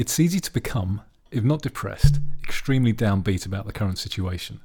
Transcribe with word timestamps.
It's 0.00 0.18
easy 0.18 0.40
to 0.40 0.50
become, 0.50 1.02
if 1.30 1.44
not 1.44 1.60
depressed, 1.60 2.20
extremely 2.42 2.94
downbeat 2.94 3.44
about 3.44 3.66
the 3.66 3.72
current 3.72 3.98
situation. 3.98 4.60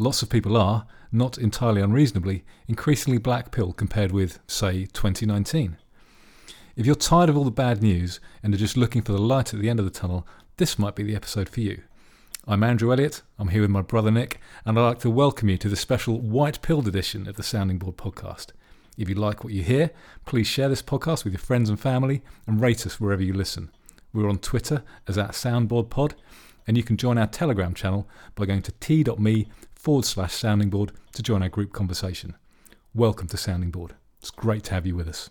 Lots 0.00 0.20
of 0.20 0.28
people 0.28 0.56
are, 0.56 0.88
not 1.12 1.38
entirely 1.38 1.80
unreasonably, 1.80 2.44
increasingly 2.66 3.18
black 3.18 3.52
pill 3.52 3.72
compared 3.72 4.10
with, 4.10 4.40
say, 4.48 4.86
2019. 4.86 5.76
If 6.74 6.86
you're 6.86 6.96
tired 6.96 7.28
of 7.28 7.36
all 7.36 7.44
the 7.44 7.52
bad 7.52 7.84
news 7.84 8.18
and 8.42 8.52
are 8.52 8.58
just 8.58 8.76
looking 8.76 9.02
for 9.02 9.12
the 9.12 9.20
light 9.20 9.54
at 9.54 9.60
the 9.60 9.70
end 9.70 9.78
of 9.78 9.84
the 9.84 9.92
tunnel, 9.92 10.26
this 10.56 10.76
might 10.76 10.96
be 10.96 11.04
the 11.04 11.14
episode 11.14 11.48
for 11.48 11.60
you. 11.60 11.82
I'm 12.44 12.64
Andrew 12.64 12.90
Elliott, 12.90 13.22
I'm 13.38 13.50
here 13.50 13.62
with 13.62 13.70
my 13.70 13.82
brother 13.82 14.10
Nick, 14.10 14.40
and 14.66 14.76
I'd 14.76 14.84
like 14.84 14.98
to 15.02 15.08
welcome 15.08 15.48
you 15.48 15.58
to 15.58 15.68
the 15.68 15.76
special 15.76 16.20
White 16.20 16.60
Pilled 16.62 16.88
edition 16.88 17.28
of 17.28 17.36
the 17.36 17.44
Sounding 17.44 17.78
Board 17.78 17.96
podcast. 17.96 18.46
If 18.98 19.08
you 19.08 19.14
like 19.14 19.44
what 19.44 19.52
you 19.52 19.62
hear, 19.62 19.92
please 20.26 20.48
share 20.48 20.68
this 20.68 20.82
podcast 20.82 21.22
with 21.22 21.32
your 21.32 21.38
friends 21.38 21.70
and 21.70 21.78
family 21.78 22.22
and 22.44 22.60
rate 22.60 22.84
us 22.84 22.98
wherever 22.98 23.22
you 23.22 23.34
listen. 23.34 23.70
We're 24.14 24.28
on 24.28 24.38
Twitter 24.38 24.84
as 25.08 25.18
at 25.18 25.30
SoundboardPod, 25.32 26.12
and 26.68 26.76
you 26.76 26.84
can 26.84 26.96
join 26.96 27.18
our 27.18 27.26
Telegram 27.26 27.74
channel 27.74 28.08
by 28.36 28.46
going 28.46 28.62
to 28.62 28.70
t.me 28.70 29.48
forward 29.74 30.04
slash 30.04 30.32
sounding 30.32 30.70
board 30.70 30.92
to 31.14 31.22
join 31.22 31.42
our 31.42 31.48
group 31.48 31.72
conversation. 31.72 32.36
Welcome 32.94 33.26
to 33.26 33.36
Sounding 33.36 33.72
Board. 33.72 33.96
It's 34.20 34.30
great 34.30 34.62
to 34.64 34.74
have 34.74 34.86
you 34.86 34.94
with 34.94 35.08
us. 35.08 35.30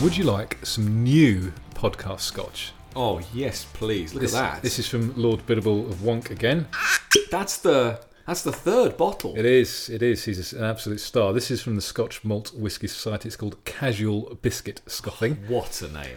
Would 0.00 0.16
you 0.16 0.22
like 0.22 0.64
some 0.64 1.02
new 1.02 1.52
podcast 1.74 2.20
scotch? 2.20 2.72
Oh 2.96 3.20
yes, 3.32 3.64
please. 3.72 4.12
Look 4.14 4.22
This, 4.22 4.34
at 4.34 4.54
that. 4.54 4.62
this 4.62 4.78
is 4.78 4.88
from 4.88 5.14
Lord 5.16 5.44
Biddable 5.46 5.86
of 5.88 5.96
Wonk 5.96 6.30
again. 6.30 6.66
that's 7.30 7.58
the 7.58 8.00
that's 8.26 8.42
the 8.42 8.52
third 8.52 8.96
bottle. 8.96 9.36
It 9.36 9.44
is, 9.44 9.88
it 9.88 10.02
is. 10.02 10.24
He's 10.24 10.52
an 10.52 10.62
absolute 10.64 11.00
star. 11.00 11.32
This 11.32 11.50
is 11.50 11.62
from 11.62 11.74
the 11.76 11.82
Scotch 11.82 12.24
Malt 12.24 12.52
Whisky 12.54 12.86
Society. 12.86 13.28
It's 13.28 13.36
called 13.36 13.64
Casual 13.64 14.38
Biscuit 14.42 14.82
Scoffing. 14.86 15.36
What 15.48 15.80
a 15.82 15.88
name. 15.88 16.16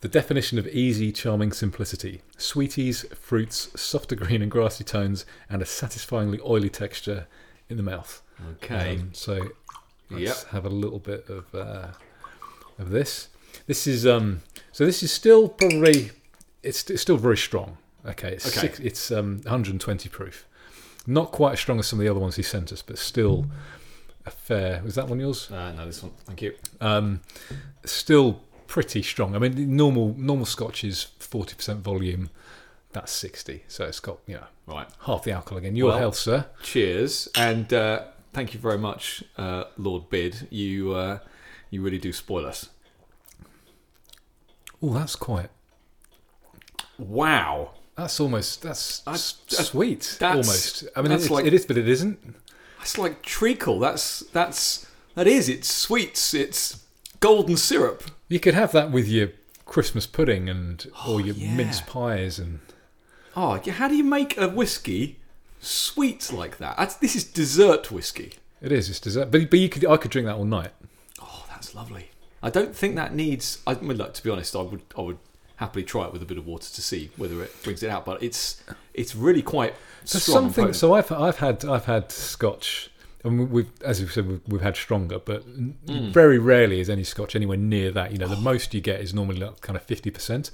The 0.00 0.08
definition 0.08 0.58
of 0.58 0.66
easy, 0.68 1.12
charming 1.12 1.52
simplicity. 1.52 2.22
Sweeties, 2.38 3.02
fruits, 3.14 3.68
softer 3.78 4.16
green 4.16 4.40
and 4.40 4.50
grassy 4.50 4.84
tones, 4.84 5.26
and 5.50 5.60
a 5.60 5.66
satisfyingly 5.66 6.40
oily 6.42 6.70
texture 6.70 7.26
in 7.68 7.76
the 7.76 7.82
mouth. 7.82 8.22
Okay. 8.62 8.96
Um, 8.96 9.10
so 9.12 9.34
let's 10.10 10.22
Yep. 10.22 10.36
have 10.52 10.64
a 10.64 10.70
little 10.70 10.98
bit 11.00 11.28
of 11.28 11.54
uh, 11.54 11.88
of 12.78 12.88
this. 12.90 13.28
This 13.66 13.86
is 13.86 14.06
um. 14.06 14.40
So 14.72 14.86
this 14.86 15.02
is 15.02 15.12
still 15.12 15.48
probably 15.50 16.12
it's, 16.62 16.88
it's 16.90 17.02
still 17.02 17.16
very 17.16 17.36
strong. 17.36 17.78
Okay, 18.06 18.32
it's 18.32 18.46
Okay. 18.48 18.60
Six, 18.68 18.80
it's 18.80 19.10
um 19.10 19.36
120 19.44 20.08
proof. 20.08 20.46
Not 21.06 21.32
quite 21.32 21.52
as 21.52 21.60
strong 21.60 21.78
as 21.78 21.86
some 21.86 21.98
of 21.98 22.04
the 22.04 22.10
other 22.10 22.20
ones 22.20 22.36
he 22.36 22.42
sent 22.42 22.72
us, 22.72 22.82
but 22.82 22.98
still 22.98 23.46
a 24.26 24.30
fair. 24.30 24.82
Was 24.84 24.94
that 24.94 25.08
one 25.08 25.20
yours? 25.20 25.50
uh, 25.50 25.72
no, 25.72 25.86
this 25.86 26.02
one. 26.02 26.12
Thank 26.26 26.42
you. 26.42 26.54
Um, 26.80 27.20
still 27.84 28.40
pretty 28.66 29.02
strong. 29.02 29.34
I 29.34 29.38
mean, 29.38 29.76
normal 29.76 30.14
normal 30.16 30.46
Scotch 30.46 30.84
is 30.84 31.08
40% 31.20 31.78
volume. 31.80 32.30
That's 32.92 33.12
60, 33.12 33.64
so 33.68 33.84
it's 33.84 34.00
got 34.00 34.18
you 34.26 34.34
know 34.36 34.46
Right. 34.66 34.88
half 35.02 35.22
the 35.24 35.32
alcohol 35.32 35.58
again. 35.58 35.76
Your 35.76 35.88
Well- 35.90 35.98
health, 35.98 36.16
sir. 36.16 36.46
Cheers 36.62 37.28
and 37.36 37.72
uh, 37.72 38.04
thank 38.32 38.52
you 38.54 38.60
very 38.60 38.78
much, 38.78 39.22
uh, 39.38 39.64
Lord 39.76 40.08
Bid. 40.10 40.48
You 40.50 40.92
uh, 40.94 41.18
you 41.70 41.82
really 41.82 41.98
do 41.98 42.12
spoil 42.12 42.46
us. 42.46 42.68
Oh, 44.82 44.94
that's 44.94 45.16
quite. 45.16 45.50
Wow. 47.00 47.72
That's 47.96 48.18
almost 48.20 48.62
that's, 48.62 49.02
I- 49.06 49.12
that's- 49.12 49.68
sweet. 49.68 50.16
that's- 50.18 50.46
almost. 50.48 50.84
I 50.96 51.02
mean, 51.02 51.12
it's, 51.12 51.28
like- 51.30 51.44
it 51.46 51.52
is, 51.54 51.66
but 51.66 51.76
it 51.76 51.88
isn't. 51.88 52.18
That's 52.78 52.96
like 52.96 53.22
treacle. 53.22 53.78
That's 53.78 54.20
that's 54.32 54.86
that 55.14 55.26
is. 55.26 55.48
It's 55.50 55.68
sweets. 55.70 56.32
It's 56.32 56.82
golden 57.20 57.56
syrup. 57.58 58.04
You 58.28 58.40
could 58.40 58.54
have 58.54 58.72
that 58.72 58.90
with 58.90 59.06
your 59.06 59.28
Christmas 59.66 60.06
pudding 60.06 60.48
and 60.48 60.86
oh, 61.06 61.14
or 61.14 61.20
your 61.20 61.34
Oh, 61.34 61.38
yeah. 61.38 61.54
mince 61.56 61.80
pies 61.82 62.38
and 62.38 62.60
Oh, 63.36 63.60
how 63.70 63.86
do 63.88 63.94
you 63.96 64.02
make 64.04 64.36
a 64.38 64.48
whiskey 64.48 65.18
sweet 65.60 66.32
like 66.32 66.56
that? 66.58 66.76
That's, 66.78 66.94
this 66.96 67.14
is 67.14 67.24
dessert 67.24 67.90
whiskey. 67.92 68.32
it 68.62 68.72
is. 68.72 68.88
It's 68.88 68.98
dessert. 69.00 69.30
But 69.30 69.50
but 69.50 69.58
you 69.58 69.68
could 69.68 69.84
I 69.84 69.96
could 69.98 70.10
drink 70.10 70.26
that 70.26 70.36
all 70.36 70.44
night. 70.46 70.70
Oh, 71.20 71.44
that's 71.50 71.74
lovely. 71.74 72.10
I 72.42 72.48
don't 72.48 72.74
think 72.74 72.96
that 72.96 73.14
needs. 73.14 73.58
I 73.66 73.74
mean, 73.74 73.98
look, 73.98 74.14
to 74.14 74.22
be 74.22 74.30
honest, 74.30 74.56
I 74.56 74.62
would 74.62 74.80
I 74.96 75.02
would 75.02 75.18
happily 75.60 75.84
try 75.84 76.06
it 76.06 76.12
with 76.12 76.22
a 76.22 76.26
bit 76.26 76.38
of 76.38 76.46
water 76.46 76.68
to 76.74 76.82
see 76.82 77.10
whether 77.16 77.40
it 77.42 77.62
brings 77.62 77.82
it 77.82 77.90
out. 77.90 78.04
But 78.04 78.22
it's 78.22 78.60
it's 78.92 79.14
really 79.14 79.42
quite 79.42 79.74
So 80.04 80.18
strong. 80.18 80.34
something. 80.52 80.72
So 80.72 80.94
I've 80.94 81.12
I've 81.12 81.38
had 81.38 81.64
I've 81.64 81.84
had 81.84 82.10
Scotch. 82.10 82.90
And 83.22 83.50
we've, 83.50 83.70
as 83.84 84.00
you 84.00 84.08
said, 84.08 84.26
we've, 84.26 84.40
we've 84.48 84.62
had 84.62 84.76
stronger, 84.76 85.18
but 85.18 85.46
Mm. 85.46 86.10
very 86.10 86.38
rarely 86.38 86.80
is 86.80 86.88
any 86.88 87.04
Scotch 87.04 87.36
anywhere 87.36 87.58
near 87.58 87.90
that. 87.90 88.12
You 88.12 88.18
know, 88.18 88.26
the 88.28 88.36
most 88.50 88.72
you 88.72 88.80
get 88.80 88.98
is 89.02 89.12
normally 89.12 89.38
like 89.40 89.60
kind 89.60 89.76
of 89.76 89.82
fifty 89.82 90.10
percent. 90.10 90.50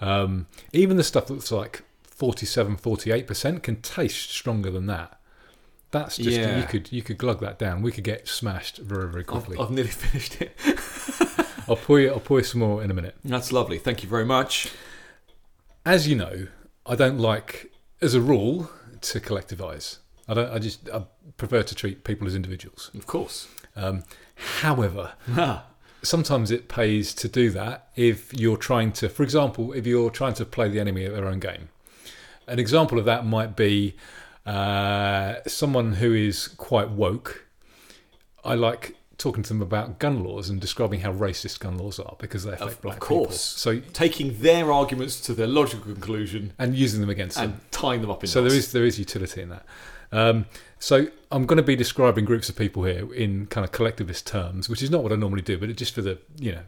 Um, 0.00 0.46
even 0.72 0.96
the 0.96 1.04
stuff 1.04 1.26
that's 1.26 1.52
like 1.52 1.82
47, 2.04 2.78
48 2.78 3.26
percent 3.26 3.62
can 3.62 3.82
taste 3.82 4.30
stronger 4.30 4.70
than 4.70 4.86
that. 4.86 5.20
That's 5.90 6.16
just 6.16 6.38
Yeah. 6.38 6.58
you 6.60 6.64
could 6.66 6.90
you 6.90 7.02
could 7.02 7.18
glug 7.18 7.40
that 7.40 7.58
down. 7.58 7.82
We 7.82 7.92
could 7.92 8.04
get 8.04 8.26
smashed 8.28 8.78
very 8.78 9.08
very 9.10 9.24
quickly. 9.24 9.58
I've, 9.58 9.64
I've 9.66 9.70
nearly 9.70 9.90
finished 10.04 10.40
it. 10.40 10.52
I'll 11.70 11.76
pour 11.76 12.00
you 12.00 12.10
I'll 12.10 12.18
pour 12.18 12.38
you 12.38 12.44
some 12.44 12.60
more 12.60 12.82
in 12.82 12.90
a 12.90 12.94
minute. 12.94 13.14
That's 13.24 13.52
lovely. 13.52 13.78
Thank 13.78 14.02
you 14.02 14.08
very 14.08 14.24
much. 14.24 14.72
As 15.86 16.08
you 16.08 16.16
know, 16.16 16.48
I 16.84 16.96
don't 16.96 17.18
like, 17.18 17.70
as 18.02 18.12
a 18.12 18.20
rule, 18.20 18.70
to 19.02 19.20
collectivise. 19.20 19.98
I 20.28 20.34
don't. 20.34 20.52
I 20.52 20.58
just 20.58 20.90
I 20.90 21.04
prefer 21.36 21.62
to 21.62 21.74
treat 21.74 22.02
people 22.02 22.26
as 22.26 22.34
individuals. 22.34 22.90
Of 22.94 23.06
course. 23.06 23.46
Um, 23.76 24.02
however, 24.60 25.12
sometimes 26.02 26.50
it 26.50 26.68
pays 26.68 27.14
to 27.14 27.28
do 27.28 27.50
that 27.50 27.88
if 27.94 28.34
you're 28.34 28.56
trying 28.56 28.90
to, 28.92 29.08
for 29.08 29.22
example, 29.22 29.72
if 29.72 29.86
you're 29.86 30.10
trying 30.10 30.34
to 30.34 30.44
play 30.44 30.68
the 30.68 30.80
enemy 30.80 31.04
at 31.04 31.12
their 31.12 31.26
own 31.26 31.38
game. 31.38 31.68
An 32.48 32.58
example 32.58 32.98
of 32.98 33.04
that 33.04 33.24
might 33.24 33.54
be 33.54 33.94
uh, 34.44 35.36
someone 35.46 35.94
who 35.94 36.12
is 36.12 36.48
quite 36.48 36.90
woke. 36.90 37.46
I 38.44 38.54
like 38.54 38.96
talking 39.20 39.42
to 39.44 39.48
them 39.50 39.62
about 39.62 39.98
gun 40.00 40.24
laws 40.24 40.48
and 40.50 40.60
describing 40.60 41.00
how 41.00 41.12
racist 41.12 41.60
gun 41.60 41.76
laws 41.78 41.98
are 42.00 42.16
because 42.18 42.42
they 42.44 42.52
affect 42.52 42.72
Of- 42.72 42.80
black 42.82 42.96
of 42.96 43.00
course. 43.00 43.64
people. 43.64 43.80
So 43.82 43.90
Taking 43.92 44.38
their 44.40 44.72
arguments 44.72 45.20
to 45.26 45.34
their 45.34 45.46
logical 45.46 45.84
conclusion 45.92 46.52
and 46.58 46.74
using 46.74 47.00
them 47.00 47.10
against 47.10 47.36
them. 47.36 47.50
and 47.52 47.60
tying 47.70 48.00
them 48.00 48.10
up 48.10 48.24
in 48.24 48.28
So 48.28 48.40
knots. 48.40 48.52
there 48.52 48.58
is 48.58 48.72
there 48.72 48.84
is 48.84 48.98
utility 48.98 49.42
in 49.42 49.50
that. 49.50 49.64
Um, 50.12 50.46
so 50.80 51.06
I'm 51.30 51.46
going 51.46 51.58
to 51.58 51.62
be 51.62 51.76
describing 51.76 52.24
groups 52.24 52.48
of 52.48 52.56
people 52.56 52.82
here 52.84 53.12
in 53.14 53.46
kind 53.46 53.64
of 53.64 53.70
collectivist 53.70 54.26
terms, 54.26 54.68
which 54.68 54.82
is 54.82 54.90
not 54.90 55.02
what 55.04 55.12
I 55.12 55.16
normally 55.16 55.42
do, 55.42 55.56
but 55.58 55.74
just 55.76 55.94
for 55.94 56.02
the 56.02 56.18
you 56.38 56.52
know. 56.52 56.62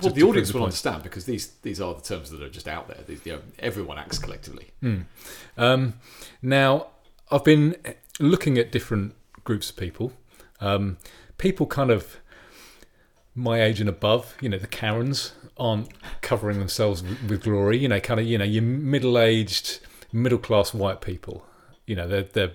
Well, 0.00 0.12
the 0.12 0.22
audience 0.22 0.48
the 0.50 0.56
will 0.58 0.64
understand 0.64 1.02
because 1.02 1.24
these 1.26 1.48
these 1.62 1.80
are 1.80 1.94
the 1.94 2.00
terms 2.02 2.30
that 2.30 2.42
are 2.42 2.48
just 2.50 2.66
out 2.66 2.88
there. 2.88 2.98
These, 3.06 3.24
you 3.26 3.32
know, 3.34 3.40
everyone 3.58 3.98
acts 3.98 4.18
collectively. 4.18 4.66
Um, 5.56 5.94
now 6.42 6.86
I've 7.30 7.44
been 7.44 7.76
looking 8.18 8.58
at 8.58 8.72
different 8.72 9.14
groups 9.44 9.70
of 9.70 9.76
people, 9.76 10.12
um, 10.60 10.96
people 11.38 11.66
kind 11.66 11.90
of 11.90 12.18
my 13.34 13.62
age 13.62 13.80
and 13.80 13.88
above. 13.88 14.34
You 14.40 14.48
know, 14.48 14.58
the 14.58 14.66
Karens 14.66 15.32
aren't 15.56 15.88
covering 16.20 16.58
themselves 16.58 17.02
with, 17.02 17.22
with 17.28 17.42
glory. 17.42 17.78
You 17.78 17.88
know, 17.88 18.00
kind 18.00 18.20
of 18.20 18.26
you 18.26 18.38
know 18.38 18.44
your 18.44 18.62
middle-aged, 18.62 19.80
middle-class 20.12 20.74
white 20.74 21.00
people. 21.00 21.46
You 21.86 21.96
know, 21.96 22.08
they're 22.08 22.22
they're 22.22 22.52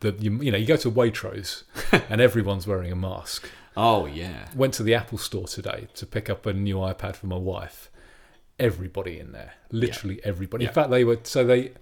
the 0.00 0.12
you, 0.18 0.42
you 0.42 0.52
know 0.52 0.58
you 0.58 0.66
go 0.66 0.76
to 0.76 0.90
Waitrose 0.90 1.64
and 2.10 2.20
everyone's 2.20 2.66
wearing 2.66 2.92
a 2.92 2.96
mask. 2.96 3.48
Oh 3.76 4.06
yeah. 4.06 4.48
Went 4.54 4.74
to 4.74 4.82
the 4.82 4.94
Apple 4.94 5.18
store 5.18 5.46
today 5.46 5.88
to 5.94 6.06
pick 6.06 6.30
up 6.30 6.46
a 6.46 6.52
new 6.52 6.76
iPad 6.76 7.16
for 7.16 7.26
my 7.26 7.36
wife. 7.36 7.90
Everybody 8.58 9.18
in 9.18 9.32
there, 9.32 9.54
literally 9.72 10.20
everybody. 10.22 10.64
Yeah. 10.64 10.70
In 10.70 10.74
fact, 10.74 10.90
they 10.90 11.02
were 11.02 11.18
so 11.24 11.44
they 11.44 11.72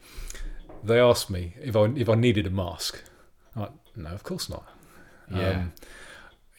they 0.83 0.99
asked 0.99 1.29
me 1.29 1.55
if 1.61 1.77
I 1.77 1.85
if 1.97 2.09
I 2.09 2.15
needed 2.15 2.47
a 2.47 2.51
mask. 2.51 3.03
I'm 3.55 3.63
like, 3.63 3.73
no, 3.97 4.11
of 4.11 4.23
course 4.23 4.49
not. 4.49 4.67
Yeah. 5.31 5.51
Um, 5.51 5.73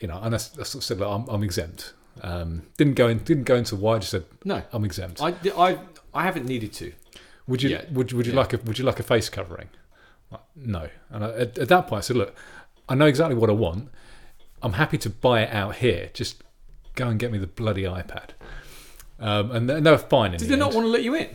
you 0.04 0.08
know, 0.10 0.20
and 0.22 0.36
I, 0.36 0.38
sort 0.38 0.76
of 0.76 0.84
said, 0.84 1.00
like, 1.00 1.10
I'm, 1.10 1.26
I'm 1.30 1.44
exempt. 1.44 1.94
Um, 2.22 2.64
didn't 2.76 2.96
go 2.96 3.08
in, 3.08 3.20
didn't 3.20 3.46
go 3.46 3.56
into 3.56 3.78
why. 3.78 3.96
I 3.96 4.00
just 4.00 4.12
said 4.12 4.26
No, 4.44 4.62
I'm 4.74 4.84
exempt. 4.84 5.22
I, 5.22 5.34
I, 5.58 5.80
I 6.14 6.24
haven't 6.24 6.46
needed 6.46 6.74
to. 6.74 6.92
would 7.48 7.64
you 7.64 7.70
yeah, 7.70 7.86
would 7.94 8.12
you- 8.12 8.18
would 8.18 8.28
you 8.28 8.34
yeah. 8.34 8.40
like 8.40 8.52
a 8.52 8.58
would 8.58 8.78
you 8.78 8.84
like 8.84 9.00
a 9.00 9.04
face 9.04 9.30
covering? 9.30 9.70
Like, 10.30 10.42
no. 10.58 10.90
And 11.10 11.24
I, 11.24 11.30
at, 11.44 11.58
at 11.58 11.70
that 11.70 11.88
point, 11.88 12.00
I 12.00 12.02
said, 12.02 12.18
look, 12.18 12.36
I 12.90 12.96
know 12.96 13.06
exactly 13.06 13.36
what 13.38 13.50
I 13.50 13.54
want. 13.54 13.90
I'm 14.62 14.74
happy 14.74 14.98
to 15.00 15.10
buy 15.10 15.42
it 15.44 15.54
out 15.54 15.76
here. 15.78 16.10
Just 16.14 16.44
go 16.96 17.08
and 17.08 17.18
get 17.18 17.32
me 17.32 17.38
the 17.38 17.48
bloody 17.48 17.84
iPad. 17.84 18.32
Um, 19.20 19.52
and 19.52 19.70
they, 19.70 19.80
they 19.80 19.92
were 19.92 19.98
fine. 19.98 20.34
In 20.34 20.40
Did 20.40 20.50
the 20.50 20.56
they 20.56 20.60
not 20.60 20.74
want 20.74 20.84
to 20.86 20.90
let 20.90 21.04
you 21.04 21.16
in? 21.16 21.30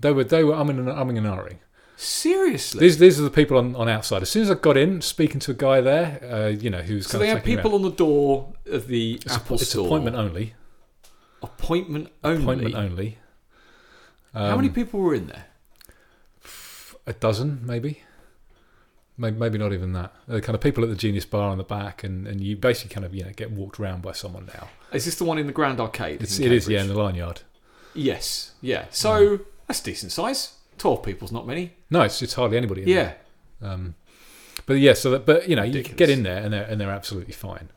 They 0.00 0.12
were 0.12 0.24
they 0.24 0.44
were 0.44 0.54
umming 0.54 0.78
and 0.78 0.88
umming 0.88 1.18
and 1.18 1.26
ahhing. 1.26 1.58
Seriously? 2.00 2.78
These 2.78 2.98
these 2.98 3.18
are 3.18 3.24
the 3.24 3.30
people 3.30 3.56
on, 3.58 3.74
on 3.74 3.88
outside. 3.88 4.22
As 4.22 4.30
soon 4.30 4.42
as 4.44 4.50
I 4.52 4.54
got 4.54 4.76
in, 4.76 5.00
speaking 5.02 5.40
to 5.40 5.50
a 5.50 5.54
guy 5.54 5.80
there, 5.80 6.20
uh, 6.32 6.46
you 6.46 6.70
know, 6.70 6.80
who's 6.80 7.06
so 7.08 7.18
kind 7.18 7.22
they 7.24 7.30
of 7.32 7.38
have 7.38 7.44
people 7.44 7.74
on 7.74 7.82
the 7.82 7.90
door 7.90 8.52
of 8.66 8.86
the 8.86 9.14
It's, 9.14 9.34
Apple 9.34 9.56
it's 9.56 9.70
Store. 9.70 9.86
appointment 9.86 10.14
only. 10.14 10.54
Appointment 11.42 12.08
only. 12.22 12.42
Appointment 12.42 12.74
only. 12.76 13.18
How 14.32 14.54
many 14.54 14.68
Um, 14.68 14.74
people 14.74 15.00
were 15.00 15.14
in 15.14 15.26
there? 15.26 15.46
A 17.06 17.12
dozen, 17.14 17.62
maybe. 17.66 18.02
maybe, 19.16 19.36
maybe 19.36 19.58
not 19.58 19.72
even 19.72 19.92
that. 19.94 20.14
The 20.28 20.40
kind 20.40 20.54
of 20.54 20.60
people 20.60 20.84
at 20.84 20.90
the 20.90 20.96
Genius 20.96 21.24
Bar 21.24 21.48
on 21.50 21.58
the 21.58 21.64
back, 21.64 22.04
and, 22.04 22.28
and 22.28 22.40
you 22.40 22.54
basically 22.56 22.94
kind 22.94 23.06
of 23.06 23.12
you 23.14 23.24
know 23.24 23.32
get 23.34 23.50
walked 23.50 23.80
around 23.80 24.02
by 24.02 24.12
someone 24.12 24.46
now. 24.54 24.68
Is 24.92 25.04
this 25.04 25.16
the 25.16 25.24
one 25.24 25.38
in 25.38 25.48
the 25.48 25.52
Grand 25.52 25.80
Arcade? 25.80 26.22
It's, 26.22 26.38
in 26.38 26.46
it 26.46 26.52
is, 26.52 26.68
yeah, 26.68 26.82
in 26.82 26.86
the 26.88 26.94
Lion 26.94 27.16
Yard. 27.16 27.40
Yes, 27.94 28.52
yeah. 28.60 28.84
So 28.90 29.40
that's 29.66 29.80
decent 29.80 30.12
size. 30.12 30.52
Twelve 30.78 31.02
people's 31.02 31.32
not 31.32 31.46
many. 31.46 31.72
No, 31.90 32.02
it's, 32.02 32.22
it's 32.22 32.34
hardly 32.34 32.56
anybody. 32.56 32.82
In 32.82 32.88
Yeah. 32.88 33.12
Um, 33.60 33.94
but 34.66 34.74
yeah, 34.74 34.94
so 34.94 35.10
that, 35.10 35.26
but 35.26 35.48
you 35.48 35.56
know, 35.56 35.62
you 35.62 35.82
can 35.82 35.96
get 35.96 36.10
in 36.10 36.22
there 36.22 36.42
and 36.42 36.52
they're 36.52 36.64
and 36.64 36.80
they're 36.80 36.90
absolutely 36.90 37.32
fine. 37.32 37.70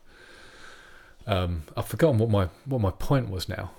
Um, 1.27 1.63
I've 1.77 1.87
forgotten 1.87 2.17
what 2.17 2.29
my 2.29 2.49
what 2.65 2.81
my 2.81 2.91
point 2.91 3.29
was 3.29 3.47
now. 3.49 3.71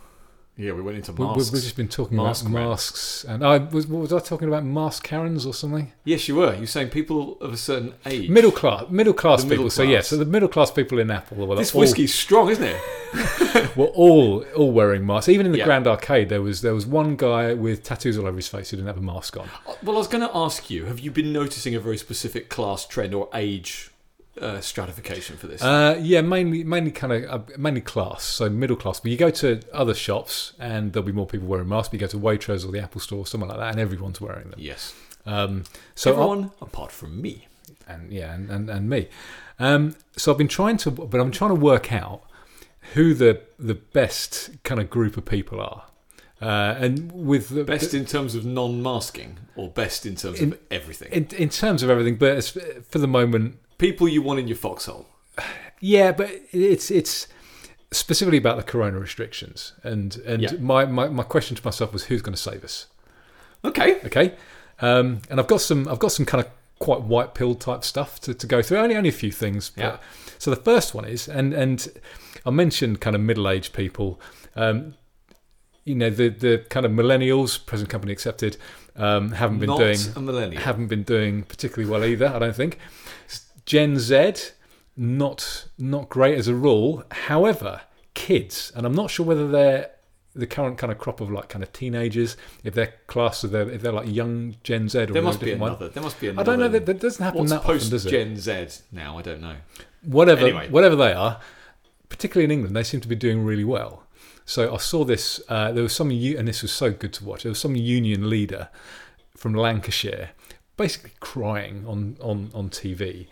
Yeah, 0.55 0.73
we 0.73 0.83
went 0.83 0.99
into 0.99 1.13
We, 1.13 1.25
masks. 1.25 1.51
have 1.51 1.63
just 1.63 1.77
been 1.77 1.89
talking 1.89 2.19
Mask 2.19 2.45
about 2.45 2.53
masks, 2.53 3.25
and 3.27 3.43
I 3.45 3.57
was 3.57 3.87
what 3.87 4.03
was 4.03 4.13
I 4.13 4.19
talking 4.19 4.49
about 4.49 4.65
mask 4.67 5.03
Karens 5.03 5.47
or 5.47 5.55
something? 5.55 5.93
yes, 6.05 6.29
you 6.29 6.35
were. 6.37 6.55
You're 6.55 6.67
saying 6.67 6.91
people 6.91 7.39
of 7.41 7.55
a 7.55 7.57
certain 7.57 7.95
age. 8.05 8.29
Middle 8.29 8.53
class, 8.53 8.85
middle 8.91 9.15
class 9.15 9.41
The 9.43 9.49
people. 9.49 9.65
middle 9.65 9.71
So 9.71 9.83
yeah, 9.83 10.03
so 10.03 10.17
the 10.19 10.27
middle 10.27 10.49
class 10.51 10.71
people 10.71 10.99
in 10.99 11.11
Apple 11.11 11.47
were 11.47 11.57
This 11.57 11.75
all, 11.75 11.81
whiskey's 11.81 12.15
strong, 12.15 12.51
isn't 12.51 12.65
it? 12.65 13.77
were 13.77 13.87
all 13.87 14.45
all 14.55 14.73
wearing 14.73 15.07
masks. 15.07 15.31
Even 15.31 15.47
in 15.47 15.53
the 15.53 15.59
Yeah. 15.59 15.65
Grand 15.65 15.87
Arcade, 15.87 16.29
there 16.29 16.43
was 16.43 16.61
there 16.61 16.75
was 16.75 16.87
one 16.87 17.17
guy 17.17 17.55
with 17.55 17.83
tattoos 17.83 18.19
all 18.19 18.27
over 18.27 18.37
his 18.37 18.49
face 18.49 18.71
who 18.71 18.77
didn't 18.77 18.89
have 18.89 18.99
a 18.99 19.01
mask 19.01 19.39
on. 19.39 19.49
Uh, 19.67 19.73
Well, 19.83 19.97
I 19.97 19.99
was 20.01 20.09
going 20.09 20.27
to 20.27 20.37
ask 20.37 20.69
you: 20.69 20.85
Have 20.85 21.01
you 21.01 21.11
been 21.11 21.33
noticing 21.33 21.75
a 21.75 21.81
very 21.81 21.97
specific 21.97 22.51
class 22.51 22.87
trend 22.87 23.15
or 23.15 23.31
age 23.35 23.91
uh, 24.41 24.61
stratification 24.61 25.37
for 25.37 25.47
this? 25.47 25.63
Uh, 25.63 25.99
yeah, 26.03 26.21
mainly 26.23 26.65
mainly 26.65 26.91
kind 26.91 27.13
of 27.13 27.25
uh, 27.31 27.53
mainly 27.59 27.81
class, 27.81 28.23
so 28.25 28.49
middle 28.49 28.77
class. 28.77 29.01
But 29.01 29.11
you 29.11 29.17
go 29.17 29.31
to 29.31 29.61
other 29.73 29.95
shops 29.95 30.53
and 30.59 30.93
there'll 30.93 31.07
be 31.07 31.13
more 31.13 31.27
people 31.27 31.47
wearing 31.49 31.69
masks. 31.69 31.89
But 31.91 31.95
you 31.95 32.07
go 32.07 32.11
to 32.11 32.19
Waitrose 32.19 32.67
or 32.67 32.73
the 32.73 32.81
Apple 32.81 33.01
Store, 33.01 33.21
or 33.21 33.27
something 33.27 33.49
like 33.49 33.59
that, 33.59 33.71
and 33.73 33.81
everyone's 33.81 34.21
wearing 34.21 34.51
them. 34.51 34.59
yes. 34.59 34.95
Um, 35.25 35.65
so 35.95 36.11
Everyone 36.13 36.51
apart 36.61 36.91
from 36.91 37.21
me. 37.23 37.47
and 37.87 38.13
yeah, 38.13 38.35
and, 38.35 38.51
and, 38.51 38.69
and 38.71 38.91
me. 38.91 39.09
Um, 39.61 39.95
so 40.17 40.33
I've 40.33 40.39
been 40.39 40.49
trying 40.49 40.79
to, 40.79 40.91
but 40.91 41.21
I'm 41.21 41.31
trying 41.31 41.51
to 41.51 41.61
work 41.61 41.93
out 41.93 42.23
who 42.95 43.15
the 43.15 43.41
the 43.59 43.75
best 43.75 44.51
kind 44.65 44.81
of 44.81 44.91
group 44.91 45.17
of 45.17 45.25
people 45.25 45.61
are. 45.61 45.85
Uh, 46.41 46.75
and 46.81 47.13
with 47.13 47.51
the 47.51 47.63
Best 47.63 47.95
in 47.95 48.05
terms 48.05 48.35
of 48.35 48.45
non-masking, 48.45 49.39
or 49.55 49.69
best 49.69 50.05
in 50.05 50.17
terms 50.17 50.41
In- 50.41 50.55
of 50.55 50.59
everything. 50.73 51.13
in, 51.13 51.29
in 51.39 51.49
terms 51.51 51.85
of 51.85 51.91
everything, 51.91 52.17
but 52.17 52.43
for 52.91 52.99
the 52.99 53.07
moment, 53.07 53.61
People 53.83 54.09
you 54.09 54.23
want 54.23 54.39
in 54.39 54.47
your 54.47 54.57
foxhole. 54.57 55.07
yeah, 55.81 56.13
but 56.13 56.31
it's 56.53 56.89
it's 56.89 57.27
specifically 57.91 58.39
about 58.39 58.57
the 58.57 58.63
corona 58.63 59.01
restrictions, 59.01 59.73
and 59.83 60.17
and 60.25 60.41
Yeah. 60.43 60.53
my, 60.61 60.85
my 60.85 61.09
my 61.09 61.25
question 61.25 61.57
to 61.57 61.65
myself 61.65 61.93
was 61.93 62.05
who's 62.05 62.23
going 62.23 62.35
to 62.35 62.41
save 62.41 62.63
us? 62.63 62.87
Okay. 63.65 64.01
Okay, 64.05 64.35
um, 64.81 65.23
and 65.29 65.41
I've 65.41 65.49
got 65.49 65.61
some 65.63 65.89
I've 65.89 65.99
got 65.99 66.13
some 66.13 66.25
kind 66.25 66.45
of 66.45 66.51
quite 66.79 67.01
white 67.03 67.35
pill 67.35 67.57
type 67.57 67.83
stuff 67.83 68.21
to, 68.21 68.35
to 68.35 68.47
go 68.47 68.63
through. 68.63 68.79
Only 68.79 68.95
only 68.95 69.09
a 69.09 69.19
few 69.25 69.33
things. 69.33 69.71
But, 69.71 69.83
Yeah. 69.83 69.97
So 70.39 70.51
the 70.51 70.63
first 70.63 70.95
one 70.95 71.05
is, 71.05 71.29
and 71.29 71.53
and 71.53 71.89
I 72.47 72.51
mentioned 72.51 73.01
kind 73.01 73.17
of 73.17 73.23
middle 73.23 73.49
aged 73.49 73.73
people. 73.73 74.21
Um, 74.55 74.95
you 75.85 75.97
know 75.97 76.11
the 76.11 76.29
the 76.29 76.65
kind 76.71 76.87
of 76.87 76.93
millennials, 76.93 77.59
present 77.67 77.91
company 77.91 78.13
accepted, 78.13 78.57
um, 78.95 79.33
haven't 79.33 79.59
been 79.59 79.71
Not 79.71 79.79
doing 79.79 79.99
haven't 80.59 80.87
been 80.87 81.03
doing 81.03 81.43
particularly 81.43 81.91
well 81.91 82.05
either. 82.05 82.29
I 82.29 82.39
don't 82.39 82.55
think. 82.55 82.79
Gen 83.73 83.99
Z, 83.99 84.35
not 84.99 85.65
not 85.79 86.11
great 86.11 86.37
as 86.37 86.47
a 86.47 86.55
rule. 86.55 87.05
However, 87.11 87.81
kids, 88.13 88.71
and 88.77 88.85
I'm 88.85 88.95
not 88.95 89.11
sure 89.11 89.25
whether 89.25 89.49
they're 89.49 89.93
the 90.35 90.47
current 90.47 90.77
kind 90.77 90.93
of 90.93 90.99
crop 90.99 91.23
of 91.23 91.31
like 91.31 91.49
kind 91.49 91.63
of 91.63 91.73
teenagers, 91.73 92.37
if 92.65 92.75
they're 92.75 92.93
classed 93.07 93.45
as 93.45 93.51
they're, 93.51 93.71
if 93.71 93.81
they're 93.81 93.93
like 93.93 94.09
young 94.09 94.57
Gen 94.63 94.91
Z 94.91 94.99
or 94.99 95.07
there 95.07 95.23
must 95.23 95.41
be 95.41 95.47
different 95.47 95.61
one. 95.63 95.71
another. 95.71 95.89
There 95.89 96.03
must 96.03 96.21
be 96.21 96.29
another. 96.29 96.43
I 96.43 96.45
don't 96.53 96.61
know 96.61 96.69
that 96.69 96.85
that 96.85 97.01
doesn't 97.01 97.25
happen 97.25 97.47
that 97.47 97.61
often, 97.61 97.89
does 97.89 98.05
it? 98.05 98.11
Gen 98.11 98.37
Z 98.37 98.83
now? 98.93 99.17
I 99.17 99.23
don't 99.23 99.41
know. 99.41 99.57
whatever 100.03 100.49
Anyway. 100.49 100.69
whatever 100.69 100.95
they 100.95 101.15
are, 101.15 101.41
particularly 102.11 102.45
in 102.45 102.51
England, 102.51 102.77
they 102.77 102.85
seem 102.85 103.01
to 103.01 103.09
be 103.09 103.17
doing 103.17 103.43
really 103.43 103.65
well. 103.65 104.03
So 104.45 104.75
I 104.75 104.77
saw 104.77 105.03
this. 105.03 105.41
Uh, 105.49 105.73
there 105.73 105.83
was 105.83 105.95
some, 105.95 106.11
and 106.11 106.47
this 106.47 106.61
was 106.61 106.73
so 106.73 106.91
good 106.93 107.15
to 107.15 107.25
watch. 107.25 107.45
There 107.45 107.51
was 107.51 107.59
some 107.59 107.75
union 107.75 108.29
leader 108.29 108.69
from 109.35 109.55
Lancashire, 109.55 110.33
basically 110.83 111.13
crying 111.21 111.85
on 111.87 112.17
on 112.21 112.51
on 112.55 112.69
TV, 112.71 113.27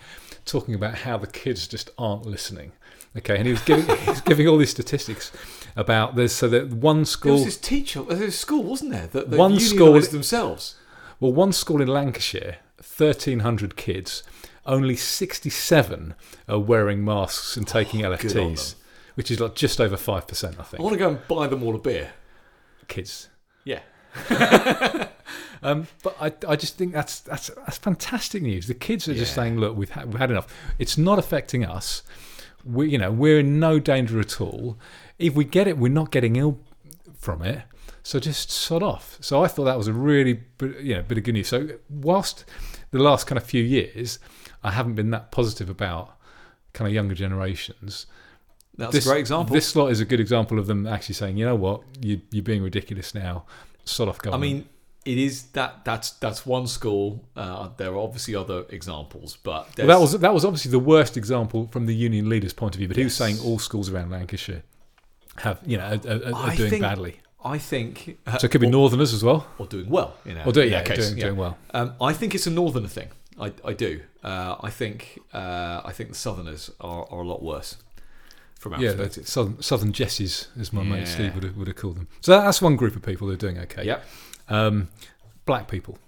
talking 0.44 0.74
about 0.74 0.94
how 1.06 1.16
the 1.18 1.26
kids 1.26 1.66
just 1.66 1.90
aren't 1.98 2.24
listening. 2.26 2.72
Okay, 3.18 3.36
and 3.38 3.44
he 3.46 3.52
was 3.52 3.62
giving 3.62 3.86
he 4.04 4.10
was 4.10 4.20
giving 4.20 4.46
all 4.48 4.56
these 4.58 4.70
statistics 4.70 5.32
about 5.76 6.14
this. 6.16 6.32
So 6.34 6.48
that 6.48 6.68
one 6.72 7.04
school, 7.04 7.36
There 7.36 7.44
was 7.44 7.56
this 7.56 7.68
teacher. 7.74 8.00
Uh, 8.00 8.14
there 8.18 8.26
was 8.26 8.34
a 8.34 8.44
school, 8.46 8.62
wasn't 8.62 8.92
there? 8.92 9.08
That, 9.08 9.30
that 9.30 9.38
One 9.38 9.58
school 9.58 10.00
school- 10.00 10.12
themselves. 10.12 10.76
well, 11.18 11.32
one 11.32 11.52
school 11.52 11.80
in 11.82 11.88
Lancashire, 11.88 12.58
thirteen 12.80 13.40
hundred 13.40 13.76
kids, 13.76 14.22
only 14.64 14.96
sixty 14.96 15.50
seven 15.50 16.14
are 16.48 16.58
wearing 16.60 17.04
masks 17.04 17.56
and 17.56 17.66
taking 17.66 18.04
Oh, 18.04 18.10
LFTs, 18.12 18.76
which 19.16 19.30
is 19.30 19.40
like 19.40 19.54
just 19.56 19.80
over 19.80 19.96
five 19.96 20.28
percent, 20.28 20.56
I 20.60 20.62
think. 20.62 20.80
I 20.80 20.84
want 20.84 20.94
to 20.94 20.98
go 20.98 21.08
and 21.08 21.18
buy 21.28 21.46
them 21.48 21.62
all 21.64 21.74
a 21.74 21.78
beer. 21.78 22.12
Kids. 22.86 23.28
Yeah. 23.64 23.80
Um, 25.62 25.86
but 26.02 26.16
I, 26.20 26.32
I 26.48 26.56
just 26.56 26.76
think 26.78 26.92
that's 26.92 27.20
that's 27.20 27.48
that's 27.48 27.78
fantastic 27.78 28.42
news. 28.42 28.66
The 28.66 28.74
kids 28.74 29.08
are 29.08 29.14
just 29.14 29.32
Yeah. 29.32 29.42
saying, 29.42 29.58
"Look, 29.58 29.76
we've 29.76 29.90
had, 29.90 30.06
we've 30.06 30.18
had 30.18 30.30
enough. 30.30 30.46
It's 30.78 30.96
not 30.96 31.18
affecting 31.18 31.64
us. 31.64 32.02
We, 32.64 32.90
you 32.90 32.98
know, 32.98 33.10
we're 33.10 33.40
in 33.40 33.58
no 33.60 33.78
danger 33.78 34.20
at 34.20 34.40
all. 34.40 34.78
If 35.18 35.34
we 35.34 35.44
get 35.44 35.66
it, 35.68 35.76
we're 35.78 35.92
not 35.92 36.10
getting 36.10 36.36
ill 36.36 36.58
from 37.18 37.42
it. 37.42 37.62
So 38.02 38.18
just 38.18 38.50
sod 38.50 38.82
off." 38.82 39.18
So 39.20 39.44
I 39.44 39.48
thought 39.48 39.64
that 39.64 39.76
was 39.78 39.86
a 39.88 39.92
really, 39.92 40.40
you 40.80 40.94
know, 40.96 41.02
bit 41.02 41.18
of 41.18 41.24
good 41.24 41.32
news. 41.34 41.48
So 41.48 41.68
whilst 41.88 42.44
the 42.90 42.98
last 42.98 43.26
kind 43.26 43.36
of 43.36 43.44
few 43.44 43.62
years, 43.62 44.18
I 44.62 44.70
haven't 44.72 44.94
been 44.94 45.10
that 45.10 45.30
positive 45.30 45.68
about 45.68 46.16
kind 46.72 46.88
of 46.88 46.94
younger 46.94 47.14
generations. 47.14 48.06
That's 48.76 48.92
this, 48.92 49.04
a 49.06 49.10
great 49.10 49.20
example. 49.20 49.54
This 49.54 49.76
lot 49.76 49.88
is 49.88 50.00
a 50.00 50.04
good 50.06 50.20
example 50.20 50.58
of 50.58 50.66
them 50.66 50.86
actually 50.86 51.16
saying, 51.16 51.36
"You 51.36 51.44
know 51.44 51.54
what? 51.56 51.82
You, 52.00 52.22
you're 52.30 52.42
being 52.42 52.62
ridiculous 52.62 53.14
now. 53.14 53.44
Sod 53.84 54.08
off, 54.08 54.20
I 54.22 54.24
government." 54.24 54.52
mean, 54.52 54.68
it 55.04 55.18
is 55.18 55.44
that 55.52 55.84
that's 55.84 56.10
that's 56.12 56.44
one 56.44 56.66
school. 56.66 57.24
Uh, 57.34 57.68
there 57.76 57.92
are 57.92 57.98
obviously 57.98 58.34
other 58.34 58.64
examples, 58.68 59.36
but 59.42 59.68
Well, 59.78 59.86
that 59.86 60.00
was 60.00 60.18
that 60.18 60.34
was 60.34 60.44
obviously 60.44 60.70
the 60.70 60.78
worst 60.78 61.16
example 61.16 61.68
from 61.72 61.86
the 61.86 61.94
union 61.94 62.28
leader's 62.28 62.52
point 62.52 62.74
of 62.74 62.78
view. 62.78 62.88
But 62.88 62.96
he 62.96 63.04
was 63.04 63.14
saying 63.14 63.38
all 63.44 63.58
schools 63.58 63.88
around 63.88 64.10
Lancashire 64.10 64.62
have 65.36 65.60
you 65.64 65.78
know 65.78 65.84
are, 65.84 66.10
are, 66.12 66.34
are 66.34 66.56
doing 66.56 66.70
think- 66.70 66.82
badly. 66.82 67.20
I 67.42 67.56
think, 67.56 68.18
uh, 68.26 68.36
So 68.36 68.44
it 68.44 68.50
could 68.50 68.60
be 68.60 68.66
or, 68.66 68.70
Northerners 68.70 69.14
as 69.14 69.24
well, 69.24 69.46
or 69.56 69.66
doing 69.66 69.88
well. 69.88 70.14
You 70.26 70.34
know, 70.34 70.44
or 70.44 70.52
do, 70.52 70.60
in 70.60 70.72
yeah, 70.72 70.82
case, 70.82 71.06
doing, 71.06 71.16
yeah. 71.16 71.24
doing 71.24 71.38
well. 71.38 71.56
Um, 71.72 71.94
I 71.98 72.12
think 72.12 72.34
it's 72.34 72.46
a 72.46 72.50
northerner 72.50 72.86
thing. 72.86 73.08
I, 73.40 73.50
I 73.64 73.72
do. 73.72 74.02
Uh, 74.22 74.56
I 74.60 74.68
think 74.68 75.18
uh, 75.32 75.80
I 75.82 75.92
think 75.92 76.10
the 76.10 76.16
southerners 76.16 76.70
are, 76.82 77.06
are 77.10 77.20
a 77.22 77.26
lot 77.26 77.42
worse. 77.42 77.78
From 78.58 78.74
our 78.74 78.82
Yeah, 78.82 79.08
Southern, 79.24 79.62
Southern 79.62 79.92
Jessies, 79.94 80.48
as 80.60 80.70
my 80.70 80.82
mate 80.82 81.08
Steve 81.08 81.34
would 81.34 81.44
have, 81.44 81.56
would 81.56 81.66
have 81.66 81.76
called 81.76 81.96
them. 81.96 82.08
So 82.20 82.38
that's 82.38 82.60
one 82.60 82.76
group 82.76 82.94
of 82.94 83.00
people 83.00 83.26
who 83.26 83.32
are 83.32 83.38
doing 83.38 83.56
okay. 83.60 83.84
Yep. 83.84 84.04
Um, 84.50 84.88
black 85.46 85.68
people. 85.68 85.98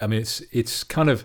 I 0.00 0.06
mean, 0.06 0.20
it's 0.20 0.40
it's 0.50 0.82
kind 0.84 1.08
of 1.10 1.24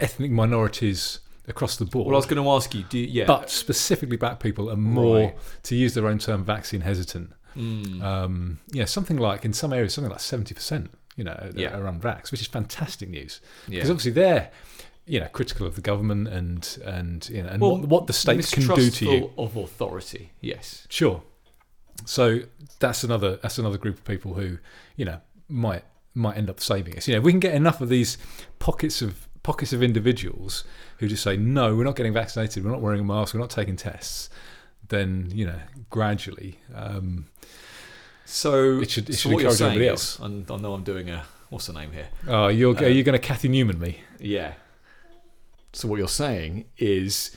ethnic 0.00 0.30
minorities 0.30 1.20
across 1.48 1.76
the 1.76 1.84
board. 1.84 2.06
Well, 2.06 2.16
I 2.16 2.18
was 2.18 2.26
going 2.26 2.42
to 2.42 2.50
ask 2.50 2.74
you. 2.74 2.82
Do 2.88 2.98
you, 2.98 3.06
yeah, 3.06 3.24
but 3.26 3.50
specifically 3.50 4.16
black 4.16 4.40
people 4.40 4.70
are 4.70 4.76
more, 4.76 5.16
Right. 5.26 5.38
to 5.64 5.76
use 5.76 5.94
their 5.94 6.06
own 6.06 6.18
term, 6.18 6.44
vaccine 6.44 6.80
hesitant. 6.82 7.32
Mm. 7.56 8.02
um, 8.02 8.58
yeah, 8.72 8.84
something 8.84 9.16
like 9.16 9.44
in 9.46 9.54
some 9.54 9.72
areas, 9.72 9.94
something 9.94 10.10
like 10.10 10.20
seventy 10.20 10.54
percent, 10.54 10.90
you 11.16 11.24
know, 11.24 11.50
Yeah. 11.54 11.74
are 11.78 11.90
unvaxxed, 11.90 12.30
which 12.30 12.42
is 12.42 12.46
fantastic 12.48 13.08
news 13.08 13.40
yeah. 13.66 13.76
because 13.76 13.88
obviously 13.90 14.12
they're, 14.12 14.50
you 15.06 15.20
know, 15.20 15.28
critical 15.28 15.66
of 15.66 15.74
the 15.74 15.80
government 15.80 16.28
and 16.28 16.78
and 16.84 17.26
you 17.30 17.42
know 17.42 17.48
and 17.48 17.62
Well, 17.62 17.78
what, 17.78 17.88
what 17.88 18.06
the 18.08 18.12
state 18.12 18.46
can 18.50 18.66
do 18.74 18.90
to 18.90 19.04
you. 19.10 19.32
Of 19.38 19.56
authority. 19.56 20.32
Yes. 20.42 20.86
Sure. 20.90 21.22
So 22.04 22.40
that's 22.78 23.02
another 23.04 23.36
that's 23.36 23.58
another 23.58 23.78
group 23.78 23.96
of 23.98 24.04
people 24.04 24.34
who 24.34 24.58
you 24.96 25.04
know 25.04 25.20
might 25.48 25.84
might 26.14 26.36
end 26.36 26.48
up 26.50 26.60
saving 26.60 26.96
us. 26.96 27.06
You 27.08 27.14
know, 27.14 27.18
if 27.18 27.24
we 27.24 27.32
can 27.32 27.40
get 27.40 27.54
enough 27.54 27.80
of 27.80 27.88
these 27.88 28.18
pockets 28.58 29.02
of 29.02 29.28
pockets 29.42 29.72
of 29.72 29.82
individuals 29.82 30.64
who 30.98 31.08
just 31.08 31.22
say 31.22 31.36
no, 31.36 31.74
we're 31.76 31.84
not 31.84 31.96
getting 31.96 32.12
vaccinated, 32.12 32.64
we're 32.64 32.70
not 32.70 32.80
wearing 32.80 33.00
a 33.00 33.04
mask, 33.04 33.34
we're 33.34 33.40
not 33.40 33.50
taking 33.50 33.76
tests. 33.76 34.28
Then 34.88 35.30
you 35.32 35.46
know, 35.46 35.60
gradually, 35.90 36.58
um, 36.74 37.26
So, 38.28 38.80
It 38.80 38.90
should- 38.90 39.08
it 39.08 39.12
so 39.14 39.28
should 39.28 39.38
encourage 39.38 39.62
everybody 39.62 39.86
is, 39.86 40.18
I 40.20 40.26
know 40.56 40.74
I'm 40.74 40.82
doing 40.82 41.08
a 41.10 41.24
what's 41.48 41.66
the 41.68 41.72
name 41.74 41.92
here? 41.92 42.08
oh, 42.26 42.48
you're 42.48 42.76
Uh, 42.76 42.82
are 42.82 42.88
you 42.88 43.04
going 43.04 43.12
to 43.18 43.24
Cathy 43.24 43.48
Newman 43.48 43.78
me? 43.78 44.00
Yeah. 44.18 44.54
So 45.72 45.86
what 45.86 45.98
you're 45.98 46.08
saying 46.08 46.64
is, 46.78 47.30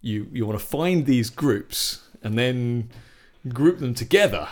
you 0.00 0.28
you 0.32 0.46
want 0.46 0.58
to 0.58 0.64
find 0.64 1.04
these 1.06 1.30
groups 1.30 2.00
and 2.22 2.38
then 2.38 2.90
group 3.48 3.78
them 3.78 3.94
together, 3.94 4.48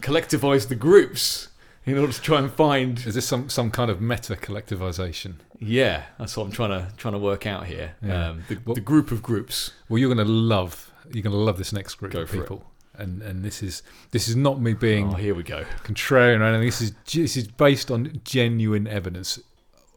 collectivize 0.00 0.68
the 0.68 0.74
groups 0.74 1.48
in 1.84 1.98
order 1.98 2.12
to 2.12 2.20
try 2.20 2.38
and 2.38 2.50
find. 2.52 2.98
Is 3.06 3.14
this 3.14 3.26
some 3.26 3.48
some 3.48 3.70
kind 3.70 3.90
of 3.90 4.00
meta 4.00 4.36
collectivization? 4.36 5.34
Yeah, 5.58 6.04
that's 6.18 6.36
what 6.36 6.44
I'm 6.44 6.52
trying 6.52 6.70
to 6.70 6.92
trying 6.96 7.12
to 7.14 7.18
work 7.20 7.46
out 7.46 7.66
here. 7.66 7.94
Yeah. 8.02 8.30
Um, 8.30 8.44
the, 8.48 8.58
Well- 8.64 8.74
the 8.74 8.80
group 8.80 9.10
of 9.12 9.22
groups. 9.22 9.72
Well, 9.88 9.98
you're 9.98 10.12
going 10.14 10.26
to 10.26 10.32
love 10.32 10.90
you're 11.12 11.22
going 11.22 11.32
to 11.34 11.38
love 11.38 11.58
this 11.58 11.72
next 11.72 11.94
group 11.96 12.12
Go 12.12 12.20
of 12.22 12.30
for 12.30 12.36
it. 12.36 12.40
people. 12.42 12.64
And 12.94 13.22
and 13.22 13.44
this 13.44 13.62
is 13.62 13.82
this 14.10 14.28
is 14.28 14.36
not 14.36 14.60
me 14.60 14.74
being 14.74 15.08
Oh, 15.08 15.14
here 15.14 15.34
we 15.34 15.42
go. 15.42 15.64
contrarian 15.84 16.40
or 16.40 16.44
anything. 16.44 16.66
This 16.66 16.80
is 16.82 16.92
this 17.12 17.36
is 17.36 17.48
based 17.48 17.90
on 17.90 18.20
genuine 18.24 18.86
evidence 18.86 19.40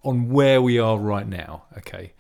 on 0.03 0.29
where 0.29 0.61
we 0.61 0.79
are 0.79 0.97
right 0.97 1.27
now. 1.27 1.63
Okay, 1.79 2.13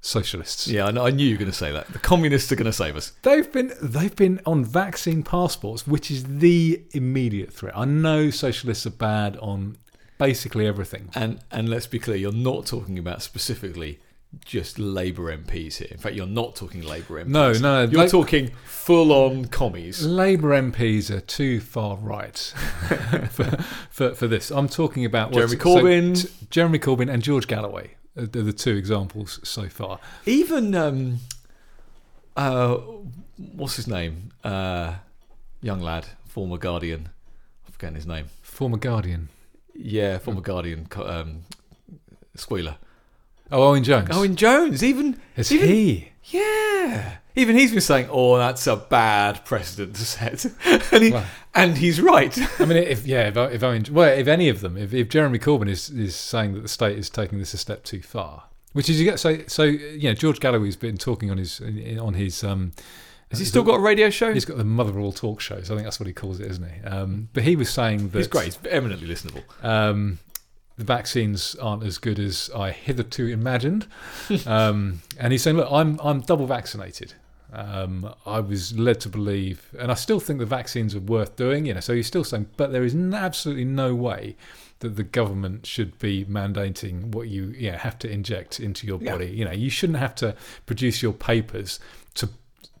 socialists. 0.00 0.66
Yeah, 0.66 0.86
I, 0.86 1.06
I 1.06 1.10
knew 1.10 1.26
you 1.26 1.34
were 1.34 1.38
going 1.38 1.50
to 1.50 1.56
say 1.56 1.72
that. 1.72 1.88
The 1.92 1.98
communists 1.98 2.50
are 2.52 2.56
going 2.56 2.66
to 2.66 2.72
save 2.72 2.96
us. 2.96 3.12
They've 3.22 3.50
been 3.50 3.72
they've 3.82 4.14
been 4.16 4.40
on 4.46 4.64
vaccine 4.64 5.22
passports, 5.22 5.86
which 5.86 6.10
is 6.10 6.24
the 6.38 6.82
immediate 6.92 7.52
threat. 7.52 7.76
I 7.76 7.84
know 7.84 8.30
socialists 8.30 8.86
are 8.86 8.90
bad 8.90 9.36
on 9.38 9.76
basically 10.18 10.66
everything. 10.66 11.10
And 11.14 11.40
and 11.50 11.68
let's 11.68 11.86
be 11.86 11.98
clear, 11.98 12.16
you're 12.16 12.32
not 12.32 12.66
talking 12.66 12.98
about 12.98 13.22
specifically 13.22 14.00
just 14.44 14.78
Labour 14.78 15.36
MPs 15.36 15.78
here. 15.78 15.88
In 15.90 15.98
fact, 15.98 16.14
you're 16.14 16.24
not 16.24 16.54
talking 16.54 16.82
Labour 16.82 17.24
MPs. 17.24 17.28
No, 17.28 17.52
no, 17.52 17.82
You're 17.82 18.02
La- 18.04 18.06
talking 18.06 18.52
full 18.64 19.12
on 19.12 19.46
commies. 19.46 20.06
Labour 20.06 20.50
MPs 20.50 21.10
are 21.10 21.20
too 21.20 21.58
far 21.60 21.96
right 21.96 22.36
for, 23.30 23.44
for 23.90 24.14
for 24.14 24.26
this. 24.28 24.50
I'm 24.52 24.68
talking 24.68 25.04
about 25.04 25.32
Jeremy 25.32 25.56
what's- 25.56 25.62
so 25.64 25.82
Corbyn. 25.82 26.22
t- 26.22 26.46
Jeremy 26.50 26.78
Corbyn, 26.78 27.12
and 27.12 27.22
George 27.22 27.46
Galloway. 27.48 27.94
Are 28.16 28.26
the 28.26 28.42
the 28.42 28.52
two 28.52 28.76
examples 28.76 29.40
so 29.42 29.68
far. 29.68 29.98
Even 30.26 30.74
um, 30.74 31.18
uh, 32.36 32.76
what's 33.36 33.76
his 33.76 33.86
name? 33.86 34.30
Uh, 34.42 34.94
young 35.62 35.80
lad, 35.80 36.06
former 36.26 36.58
Guardian. 36.58 37.10
I'm 37.66 37.72
forgetting 37.72 37.96
his 37.96 38.06
name. 38.06 38.26
Former 38.42 38.78
Guardian. 38.78 39.28
Yeah, 39.74 40.18
former 40.18 40.40
Guardian. 40.40 40.86
Um, 40.96 41.44
Squealer. 42.34 42.76
Oh, 43.52 43.70
Owen 43.70 43.82
Jones. 43.82 44.08
Owen 44.12 44.36
Jones. 44.36 44.84
Even 44.84 45.20
Is 45.36 45.50
even, 45.50 45.68
he? 45.68 46.12
Yeah. 46.24 47.16
Even 47.36 47.56
he's 47.56 47.70
been 47.70 47.80
saying, 47.80 48.08
"Oh, 48.10 48.36
that's 48.38 48.66
a 48.66 48.76
bad 48.76 49.44
precedent 49.44 49.96
to 49.96 50.04
set," 50.04 50.44
and 50.92 51.02
he, 51.04 51.10
Well- 51.12 51.26
and 51.54 51.78
he's 51.78 52.00
right. 52.00 52.36
I 52.60 52.64
mean, 52.64 52.76
if 52.78 53.06
yeah, 53.06 53.28
if, 53.28 53.36
if 53.36 53.62
Owen, 53.62 53.84
well, 53.90 54.12
if 54.16 54.26
any 54.28 54.48
of 54.48 54.60
them, 54.60 54.76
if, 54.76 54.92
if 54.94 55.08
Jeremy 55.08 55.38
Corbyn 55.38 55.68
is 55.68 55.90
is 55.90 56.14
saying 56.16 56.54
that 56.54 56.60
the 56.62 56.68
state 56.68 56.98
is 56.98 57.08
taking 57.10 57.38
this 57.38 57.54
a 57.54 57.58
step 57.58 57.84
too 57.84 58.02
far, 58.02 58.44
which 58.72 58.88
is 58.88 58.98
you 59.00 59.04
get 59.04 59.18
so 59.20 59.38
so 59.46 59.62
you 59.64 60.08
know 60.08 60.14
George 60.14 60.40
Galloway's 60.40 60.76
been 60.76 60.96
talking 60.98 61.30
on 61.30 61.38
his 61.38 61.60
on 62.00 62.14
his 62.14 62.42
um. 62.44 62.72
Has 63.30 63.38
he 63.38 63.44
still 63.44 63.62
got 63.62 63.74
a 63.76 63.80
radio 63.80 64.10
show? 64.10 64.34
He's 64.34 64.44
got 64.44 64.56
the 64.56 64.64
mother 64.64 64.90
of 64.90 64.98
all 64.98 65.12
talk 65.12 65.40
shows. 65.40 65.70
I 65.70 65.74
think 65.74 65.84
that's 65.86 66.00
what 66.00 66.08
he 66.08 66.12
calls 66.12 66.40
it, 66.40 66.50
isn't 66.50 66.68
he? 66.68 66.82
Um, 66.84 67.28
but 67.32 67.44
he 67.44 67.54
was 67.54 67.70
saying 67.70 68.08
that 68.08 68.18
He's 68.18 68.26
great. 68.26 68.46
He's 68.46 68.58
eminently 68.68 69.06
listenable. 69.06 69.44
Um, 69.64 70.18
the 70.80 70.84
vaccines 70.84 71.54
aren't 71.56 71.84
as 71.84 71.98
good 71.98 72.18
as 72.18 72.50
I 72.56 72.70
hitherto 72.72 73.26
imagined, 73.26 73.86
um, 74.46 75.02
and 75.18 75.32
he's 75.32 75.42
saying, 75.42 75.56
"Look, 75.56 75.68
I'm 75.70 75.98
I'm 76.02 76.20
double 76.20 76.46
vaccinated. 76.46 77.14
Um, 77.52 78.14
I 78.26 78.38
was 78.40 78.78
led 78.78 79.00
to 79.00 79.08
believe, 79.08 79.68
and 79.78 79.90
I 79.90 79.94
still 79.94 80.20
think 80.20 80.38
the 80.38 80.46
vaccines 80.46 80.94
are 80.94 81.00
worth 81.00 81.36
doing. 81.36 81.66
You 81.66 81.74
know, 81.74 81.80
so 81.80 81.94
he's 81.94 82.06
still 82.06 82.24
saying, 82.24 82.46
but 82.56 82.72
there 82.72 82.84
is 82.84 82.94
n- 82.94 83.12
absolutely 83.14 83.64
no 83.64 83.94
way 83.94 84.36
that 84.78 84.96
the 84.96 85.02
government 85.02 85.66
should 85.66 85.98
be 85.98 86.24
mandating 86.24 87.12
what 87.14 87.28
you 87.28 87.54
yeah 87.58 87.76
have 87.76 87.98
to 87.98 88.10
inject 88.10 88.58
into 88.60 88.86
your 88.86 88.98
Yeah. 89.02 89.12
body. 89.12 89.26
You 89.30 89.44
know, 89.44 89.52
you 89.52 89.68
shouldn't 89.70 89.98
have 89.98 90.14
to 90.16 90.34
produce 90.66 91.02
your 91.02 91.12
papers 91.12 91.78
to 92.14 92.28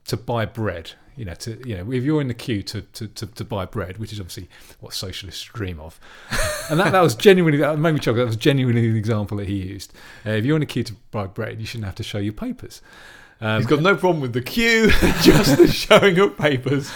to 0.06 0.16
buy 0.16 0.46
bread. 0.46 0.92
You 1.20 1.26
know, 1.26 1.34
to 1.34 1.68
you 1.68 1.76
know, 1.76 1.92
if 1.92 2.02
you're 2.02 2.22
in 2.22 2.28
the 2.28 2.34
queue 2.34 2.62
to, 2.62 2.80
to, 2.80 3.06
to, 3.06 3.26
to 3.26 3.44
buy 3.44 3.66
bread, 3.66 3.98
which 3.98 4.10
is 4.10 4.20
obviously 4.20 4.48
what 4.80 4.94
socialists 4.94 5.42
dream 5.42 5.78
of, 5.78 6.00
and 6.70 6.80
that, 6.80 6.92
that 6.92 7.02
was 7.02 7.14
genuinely 7.14 7.58
that 7.58 7.78
made 7.78 7.92
me 7.92 8.00
chuckle. 8.00 8.20
That 8.20 8.26
was 8.26 8.36
genuinely 8.36 8.90
the 8.90 8.98
example 8.98 9.36
that 9.36 9.46
he 9.46 9.56
used. 9.56 9.92
Uh, 10.24 10.30
if 10.30 10.46
you're 10.46 10.56
in 10.56 10.62
a 10.62 10.66
queue 10.66 10.82
to 10.84 10.94
buy 11.10 11.26
bread, 11.26 11.60
you 11.60 11.66
shouldn't 11.66 11.84
have 11.84 11.94
to 11.96 12.02
show 12.02 12.16
your 12.16 12.32
papers. 12.32 12.80
Um, 13.42 13.58
He's 13.58 13.66
got 13.66 13.80
no 13.80 13.96
problem 13.96 14.20
with 14.20 14.34
the 14.34 14.42
queue, 14.42 14.90
just 15.22 15.56
the 15.56 15.66
showing 15.66 16.18
of 16.18 16.36
papers. 16.36 16.92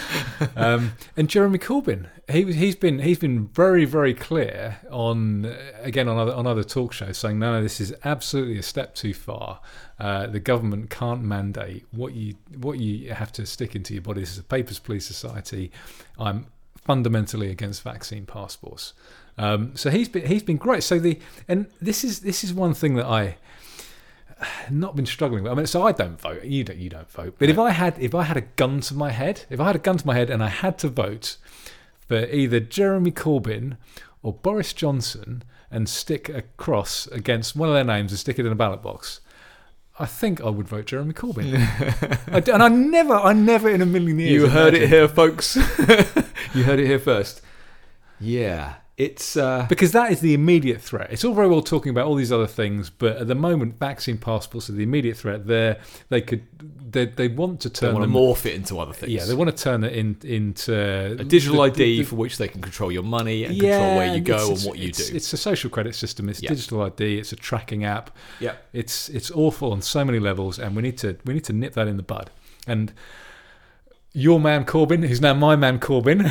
um, 0.56 0.92
and 1.16 1.28
Jeremy 1.28 1.58
Corbyn, 1.58 2.08
he 2.30 2.52
he's 2.52 2.76
been 2.76 2.98
he's 2.98 3.18
been 3.18 3.46
very 3.48 3.86
very 3.86 4.12
clear 4.12 4.78
on 4.90 5.50
again 5.80 6.06
on 6.08 6.18
other 6.18 6.34
on 6.34 6.46
other 6.46 6.62
talk 6.64 6.92
shows 6.92 7.16
saying 7.16 7.38
no 7.38 7.52
no 7.52 7.62
this 7.62 7.80
is 7.80 7.94
absolutely 8.04 8.58
a 8.58 8.62
step 8.62 8.94
too 8.94 9.14
far. 9.14 9.60
Uh, 9.98 10.26
the 10.26 10.40
government 10.40 10.90
can't 10.90 11.22
mandate 11.22 11.86
what 11.92 12.14
you 12.14 12.34
what 12.58 12.78
you 12.78 13.12
have 13.14 13.32
to 13.32 13.46
stick 13.46 13.74
into 13.74 13.94
your 13.94 14.02
body. 14.02 14.20
This 14.20 14.32
is 14.32 14.38
a 14.38 14.42
papers 14.42 14.78
please 14.78 15.06
society. 15.06 15.70
I'm 16.18 16.46
fundamentally 16.76 17.50
against 17.50 17.82
vaccine 17.82 18.26
passports. 18.26 18.92
Um, 19.38 19.74
so 19.74 19.90
he's 19.90 20.08
been 20.08 20.26
he's 20.26 20.42
been 20.42 20.58
great. 20.58 20.82
So 20.82 20.98
the 20.98 21.18
and 21.48 21.66
this 21.80 22.04
is 22.04 22.20
this 22.20 22.44
is 22.44 22.52
one 22.52 22.74
thing 22.74 22.94
that 22.96 23.06
I 23.06 23.36
not 24.70 24.96
been 24.96 25.06
struggling 25.06 25.42
with. 25.42 25.52
I 25.52 25.54
mean, 25.54 25.66
so 25.66 25.82
I 25.86 25.92
don't 25.92 26.20
vote. 26.20 26.44
You 26.44 26.64
don't. 26.64 26.78
You 26.78 26.90
don't 26.90 27.10
vote. 27.10 27.36
But 27.38 27.48
if 27.48 27.58
I 27.58 27.70
had, 27.70 27.98
if 27.98 28.14
I 28.14 28.22
had 28.24 28.36
a 28.36 28.42
gun 28.42 28.80
to 28.82 28.94
my 28.94 29.10
head, 29.10 29.44
if 29.50 29.60
I 29.60 29.66
had 29.66 29.76
a 29.76 29.80
gun 29.80 29.96
to 29.98 30.06
my 30.06 30.14
head 30.14 30.30
and 30.30 30.42
I 30.42 30.48
had 30.48 30.78
to 30.78 30.88
vote 30.88 31.36
for 32.06 32.26
either 32.26 32.60
Jeremy 32.60 33.10
Corbyn 33.10 33.76
or 34.22 34.32
Boris 34.32 34.72
Johnson 34.72 35.42
and 35.70 35.88
stick 35.88 36.28
a 36.28 36.42
cross 36.56 37.06
against 37.08 37.56
one 37.56 37.68
of 37.68 37.74
their 37.74 37.84
names 37.84 38.12
and 38.12 38.18
stick 38.18 38.38
it 38.38 38.46
in 38.46 38.52
a 38.52 38.56
ballot 38.56 38.82
box, 38.82 39.20
I 39.98 40.06
think 40.06 40.40
I 40.40 40.50
would 40.50 40.68
vote 40.68 40.86
Jeremy 40.86 41.14
Corbyn. 41.14 41.54
I 42.32 42.40
d 42.40 42.50
and 42.50 42.62
I 42.62 42.68
never, 42.68 43.14
I 43.14 43.32
never 43.32 43.68
in 43.68 43.80
a 43.80 43.86
million 43.86 44.18
years. 44.18 44.32
You 44.32 44.48
heard 44.48 44.74
it 44.74 44.88
here, 44.88 45.08
folks. 45.08 45.56
you 46.54 46.64
heard 46.64 46.80
it 46.80 46.86
here 46.86 46.98
first. 46.98 47.42
Yeah, 48.20 48.74
it's 48.96 49.36
uh, 49.36 49.66
Because 49.68 49.90
that 49.92 50.12
is 50.12 50.20
the 50.20 50.34
immediate 50.34 50.80
threat. 50.80 51.08
It's 51.12 51.24
all 51.24 51.34
very 51.34 51.48
well 51.48 51.62
talking 51.62 51.90
about 51.90 52.06
all 52.06 52.14
these 52.14 52.30
other 52.30 52.46
things, 52.46 52.90
but 52.90 53.16
at 53.16 53.26
the 53.26 53.34
moment, 53.34 53.78
vaccine 53.78 54.18
passports 54.18 54.68
are 54.70 54.72
the 54.74 54.84
immediate 54.84 55.16
threat. 55.16 55.46
There, 55.46 55.78
they 56.10 56.20
could 56.20 56.42
they, 56.92 57.06
they 57.06 57.26
want 57.26 57.60
to 57.62 57.68
they 57.70 57.74
turn 57.74 57.94
want 57.94 58.04
to 58.04 58.06
them. 58.06 58.14
morph 58.16 58.46
it 58.46 58.54
into 58.54 58.78
other 58.78 58.92
things. 58.92 59.10
Yeah, 59.12 59.24
they 59.24 59.34
want 59.34 59.50
to 59.50 59.62
turn 59.62 59.82
it 59.82 59.94
in, 59.94 60.16
into 60.22 60.72
a 61.20 61.24
digital 61.24 61.56
the- 61.56 61.62
ID 61.62 61.76
the- 61.98 62.04
for 62.04 62.14
which 62.14 62.38
they 62.38 62.46
can 62.46 62.60
control 62.62 62.92
your 62.92 63.02
money 63.02 63.42
and 63.44 63.58
control 63.58 63.96
where 63.96 64.14
you 64.14 64.20
go 64.20 64.50
and 64.52 64.60
what 64.62 64.78
you 64.78 64.90
it's- 64.90 65.08
do. 65.10 65.16
It's 65.16 65.32
a 65.32 65.36
social 65.36 65.70
credit 65.70 65.96
system. 65.96 66.28
It's 66.28 66.40
Yeah. 66.40 66.50
digital 66.50 66.82
ID. 66.82 67.18
It's 67.18 67.32
a 67.32 67.36
tracking 67.36 67.84
app. 67.84 68.16
Yeah. 68.38 68.54
It's 68.72 69.08
it's 69.08 69.30
awful 69.32 69.72
on 69.72 69.82
so 69.82 70.04
many 70.04 70.20
levels, 70.20 70.60
and 70.60 70.76
we 70.76 70.82
need 70.82 70.98
to 70.98 71.16
we 71.24 71.34
need 71.34 71.44
to 71.44 71.52
nip 71.52 71.72
that 71.74 71.88
in 71.88 71.96
the 71.96 72.04
bud. 72.04 72.30
And 72.66 72.92
your 74.14 74.38
man 74.40 74.64
Corbyn, 74.64 75.04
who's 75.06 75.20
now 75.20 75.34
my 75.34 75.56
man 75.56 75.78
Corbyn, 75.80 76.22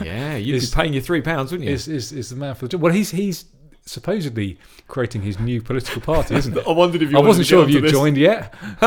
yeah, 0.04 0.36
you'd 0.36 0.54
is- 0.56 0.70
be 0.70 0.76
paying 0.76 0.92
your 0.94 1.02
three 1.02 1.20
pounds, 1.20 1.50
wouldn't 1.52 1.68
you? 1.68 1.74
is, 1.74 1.88
is 1.88 2.12
is 2.12 2.30
the 2.30 2.36
man 2.36 2.54
for 2.54 2.66
the 2.66 2.68
job. 2.70 2.80
Well, 2.80 2.92
he's 2.92 3.10
he's 3.10 3.44
supposedly 3.84 4.58
creating 4.86 5.22
his 5.22 5.38
new 5.40 5.60
political 5.60 6.00
party, 6.00 6.34
isn't 6.36 6.56
it? 6.56 6.66
I 6.66 6.70
wondered 6.72 7.02
if 7.02 7.10
you. 7.10 7.18
I 7.18 7.20
wasn't 7.20 7.46
sure 7.48 7.64
if 7.64 7.70
you 7.70 7.86
joined 7.88 8.16
yet. 8.16 8.54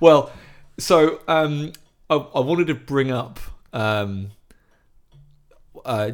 well, 0.00 0.32
so 0.78 1.20
um, 1.28 1.72
I, 2.10 2.16
I 2.16 2.40
wanted 2.40 2.66
to 2.66 2.74
bring 2.74 3.10
up 3.12 3.38
um, 3.72 4.32
uh, 5.84 6.12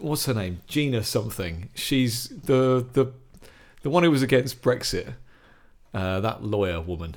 what's 0.00 0.26
her 0.26 0.34
name, 0.34 0.60
Gina 0.66 1.02
something. 1.02 1.70
She's 1.74 2.28
the 2.28 2.86
the 2.92 3.12
the 3.82 3.90
one 3.90 4.02
who 4.02 4.10
was 4.10 4.22
against 4.22 4.60
Brexit. 4.62 5.14
Uh, 5.94 6.20
that 6.20 6.44
lawyer 6.44 6.78
woman. 6.78 7.16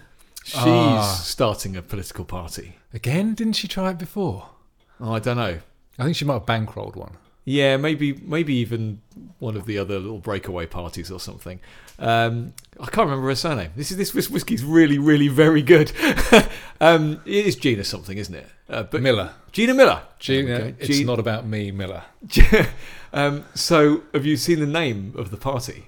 She's 0.49 0.59
Ah. 0.65 1.21
starting 1.23 1.75
a 1.77 1.81
political 1.81 2.25
party. 2.25 2.75
Again, 2.93 3.33
didn't 3.35 3.53
she 3.53 3.67
try 3.67 3.91
it 3.91 3.97
before? 3.99 4.49
Oh, 4.99 5.13
I 5.13 5.19
don't 5.19 5.37
know. 5.37 5.59
I 5.97 6.03
think 6.03 6.15
she 6.15 6.25
might 6.25 6.33
have 6.33 6.45
bankrolled 6.45 6.95
one. 6.95 7.17
Yeah, 7.45 7.77
maybe 7.77 8.13
maybe 8.13 8.53
even 8.55 9.01
one 9.39 9.55
of 9.55 9.65
the 9.65 9.77
other 9.77 9.97
little 9.99 10.19
breakaway 10.19 10.65
parties 10.65 11.09
or 11.09 11.19
something. 11.19 11.59
Um, 11.97 12.53
I 12.79 12.85
can't 12.85 13.07
remember 13.09 13.27
her 13.27 13.35
surname. 13.35 13.71
This 13.75 13.91
is 13.91 13.97
this 13.97 14.13
whis- 14.13 14.29
whiskey's 14.29 14.63
really 14.63 14.97
really 14.99 15.27
very 15.29 15.61
good. 15.61 15.91
um, 16.81 17.21
it 17.25 17.45
is 17.45 17.55
Gina 17.55 17.83
something, 17.83 18.17
isn't 18.17 18.35
it? 18.35 18.47
Uh, 18.69 18.83
but 18.83 19.01
Miller. 19.01 19.31
Gina 19.51 19.73
Miller. 19.73 20.01
Gina, 20.19 20.73
it's 20.79 20.87
Gina- 20.87 21.05
not 21.07 21.19
about 21.19 21.45
me, 21.47 21.71
Miller. 21.71 22.03
um, 23.13 23.45
so, 23.55 24.03
have 24.13 24.25
you 24.25 24.37
seen 24.37 24.59
the 24.59 24.67
name 24.67 25.13
of 25.17 25.31
the 25.31 25.37
party? 25.37 25.87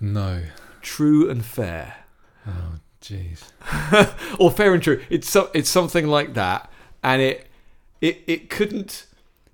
No. 0.00 0.42
True 0.82 1.28
and 1.28 1.44
Fair, 1.44 2.04
Oh, 2.46 2.74
jeez. 3.08 4.36
or 4.38 4.50
Fair 4.50 4.74
and 4.74 4.82
True? 4.82 5.02
It's 5.10 5.28
so, 5.30 5.50
it's 5.54 5.70
something 5.70 6.06
like 6.06 6.34
that, 6.34 6.70
and 7.02 7.22
it 7.22 7.46
it 8.00 8.22
it 8.26 8.50
couldn't 8.50 9.06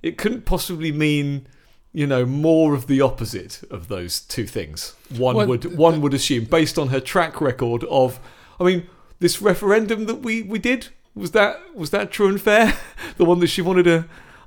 it 0.03 0.19
couldn't 0.19 0.45
possibly 0.45 0.91
mean 0.93 1.47
you 1.93 2.07
know 2.07 2.25
more 2.25 2.75
of 2.75 2.87
the 2.87 3.01
opposite 3.01 3.63
of 3.71 3.89
those 3.89 4.21
two 4.21 4.47
things. 4.47 4.95
One 5.17 5.37
Well, 5.37 5.47
would 5.47 5.77
one 5.77 6.01
would 6.01 6.15
assume 6.15 6.45
based 6.45 6.79
on 6.79 6.89
her 6.89 7.01
track 7.01 7.41
record 7.41 7.85
of, 7.85 8.19
I 8.59 8.65
mean, 8.65 8.87
this 9.21 9.41
referendum 9.43 10.07
that 10.07 10.17
we 10.17 10.43
we 10.43 10.59
did 10.59 10.89
was 11.15 11.33
that 11.33 11.75
was 11.75 11.91
that 11.91 12.11
true 12.11 12.29
and 12.29 12.41
fair? 12.41 12.77
the 13.17 13.25
one 13.25 13.39
that 13.41 13.49
she 13.49 13.63
wanted 13.63 13.85
to 13.85 14.07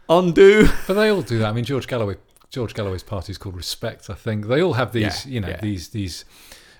undo. 0.09 0.67
But 0.87 0.95
they 0.95 1.09
all 1.09 1.21
do 1.21 1.37
that. 1.39 1.49
I 1.49 1.51
mean, 1.51 1.65
George 1.65 1.87
Galloway. 1.87 2.15
George 2.51 2.73
Galloway's 2.73 3.03
party 3.03 3.31
is 3.31 3.37
called 3.37 3.55
Respect. 3.57 4.09
I 4.09 4.13
think 4.13 4.47
they 4.47 4.61
all 4.61 4.73
have 4.73 4.93
these, 4.93 5.25
Yeah, 5.25 5.31
you 5.31 5.39
know, 5.41 5.49
yeah. 5.49 5.59
these 5.61 5.89
these 5.89 6.23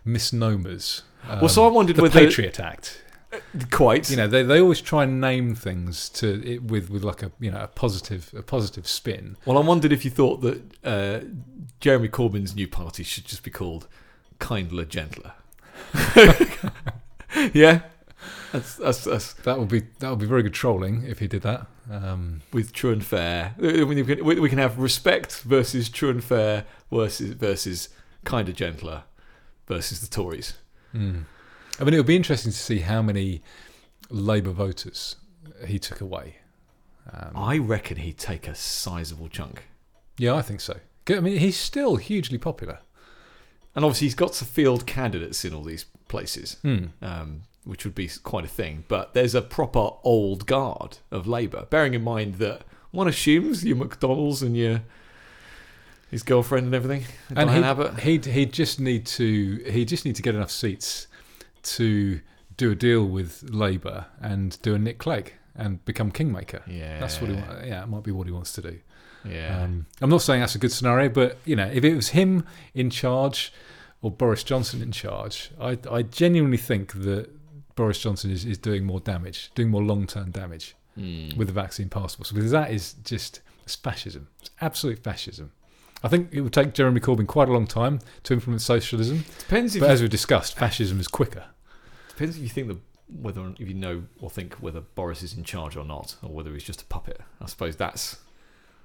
misnomers. 0.05 1.01
Well, 1.27 1.49
so 1.49 1.65
I 1.65 1.71
wondered 1.71 1.95
the 1.95 2.03
whether 2.03 2.19
Patriot 2.19 2.59
Act. 2.59 3.01
quite 3.71 4.09
You 4.09 4.17
know, 4.17 4.27
they, 4.27 4.43
they 4.43 4.59
always 4.59 4.81
try 4.81 5.03
and 5.03 5.19
name 5.19 5.55
things 5.55 6.09
to 6.09 6.41
it 6.47 6.63
with 6.63 6.89
with 6.89 7.03
like 7.03 7.23
a 7.23 7.31
you 7.39 7.51
know 7.51 7.61
a 7.61 7.67
positive 7.67 8.33
a 8.35 8.41
positive 8.41 8.87
spin. 8.87 9.37
Well, 9.45 9.57
I 9.57 9.61
wondered 9.61 9.91
if 9.91 10.05
you 10.05 10.11
thought 10.11 10.41
that 10.41 10.61
uh, 10.83 11.19
Jeremy 11.79 12.09
Corbyn's 12.09 12.55
new 12.55 12.67
party 12.67 13.03
should 13.03 13.25
just 13.25 13.43
be 13.43 13.51
called 13.51 13.87
Kinder 14.39 14.85
Gentler. 14.85 15.33
yeah, 17.53 17.81
that's, 18.51 18.75
that's 18.75 19.03
that's 19.03 19.33
That 19.33 19.59
would 19.59 19.69
be 19.69 19.83
that 19.99 20.09
would 20.09 20.19
be 20.19 20.25
very 20.25 20.43
good 20.43 20.53
trolling 20.53 21.03
if 21.05 21.19
he 21.19 21.27
did 21.27 21.41
that. 21.43 21.67
Um, 21.89 22.41
with 22.51 22.73
True 22.73 22.91
and 22.91 23.05
Fair. 23.05 23.53
I 23.59 23.83
mean, 23.83 23.87
we 23.87 24.03
can, 24.03 24.25
we 24.25 24.49
can 24.49 24.57
have 24.57 24.79
respect 24.79 25.41
versus 25.41 25.87
True 25.87 26.09
and 26.09 26.23
Fair 26.23 26.65
versus 26.91 27.33
versus 27.33 27.89
kind 28.23 28.49
of 28.49 28.55
gentler 28.55 29.03
versus 29.67 29.99
the 29.99 30.07
Tories. 30.07 30.53
Mm. 30.95 31.25
I 31.79 31.83
mean, 31.83 31.93
it 31.93 31.97
would 31.97 32.05
be 32.05 32.15
interesting 32.15 32.51
to 32.51 32.57
see 32.57 32.79
how 32.79 33.01
many 33.01 33.41
Labour 34.09 34.51
voters 34.51 35.17
he 35.65 35.77
took 35.79 35.99
away. 36.01 36.37
Um, 37.11 37.31
I 37.35 37.57
reckon 37.57 37.97
he'd 37.97 38.17
take 38.17 38.47
a 38.47 38.55
sizable 38.55 39.27
chunk. 39.29 39.63
yeah, 40.17 40.33
I 40.35 40.41
think 40.41 40.61
so. 40.61 40.77
I 41.09 41.19
mean, 41.19 41.37
he's 41.37 41.57
still 41.57 41.97
hugely 41.97 42.37
popular. 42.37 42.79
And 43.75 43.83
obviously, 43.83 44.07
he's 44.07 44.15
got 44.15 44.33
to 44.33 44.45
field 44.45 44.87
candidates 44.87 45.43
in 45.45 45.53
all 45.53 45.61
these 45.63 45.85
places, 46.07 46.57
Hmm. 46.61 46.85
um, 47.01 47.41
which 47.65 47.83
would 47.83 47.93
be 47.93 48.09
quite 48.23 48.45
a 48.45 48.47
thing. 48.47 48.85
But 48.87 49.13
there's 49.13 49.35
a 49.35 49.41
proper 49.41 49.89
old 50.03 50.45
guard 50.47 50.99
of 51.11 51.27
Labour, 51.27 51.67
bearing 51.69 51.93
in 51.93 52.03
mind 52.03 52.35
that 52.35 52.63
one 52.91 53.07
assumes 53.07 53.65
your 53.65 53.75
McDonnells 53.75 54.41
and 54.41 54.55
your 54.55 54.81
his 56.15 56.23
girlfriend 56.23 56.65
and 56.65 56.73
everything, 56.75 57.03
And 57.35 57.49
he'd, 57.49 57.63
Abbott. 57.63 57.99
he'd 57.99 58.25
he'd 58.25 58.53
just 58.53 58.79
need 58.79 59.05
to 59.19 59.63
he 59.69 59.83
just 59.85 60.05
need 60.05 60.15
to 60.15 60.21
get 60.21 60.33
enough 60.35 60.51
seats 60.51 61.07
to 61.63 62.21
do 62.57 62.71
a 62.71 62.75
deal 62.75 63.05
with 63.05 63.43
Labour 63.49 64.05
and 64.21 64.57
do 64.61 64.75
a 64.75 64.79
Nick 64.79 64.97
Clegg 64.97 65.33
and 65.55 65.83
become 65.85 66.11
kingmaker. 66.11 66.61
Yeah, 66.67 66.99
That's 66.99 67.19
what 67.21 67.29
he 67.29 67.35
yeah, 67.35 67.83
it 67.83 67.87
might 67.87 68.03
be 68.03 68.11
what 68.11 68.27
he 68.27 68.33
wants 68.33 68.53
to 68.53 68.61
do. 68.61 68.79
Yeah, 69.25 69.63
Um, 69.63 69.87
I'm 70.01 70.09
not 70.09 70.21
saying 70.21 70.39
that's 70.41 70.55
a 70.55 70.59
good 70.59 70.71
scenario, 70.71 71.09
but 71.09 71.37
you 71.45 71.55
know, 71.55 71.67
if 71.73 71.83
it 71.83 71.95
was 71.95 72.09
him 72.09 72.45
in 72.73 72.89
charge 72.89 73.51
or 74.01 74.11
Boris 74.11 74.43
Johnson 74.43 74.81
in 74.81 74.91
charge, 74.91 75.49
I, 75.59 75.77
I 75.89 76.03
genuinely 76.03 76.57
think 76.57 76.93
that 76.93 77.29
Boris 77.75 77.99
Johnson 77.99 78.29
is, 78.31 78.45
is 78.45 78.57
doing 78.57 78.85
more 78.85 78.99
damage, 78.99 79.51
doing 79.55 79.69
more 79.69 79.83
long 79.83 80.07
term 80.07 80.31
damage 80.31 80.75
Mm. 80.97 81.35
with 81.35 81.47
the 81.47 81.53
vaccine 81.53 81.89
passports 81.89 82.31
because 82.31 82.51
that 82.51 82.71
is 82.71 82.93
just 83.03 83.41
it's 83.65 83.75
fascism. 83.75 84.29
It's 84.39 84.49
absolute 84.61 84.99
fascism. 85.03 85.51
I 86.03 86.07
think 86.07 86.29
it 86.31 86.41
would 86.41 86.53
take 86.53 86.73
Jeremy 86.73 86.99
Corbyn 86.99 87.25
quite 87.27 87.49
a 87.49 87.53
long 87.53 87.65
time 87.67 87.99
to 88.23 88.33
implement 88.33 88.61
socialism, 88.61 89.25
depends 89.39 89.75
if 89.75 89.79
but 89.79 89.87
you, 89.87 89.93
as 89.93 90.01
we 90.01 90.07
discussed, 90.07 90.57
fascism 90.57 90.99
is 90.99 91.07
quicker. 91.07 91.45
depends 92.09 92.37
if 92.37 92.43
you 92.43 92.49
think 92.49 92.67
that 92.67 92.77
whether 93.07 93.53
if 93.59 93.67
you 93.67 93.73
know 93.73 94.03
or 94.19 94.29
think 94.29 94.55
whether 94.55 94.81
Boris 94.81 95.23
is 95.23 95.35
in 95.35 95.43
charge 95.43 95.75
or 95.75 95.85
not, 95.85 96.15
or 96.23 96.29
whether 96.29 96.51
he's 96.53 96.63
just 96.63 96.81
a 96.81 96.85
puppet. 96.85 97.21
I 97.41 97.45
suppose 97.47 97.75
that's 97.75 98.17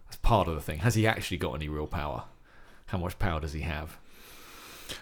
that's 0.06 0.16
part 0.16 0.48
of 0.48 0.54
the 0.54 0.60
thing. 0.60 0.78
Has 0.78 0.94
he 0.94 1.06
actually 1.06 1.36
got 1.36 1.54
any 1.54 1.68
real 1.68 1.86
power? 1.86 2.24
How 2.86 2.98
much 2.98 3.18
power 3.18 3.40
does 3.40 3.52
he 3.52 3.60
have? 3.60 3.98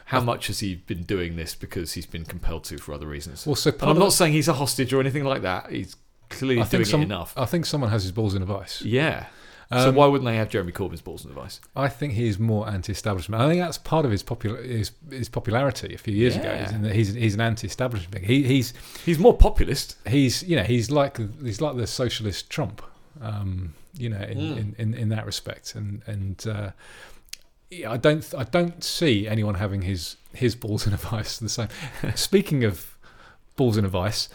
How 0.07 0.21
much 0.21 0.49
has 0.49 0.61
he 0.61 0.75
been 0.75 1.05
doing 1.05 1.37
this 1.37 1.55
because 1.55 1.95
he's 1.95 2.05
been 2.05 2.25
compelled 2.25 2.65
to 2.65 2.77
for 2.79 2.93
other 2.93 3.07
reasons? 3.07 3.47
Well, 3.47 3.57
so 3.57 3.73
I'm 3.81 3.99
not 3.99 4.13
saying 4.13 4.35
he's 4.35 4.49
a 4.49 4.53
hostage 4.53 4.93
or 4.93 5.01
anything 5.01 5.25
like 5.25 5.43
that. 5.43 5.71
He's 5.71 5.97
clearly 6.29 6.63
doing 6.69 6.85
some, 6.85 7.01
it 7.01 7.05
enough. 7.05 7.33
I 7.37 7.47
think 7.47 7.65
someone 7.65 7.91
has 7.91 8.03
his 8.03 8.13
balls 8.13 8.35
in 8.35 8.43
a 8.43 8.45
vice. 8.45 8.83
Yeah. 8.83 9.27
So 9.71 9.91
Um, 9.91 9.95
why 9.95 10.07
wouldn't 10.07 10.25
they 10.27 10.37
have 10.37 10.49
Jeremy 10.49 10.73
Corbyn's 10.73 11.03
balls 11.03 11.25
in 11.25 11.29
the 11.29 11.35
vice? 11.35 11.61
I 11.77 11.89
think 11.89 12.15
he 12.15 12.27
is 12.27 12.39
more 12.39 12.69
anti-establishment. 12.69 13.43
I 13.43 13.49
think 13.49 13.61
that's 13.61 13.77
part 13.79 14.05
of 14.07 14.11
his 14.11 14.23
popular 14.23 14.63
his, 14.63 14.93
his 15.11 15.29
popularity 15.29 15.95
a 15.95 15.99
few 15.99 16.15
years 16.15 16.37
ago. 16.37 16.49
Is 16.51 16.73
in 16.73 16.83
that 16.83 16.95
he's 16.95 17.13
he's 17.15 17.35
an 17.35 17.41
anti-establishment. 17.43 18.25
He, 18.25 18.43
he's 18.45 18.73
He's 19.05 19.19
more 19.19 19.37
populist. 19.37 19.97
he's 20.09 20.43
you 20.43 20.57
know 20.57 20.63
he's 20.65 20.91
like 20.91 21.19
he's 21.43 21.61
like 21.61 21.77
the 21.77 21.87
socialist 21.87 22.49
Trump. 22.51 22.81
Um, 23.21 23.75
you 23.97 24.09
know, 24.11 24.21
in, 24.21 24.39
Mm. 24.39 24.57
in, 24.59 24.75
in, 24.79 24.95
in 24.95 25.09
that 25.09 25.27
respect, 25.27 25.75
and 25.75 26.03
and 26.07 26.47
uh, 26.47 26.71
yeah, 27.71 27.91
I 27.91 27.97
don't 27.97 28.25
I 28.39 28.45
don't 28.45 28.83
see 28.85 29.27
anyone 29.29 29.55
having 29.57 29.83
his 29.83 30.17
his 30.33 30.55
balls 30.55 30.87
in 30.87 30.93
a 30.95 30.97
vice 30.97 31.39
the 31.39 31.49
same. 31.49 31.69
Speaking 32.15 32.65
of 32.65 32.97
balls 33.57 33.77
in 33.77 33.85
a 33.85 33.89
vice, 33.89 34.29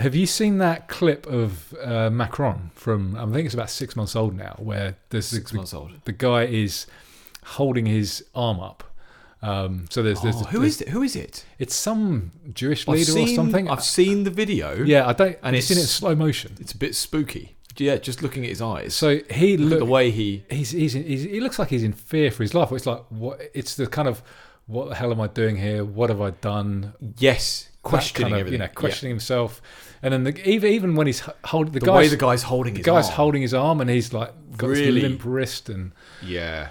have 0.00 0.14
you 0.14 0.26
seen 0.26 0.58
that 0.58 0.88
clip 0.88 1.26
of 1.26 1.74
uh, 1.82 2.10
Macron 2.10 2.70
from 2.74 3.14
I 3.16 3.24
think 3.26 3.44
it's 3.46 3.54
about 3.54 3.70
six 3.70 3.94
months 3.96 4.16
old 4.16 4.34
now, 4.36 4.56
where 4.58 4.96
there's 5.10 5.30
the, 5.30 5.36
Six 5.36 5.50
the, 5.52 5.56
months 5.58 5.72
old. 5.74 5.92
the 6.04 6.12
guy 6.12 6.44
is 6.44 6.86
holding 7.44 7.86
his 7.86 8.24
arm 8.34 8.60
up. 8.60 8.84
Um, 9.42 9.86
so 9.88 10.02
there's, 10.02 10.20
there's 10.20 10.36
Oh, 10.36 10.44
who 10.44 10.58
there's- 10.58 10.74
is 10.76 10.80
it? 10.82 10.88
Who 10.90 11.02
is 11.02 11.16
it? 11.16 11.46
It's 11.58 11.74
some 11.74 12.32
Jewish 12.52 12.86
I've 12.86 12.94
leader 12.94 13.12
seen, 13.12 13.28
or 13.30 13.34
something. 13.34 13.70
I've 13.70 13.82
seen 13.82 14.24
the 14.24 14.30
video. 14.30 14.82
yeah, 14.84 15.06
I 15.08 15.14
don't. 15.14 15.38
and 15.42 15.56
it's 15.56 15.70
in 15.70 15.78
it 15.78 15.82
in 15.82 15.86
slow 15.86 16.14
motion. 16.14 16.56
It's 16.60 16.72
a 16.72 16.76
bit 16.78 16.94
spooky. 16.94 17.56
Yeah, 17.78 17.96
just 17.96 18.22
looking 18.22 18.42
at 18.44 18.50
his 18.50 18.60
eyes. 18.60 18.94
So 18.94 19.20
he 19.30 19.56
Look 19.56 19.70
look, 19.70 19.78
the 19.78 19.84
way 19.86 20.10
he. 20.10 20.44
he's, 20.50 20.70
he's, 20.72 20.92
he's 20.92 21.22
he 21.22 21.40
looks 21.40 21.58
like 21.58 21.68
he's 21.70 21.82
in 21.84 21.94
fear 21.94 22.30
for 22.30 22.42
his 22.42 22.52
life. 22.52 22.70
It's 22.72 22.84
like 22.84 23.02
what? 23.08 23.40
It's 23.54 23.74
the 23.76 23.86
kind 23.86 24.06
of 24.08 24.22
what 24.66 24.90
the 24.90 24.94
hell 24.96 25.10
am 25.12 25.20
I 25.22 25.28
doing 25.28 25.56
here? 25.56 25.84
What 25.86 26.10
have 26.10 26.20
I 26.20 26.30
done? 26.30 26.92
Yes, 27.16 27.69
questioning 27.82 28.30
kind 28.30 28.34
of, 28.34 28.40
everything. 28.40 28.60
you 28.60 28.66
know, 28.66 28.72
questioning 28.74 29.10
himself. 29.10 29.60
And 30.02 30.12
then 30.14 30.24
the, 30.24 30.48
even 30.48 30.72
even 30.72 30.94
when 30.96 31.06
he's 31.06 31.22
holding 31.44 31.72
the, 31.72 31.80
the 31.80 31.86
guy's 31.86 31.96
way 31.96 32.08
the 32.08 32.16
guy's 32.16 32.42
holding 32.44 32.74
the 32.74 32.78
his 32.78 32.86
guy's 32.86 33.06
arm. 33.06 33.14
holding 33.14 33.42
his 33.42 33.54
arm 33.54 33.80
and 33.80 33.90
he's 33.90 34.12
like 34.12 34.32
got 34.56 34.68
Really? 34.70 35.02
limp 35.02 35.22
wrist 35.24 35.68
and 35.68 35.92
Yeah. 36.24 36.68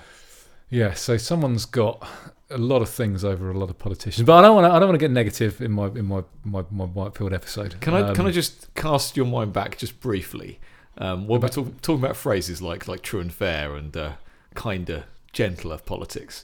Yeah, 0.71 0.93
so 0.93 1.17
someone's 1.17 1.65
got 1.65 2.07
a 2.51 2.57
lot 2.57 2.81
of 2.83 2.89
things 2.89 3.23
over 3.25 3.49
a 3.49 3.57
lot 3.57 3.69
of 3.71 3.79
politicians, 3.79 4.25
but 4.25 4.37
I 4.37 4.41
don't 4.43 4.55
want 4.55 4.65
to. 4.65 4.71
I 4.75 4.79
don't 4.79 4.87
want 4.89 4.99
to 4.99 5.03
get 5.03 5.09
negative 5.11 5.61
in 5.61 5.71
my 5.71 5.87
in 5.87 6.05
my 6.05 6.23
my, 6.43 6.63
my 6.71 6.85
white 6.85 7.13
pilled 7.15 7.33
episode. 7.33 7.79
Can 7.81 7.93
I 7.95 8.01
Um, 8.01 8.15
can 8.15 8.25
I 8.27 8.31
just 8.31 8.73
cast 8.75 9.17
your 9.17 9.25
mind 9.25 9.51
back 9.53 9.77
just 9.77 9.99
briefly? 9.99 10.59
Um, 10.97 11.27
when 11.27 11.41
we're 11.41 11.47
talk, 11.47 11.81
talking 11.81 12.03
about 12.03 12.15
phrases 12.17 12.61
like 12.61 12.87
like 12.87 13.01
true 13.01 13.19
and 13.19 13.33
fair 13.33 13.75
and 13.75 13.95
uh, 13.97 14.11
kinder, 14.53 15.05
gentler 15.31 15.77
politics. 15.79 16.43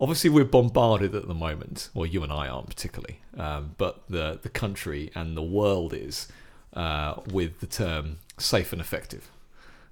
Obviously, 0.00 0.30
we're 0.30 0.44
bombarded 0.44 1.14
at 1.14 1.26
the 1.26 1.34
moment. 1.34 1.88
Well, 1.94 2.06
you 2.06 2.22
and 2.22 2.32
I 2.32 2.46
aren't 2.48 2.68
particularly, 2.68 3.20
um, 3.36 3.74
but 3.78 4.00
the 4.08 4.38
the 4.42 4.48
country 4.48 5.10
and 5.14 5.36
the 5.36 5.42
world 5.42 5.92
is 5.92 6.28
uh, 6.74 7.14
with 7.32 7.58
the 7.60 7.66
term 7.66 8.18
safe 8.38 8.72
and 8.72 8.80
effective. 8.80 9.28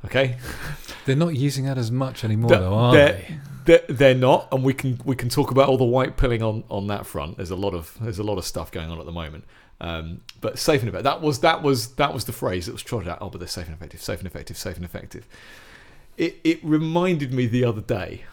Okay, 0.04 0.36
They're 1.06 1.16
not 1.16 1.34
using 1.34 1.64
that 1.64 1.78
as 1.78 1.90
much 1.90 2.22
anymore, 2.22 2.50
The- 2.50 2.58
though, 2.58 2.74
are 2.74 2.92
they're- 2.92 3.12
they? 3.12 3.38
they're, 3.64 3.84
they're 3.96 4.14
not, 4.14 4.46
and 4.52 4.62
we 4.62 4.72
can 4.74 5.00
we 5.04 5.16
can 5.16 5.28
talk 5.28 5.50
about 5.50 5.68
all 5.68 5.78
the 5.78 5.84
white 5.84 6.16
pilling 6.16 6.40
on, 6.42 6.62
on 6.70 6.86
that 6.86 7.04
front. 7.06 7.36
There's 7.38 7.50
a 7.50 7.56
lot 7.56 7.74
of 7.74 7.96
there's 8.00 8.20
a 8.20 8.22
lot 8.22 8.38
of 8.38 8.44
stuff 8.44 8.70
going 8.70 8.90
on 8.90 9.00
at 9.00 9.06
the 9.06 9.12
moment. 9.12 9.44
Um, 9.80 10.20
but 10.40 10.58
safe 10.58 10.80
and 10.82 10.88
effective. 10.88 11.04
That 11.04 11.20
was 11.20 11.40
that 11.40 11.62
was 11.62 11.94
that 11.96 12.14
was 12.14 12.24
the 12.26 12.32
phrase 12.32 12.66
that 12.66 12.72
was 12.72 12.82
trotted 12.82 13.08
out. 13.08 13.18
Oh, 13.20 13.28
but 13.28 13.38
they're 13.40 13.48
safe 13.48 13.66
and 13.66 13.74
effective, 13.74 14.00
safe 14.00 14.20
and 14.20 14.26
effective, 14.28 14.56
safe 14.56 14.76
and 14.76 14.84
effective. 14.84 15.26
It 16.16 16.36
it 16.44 16.60
reminded 16.62 17.32
me 17.32 17.46
the 17.46 17.64
other 17.64 17.80
day, 17.80 18.24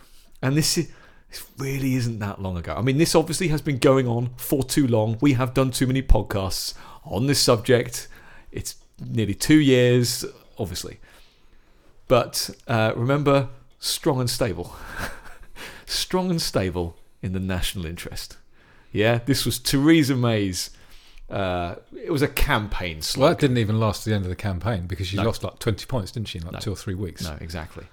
and 0.44 0.56
this 0.56 0.78
is. 0.78 0.92
This 1.34 1.46
really 1.58 1.96
isn't 1.96 2.20
that 2.20 2.40
long 2.44 2.58
ago. 2.58 2.76
I 2.78 2.82
mean, 2.84 3.00
this 3.00 3.16
obviously 3.16 3.48
has 3.48 3.60
been 3.60 3.80
going 3.80 4.08
on 4.08 4.30
for 4.38 4.62
too 4.64 4.86
long. 4.86 5.18
We 5.20 5.34
have 5.34 5.56
done 5.56 5.72
too 5.72 5.88
many 5.88 6.04
podcasts 6.04 6.76
on 7.04 7.26
this 7.26 7.40
subject. 7.40 8.08
It's 8.52 8.76
nearly 9.04 9.34
two 9.34 9.60
years, 9.60 10.24
obviously. 10.60 11.00
But 12.08 12.52
uh, 12.68 12.94
remember, 12.96 13.50
strong 13.80 14.20
and 14.20 14.30
stable. 14.30 14.76
strong 15.88 16.30
and 16.30 16.40
stable 16.40 16.98
in 17.24 17.34
the 17.34 17.40
national 17.40 17.88
interest. 17.88 18.38
Yeah, 18.92 19.18
this 19.26 19.44
was 19.44 19.58
Theresa 19.58 20.16
May's. 20.16 20.70
Uh, 21.32 21.78
it 22.00 22.12
was 22.12 22.22
a 22.22 22.28
campaign 22.28 22.98
Well, 22.98 23.02
slogan. 23.02 23.32
that 23.32 23.40
didn't 23.40 23.58
even 23.58 23.80
last 23.80 24.04
to 24.04 24.10
the 24.12 24.16
end 24.16 24.24
of 24.26 24.30
the 24.30 24.36
campaign 24.36 24.86
because 24.86 25.08
she 25.08 25.18
No. 25.18 25.24
lost 25.24 25.44
like 25.44 25.58
twenty 25.58 25.88
points, 25.88 26.12
didn't 26.12 26.28
she, 26.28 26.38
in 26.38 26.44
like 26.44 26.54
No. 26.54 26.60
two 26.60 26.72
or 26.74 26.76
three 26.76 26.94
weeks? 26.94 27.24
No, 27.24 27.36
exactly. 27.42 27.86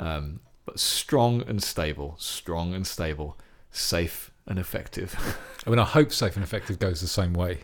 Um, 0.00 0.40
but 0.68 0.78
strong 0.78 1.42
and 1.48 1.62
stable, 1.62 2.14
strong 2.18 2.74
and 2.74 2.86
stable, 2.86 3.38
safe 3.70 4.30
and 4.46 4.58
effective. 4.58 5.16
I 5.66 5.70
mean, 5.70 5.78
I 5.78 5.84
hope 5.84 6.12
safe 6.12 6.36
and 6.36 6.44
effective 6.44 6.78
goes 6.78 7.00
the 7.00 7.08
same 7.08 7.32
way. 7.32 7.60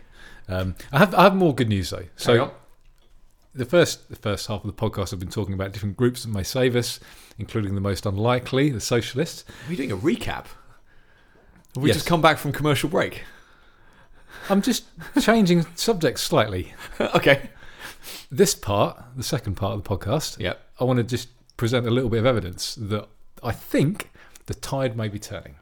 Um, 0.49 0.73
I 0.91 0.97
have 0.97 1.13
I 1.13 1.21
have 1.23 1.35
more 1.35 1.53
good 1.53 1.69
news 1.69 1.91
though. 1.91 2.05
So 2.15 2.51
the 3.53 3.65
first 3.65 4.09
the 4.09 4.15
first 4.15 4.47
half 4.47 4.65
of 4.65 4.75
the 4.75 4.81
podcast, 4.89 5.13
I've 5.13 5.19
been 5.19 5.29
talking 5.29 5.53
about 5.53 5.71
different 5.71 5.97
groups 5.97 6.23
that 6.23 6.29
may 6.29 6.41
save 6.41 6.75
us, 6.75 6.99
including 7.37 7.75
the 7.75 7.81
most 7.81 8.07
unlikely, 8.07 8.71
the 8.71 8.81
socialists. 8.81 9.45
are 9.49 9.69
we 9.69 9.75
doing 9.75 9.91
a 9.91 9.97
recap? 9.97 10.47
Have 11.75 11.83
we 11.83 11.89
Yes. 11.89 11.97
just 11.97 12.07
come 12.07 12.21
back 12.23 12.39
from 12.39 12.51
commercial 12.51 12.89
break? 12.89 13.23
I'm 14.49 14.63
just 14.63 14.85
changing 15.21 15.67
subjects 15.75 16.23
slightly. 16.23 16.73
okay. 16.99 17.49
This 18.31 18.55
part, 18.55 18.99
the 19.15 19.23
second 19.23 19.55
part 19.57 19.73
of 19.77 19.83
the 19.83 19.89
podcast, 19.89 20.39
Yep. 20.39 20.59
I 20.79 20.83
want 20.85 20.97
to 20.97 21.03
just 21.03 21.29
present 21.57 21.87
a 21.87 21.91
little 21.91 22.09
bit 22.09 22.19
of 22.19 22.25
evidence 22.25 22.75
that 22.75 23.07
I 23.43 23.51
think 23.51 24.09
the 24.45 24.53
tide 24.53 24.95
may 24.97 25.07
be 25.07 25.19
turning. 25.19 25.55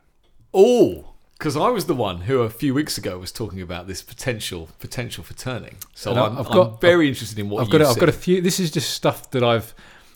Oh, 0.53 1.13
because 1.38 1.58
I 1.58 1.69
was 1.69 1.86
the 1.88 1.95
one 1.95 2.21
who 2.21 2.41
a 2.41 2.49
few 2.49 2.73
weeks 2.73 2.97
ago 2.97 3.17
was 3.19 3.32
talking 3.32 3.62
about 3.62 3.88
this 3.88 4.01
potential 4.01 4.69
potential 4.79 5.23
for 5.23 5.34
turning. 5.34 5.75
So 5.93 6.12
I'm, 6.13 6.38
I've 6.38 6.47
I'm 6.47 6.53
got- 6.53 6.82
very 6.82 7.08
interested 7.08 7.38
in 7.39 7.49
what 7.49 7.63
I've 7.63 7.69
got 7.69 7.82
a, 7.82 7.88
I've 7.88 7.99
got 7.99 8.10
a 8.10 8.13
few. 8.13 8.41
This 8.41 8.60
is 8.60 8.71
just 8.71 8.91
stuff 8.91 9.29
that 9.32 9.43
I've 9.43 9.73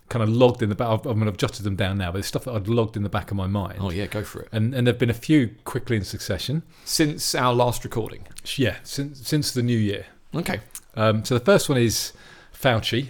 kind 0.10 0.24
of 0.24 0.30
logged 0.30 0.62
in 0.64 0.70
the 0.70 0.76
back. 0.76 0.88
I've, 0.88 1.06
I 1.08 1.14
mean, 1.14 1.28
I've 1.28 1.36
jotted 1.38 1.66
them 1.66 1.76
down 1.76 1.98
now, 1.98 2.12
but 2.14 2.20
it's 2.20 2.28
stuff 2.30 2.46
that 2.46 2.54
I'd 2.56 2.68
logged 2.70 2.96
in 2.96 3.04
the 3.04 3.10
back 3.10 3.30
of 3.30 3.36
my 3.38 3.48
mind. 3.48 3.80
Oh 3.82 3.92
yeah, 3.92 4.06
go 4.06 4.24
for 4.24 4.42
it. 4.42 4.50
And 4.54 4.74
and 4.74 4.88
there've 4.88 4.98
been 5.00 5.10
a 5.10 5.14
few 5.14 5.56
quickly 5.66 5.98
in 5.98 6.04
succession. 6.06 6.64
Since 6.86 7.36
our 7.36 7.54
last 7.54 7.84
recording. 7.84 8.26
Yeah, 8.56 8.78
since 8.84 9.28
since 9.28 9.52
the 9.52 9.64
new 9.64 9.78
year. 9.78 10.06
Okay. 10.34 10.60
Um, 10.96 11.26
so 11.26 11.38
the 11.38 11.44
first 11.44 11.68
one 11.70 11.78
is 11.78 12.14
Fauci, 12.54 13.10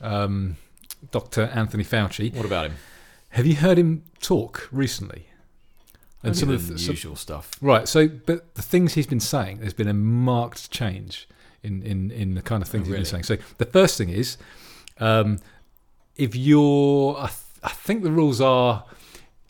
um, 0.00 0.56
Dr. 1.10 1.42
Anthony 1.54 1.84
Fauci. 1.84 2.34
What 2.34 2.46
about 2.46 2.66
him? 2.66 2.74
Have 3.30 3.46
you 3.46 3.56
heard 3.56 3.78
him 3.78 4.02
talk 4.20 4.68
recently? 4.70 5.26
And 6.22 6.36
some 6.36 6.50
of 6.50 6.68
the- 6.68 6.78
some- 6.78 6.92
usual 6.92 7.16
stuff. 7.16 7.50
Right. 7.60 7.88
So, 7.88 8.06
but 8.08 8.54
the 8.54 8.62
things 8.62 8.94
he's 8.94 9.06
been 9.08 9.20
saying, 9.20 9.58
there's 9.58 9.72
been 9.74 9.88
a 9.88 9.94
marked 9.94 10.70
change 10.70 11.28
in 11.62 11.82
in, 11.82 12.10
in 12.10 12.34
the 12.34 12.42
kind 12.42 12.62
of 12.62 12.68
things 12.68 12.86
Oh, 12.88 12.90
he's 12.92 12.96
been 12.96 13.04
saying. 13.04 13.24
So, 13.24 13.36
the 13.58 13.64
first 13.66 13.98
thing 13.98 14.08
is, 14.10 14.36
um, 14.98 15.38
if 16.16 16.36
you're, 16.36 17.16
I, 17.18 17.26
th- 17.26 17.38
I 17.64 17.70
think 17.70 18.02
the 18.04 18.12
rules 18.12 18.40
are, 18.40 18.84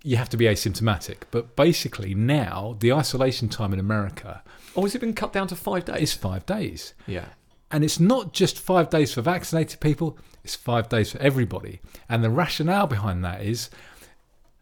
you 0.03 0.17
have 0.17 0.29
to 0.31 0.37
be 0.37 0.47
asymptomatic. 0.47 1.19
But 1.31 1.57
basically, 1.57 2.15
now 2.15 2.77
the 2.81 2.93
isolation 2.93 3.49
time 3.49 3.73
in 3.73 3.79
America 3.81 4.43
Oh, 4.75 4.83
has 4.85 4.95
it 4.95 5.01
been 5.01 5.13
cut 5.15 5.33
down 5.35 5.49
to 5.49 5.57
five 5.57 5.85
days? 5.85 6.01
is 6.03 6.13
five 6.15 6.47
days. 6.47 6.95
yeah. 7.07 7.27
And 7.71 7.83
it's 7.85 7.99
not 8.01 8.33
just 8.35 8.59
five 8.59 8.89
days 8.91 9.15
for 9.15 9.23
vaccinated 9.23 9.81
people, 9.81 10.19
it's 10.45 10.57
five 10.57 10.89
days 10.89 11.13
for 11.13 11.19
everybody. 11.19 11.81
And 12.09 12.23
the 12.25 12.31
rationale 12.31 12.87
behind 12.87 13.25
that 13.25 13.43
is 13.43 13.71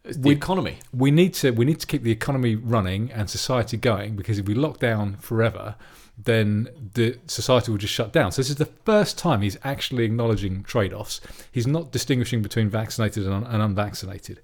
It's 0.04 0.16
the 0.16 0.28
We- 0.28 0.34
economy. 0.34 0.76
we 0.94 1.10
need 1.10 1.34
to 1.34 1.50
we 1.50 1.64
need 1.64 1.80
to 1.80 1.86
keep 1.86 2.02
the 2.02 2.10
economy 2.10 2.54
running 2.54 3.10
and 3.12 3.28
society 3.28 3.76
going 3.76 4.16
because 4.16 4.38
if 4.38 4.46
we 4.46 4.54
lock 4.54 4.78
down 4.78 5.16
forever, 5.16 5.74
then 6.22 6.68
the 6.94 7.18
society 7.26 7.70
will 7.70 7.78
just 7.78 7.92
shut 7.94 8.12
down. 8.12 8.32
So 8.32 8.40
this 8.42 8.50
is 8.50 8.56
the 8.56 8.70
first 8.84 9.16
time 9.18 9.40
he's 9.42 9.58
actually 9.64 10.04
acknowledging 10.04 10.62
trade-offs. 10.62 11.20
He's 11.52 11.66
not 11.66 11.92
distinguishing 11.92 12.42
between 12.42 12.68
vaccinated 12.70 13.24
and, 13.24 13.32
un- 13.32 13.44
and 13.46 13.62
unvaccinated. 13.62 14.40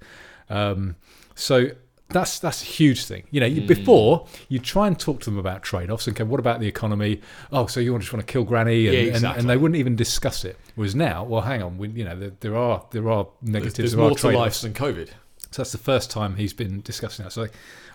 Um, 0.49 0.97
so 1.35 1.69
that's 2.09 2.39
that's 2.39 2.63
a 2.63 2.65
huge 2.67 3.05
thing. 3.05 3.25
You 3.31 3.41
know, 3.41 3.47
you, 3.47 3.63
before 3.67 4.27
you 4.49 4.59
try 4.59 4.87
and 4.87 4.99
talk 4.99 5.21
to 5.21 5.31
them 5.31 5.39
about 5.39 5.63
trade-offs. 5.63 6.07
and 6.07 6.17
Okay, 6.17 6.25
what 6.25 6.39
about 6.41 6.61
the 6.61 6.69
economy? 6.69 7.21
Oh, 7.53 7.67
so 7.67 7.81
you 7.81 7.93
want 7.93 8.03
to 8.03 8.07
just 8.07 8.13
want 8.15 8.27
to 8.27 8.33
kill 8.33 8.45
Granny, 8.45 8.87
and, 8.89 8.97
Yeah, 8.97 9.17
and, 9.31 9.39
and 9.41 9.51
they 9.51 9.57
wouldn't 9.57 9.77
even 9.79 9.97
discuss 9.97 10.45
it. 10.45 10.57
Whereas 10.77 10.95
now, 10.95 11.25
well, 11.25 11.41
hang 11.41 11.63
on, 11.63 11.79
we, 11.79 11.89
you 11.89 12.05
know, 12.05 12.17
there, 12.17 12.33
there 12.41 12.55
are 12.57 12.85
there 12.93 13.11
are 13.11 13.27
negatives, 13.43 13.77
there's 13.77 13.93
there 13.93 14.01
are 14.05 14.09
more 14.11 14.19
to 14.19 14.31
life 14.31 14.61
than 14.61 14.73
COVID. 14.75 15.09
So 15.51 15.63
that's 15.63 15.73
the 15.73 15.79
first 15.79 16.11
time 16.11 16.37
he's 16.37 16.53
been 16.53 16.81
discussing 16.83 17.25
that. 17.25 17.33
So 17.33 17.45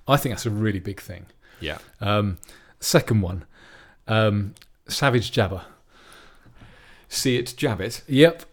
I, 0.07 0.13
I 0.13 0.17
think 0.17 0.33
that's 0.35 0.45
a 0.45 0.49
really 0.49 0.79
big 0.79 0.99
thing. 0.99 1.27
Yeah. 1.59 1.77
Um, 2.01 2.37
second 2.79 3.21
one, 3.21 3.45
um, 4.07 4.55
Savage 4.87 5.31
Jabber. 5.31 5.61
See 7.07 7.37
it, 7.37 7.53
jab 7.57 7.81
it. 7.81 8.01
Yep, 8.07 8.43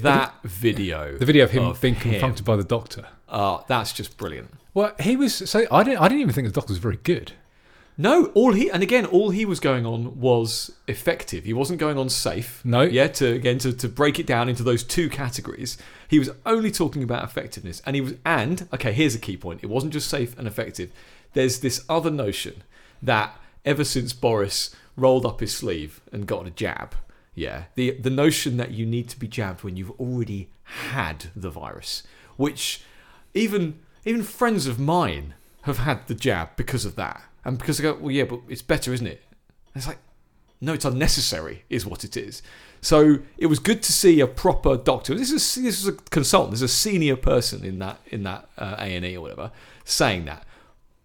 That 0.00 0.34
video. 0.44 1.16
the 1.16 1.24
video 1.24 1.44
of 1.44 1.50
him 1.52 1.64
Of 1.64 1.80
being 1.80 1.94
him. 1.94 2.10
confronted 2.12 2.44
by 2.44 2.56
the 2.56 2.64
doctor. 2.64 3.06
Uh, 3.28 3.60
that's 3.68 3.92
just 3.92 4.16
brilliant. 4.16 4.50
Well, 4.74 4.92
he 5.00 5.16
was 5.16 5.34
so 5.34 5.66
I 5.70 5.82
didn't 5.82 6.00
I 6.00 6.08
didn't 6.08 6.20
even 6.22 6.34
think 6.34 6.46
the 6.48 6.52
doctor 6.52 6.72
was 6.72 6.78
very 6.78 6.98
good. 7.02 7.32
No, 8.00 8.26
all 8.26 8.52
he 8.52 8.70
and 8.70 8.80
again, 8.80 9.04
all 9.04 9.30
he 9.30 9.44
was 9.44 9.58
going 9.58 9.84
on 9.84 10.20
was 10.20 10.70
effective. 10.86 11.44
He 11.44 11.52
wasn't 11.52 11.80
going 11.80 11.98
on 11.98 12.08
safe. 12.08 12.64
No. 12.64 12.82
Yeah, 12.82 13.08
to 13.08 13.26
again 13.26 13.58
to, 13.58 13.72
to 13.72 13.88
break 13.88 14.20
it 14.20 14.26
down 14.26 14.48
into 14.48 14.62
those 14.62 14.84
two 14.84 15.10
categories. 15.10 15.76
He 16.06 16.20
was 16.20 16.30
only 16.46 16.70
talking 16.70 17.02
about 17.02 17.24
effectiveness. 17.24 17.82
And 17.84 17.96
he 17.96 18.00
was 18.00 18.14
and 18.24 18.68
okay, 18.72 18.92
here's 18.92 19.16
a 19.16 19.18
key 19.18 19.36
point. 19.36 19.64
It 19.64 19.66
wasn't 19.66 19.92
just 19.92 20.08
safe 20.08 20.38
and 20.38 20.46
effective. 20.46 20.92
There's 21.32 21.58
this 21.58 21.84
other 21.88 22.10
notion 22.10 22.62
that 23.02 23.36
ever 23.64 23.82
since 23.82 24.12
Boris 24.12 24.74
rolled 24.96 25.26
up 25.26 25.40
his 25.40 25.54
sleeve 25.54 26.00
and 26.12 26.24
got 26.24 26.46
a 26.46 26.50
jab, 26.50 26.94
yeah, 27.34 27.64
the 27.74 27.90
the 27.92 28.10
notion 28.10 28.58
that 28.58 28.70
you 28.70 28.86
need 28.86 29.08
to 29.08 29.18
be 29.18 29.26
jabbed 29.26 29.64
when 29.64 29.76
you've 29.76 29.98
already 30.00 30.50
had 30.62 31.26
the 31.34 31.50
virus, 31.50 32.04
which 32.36 32.82
even 33.34 33.80
even 34.04 34.22
friends 34.22 34.68
of 34.68 34.78
mine 34.78 35.34
have 35.62 35.78
had 35.78 36.06
the 36.06 36.14
jab 36.14 36.50
because 36.56 36.84
of 36.84 36.94
that. 36.94 37.22
And 37.48 37.58
because 37.58 37.80
I 37.80 37.82
go, 37.82 37.94
well, 37.94 38.10
yeah, 38.10 38.24
but 38.24 38.40
it's 38.48 38.60
better, 38.60 38.92
isn't 38.92 39.06
it? 39.06 39.22
And 39.72 39.76
it's 39.76 39.86
like, 39.86 39.98
no, 40.60 40.74
it's 40.74 40.84
unnecessary, 40.84 41.64
is 41.70 41.86
what 41.86 42.04
it 42.04 42.14
is. 42.14 42.42
So 42.82 43.20
it 43.38 43.46
was 43.46 43.58
good 43.58 43.82
to 43.84 43.92
see 43.92 44.20
a 44.20 44.26
proper 44.26 44.76
doctor. 44.76 45.14
This 45.14 45.30
is 45.30 45.54
this 45.54 45.80
is 45.80 45.88
a 45.88 45.92
consultant. 45.92 46.52
There's 46.52 46.62
a 46.62 46.68
senior 46.68 47.16
person 47.16 47.64
in 47.64 47.78
that 47.78 48.00
in 48.08 48.22
that 48.24 48.48
uh, 48.58 48.76
A 48.78 48.94
and 48.94 49.04
E 49.04 49.16
or 49.16 49.22
whatever 49.22 49.50
saying 49.84 50.26
that. 50.26 50.44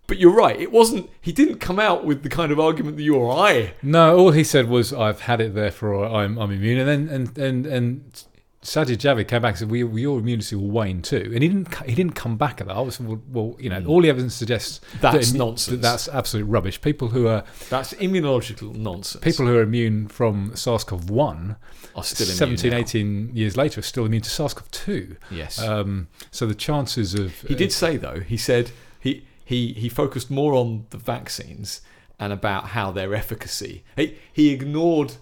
But 0.06 0.18
you're 0.18 0.36
right. 0.36 0.60
It 0.60 0.72
wasn't. 0.72 1.10
He 1.22 1.32
didn't 1.32 1.60
come 1.60 1.80
out 1.80 2.04
with 2.04 2.24
the 2.24 2.30
kind 2.30 2.52
of 2.52 2.60
argument 2.60 2.98
that 2.98 3.04
you 3.04 3.16
or 3.16 3.32
I. 3.32 3.74
No, 3.82 4.18
all 4.18 4.32
he 4.32 4.44
said 4.44 4.68
was 4.68 4.92
I've 4.92 5.22
had 5.22 5.40
it 5.40 5.56
there 5.56 5.72
for 5.72 6.04
I'm 6.06 6.38
I'm 6.38 6.52
immune, 6.52 6.80
and 6.80 6.90
then 6.90 7.16
and 7.16 7.38
and 7.38 7.66
and 7.66 8.24
Sajid 8.64 8.98
Javid 8.98 9.28
came 9.28 9.42
back 9.42 9.52
and 9.52 9.60
said 9.60 9.70
we, 9.70 9.84
we 9.84 10.02
your 10.02 10.20
immunity 10.20 10.56
will 10.56 10.70
wane 10.72 11.02
too, 11.02 11.32
and 11.34 11.44
he 11.44 11.50
didn't 11.50 11.76
he 11.84 11.94
didn't 11.94 12.16
come 12.16 12.38
back 12.38 12.62
at 12.62 12.68
that. 12.68 12.76
I 12.76 12.80
was 12.80 13.00
well, 13.00 13.22
well 13.30 13.58
you 13.60 13.70
know 13.70 13.84
all 13.86 14.02
the 14.02 14.10
evidence 14.10 14.34
suggests 14.36 14.80
That's 15.02 15.32
that 15.32 15.38
nonsense. 15.38 15.66
that 15.68 15.82
that's 15.82 16.08
absolute 16.08 16.46
rubbish. 16.46 16.82
People 16.82 17.10
who 17.10 17.28
are 17.28 17.44
That's 17.70 17.94
immunological 17.96 18.74
nonsense. 18.74 19.22
people 19.24 19.46
who 19.46 19.58
are 19.58 19.62
immune 19.62 20.08
from 20.08 20.56
SARS-CoV-1 20.56 21.58
are 21.96 22.04
still 22.04 22.28
immune 22.28 22.58
17, 22.58 22.72
now. 22.72 22.78
18 22.78 23.32
years 23.36 23.58
later 23.58 23.80
are 23.80 23.84
still 23.84 24.06
immune 24.06 24.22
to 24.24 24.30
SARS-CoV-2. 24.30 25.18
Yes. 25.30 25.60
Um, 25.62 26.08
so 26.32 26.46
the 26.46 26.56
chances 26.56 27.14
of 27.14 27.42
He 27.42 27.56
did 27.56 27.72
say 27.74 27.98
though. 27.98 28.22
He 28.22 28.38
said 28.38 28.72
he 29.00 29.26
he 29.44 29.74
he 29.74 29.90
focused 29.90 30.32
more 30.32 30.54
on 30.54 30.86
the 30.92 30.98
vaccines 30.98 31.82
and 32.18 32.32
about 32.32 32.68
how 32.68 32.92
their 32.92 33.14
efficacy. 33.14 33.84
He 33.98 34.18
he 34.32 34.50
ignored, 34.52 35.16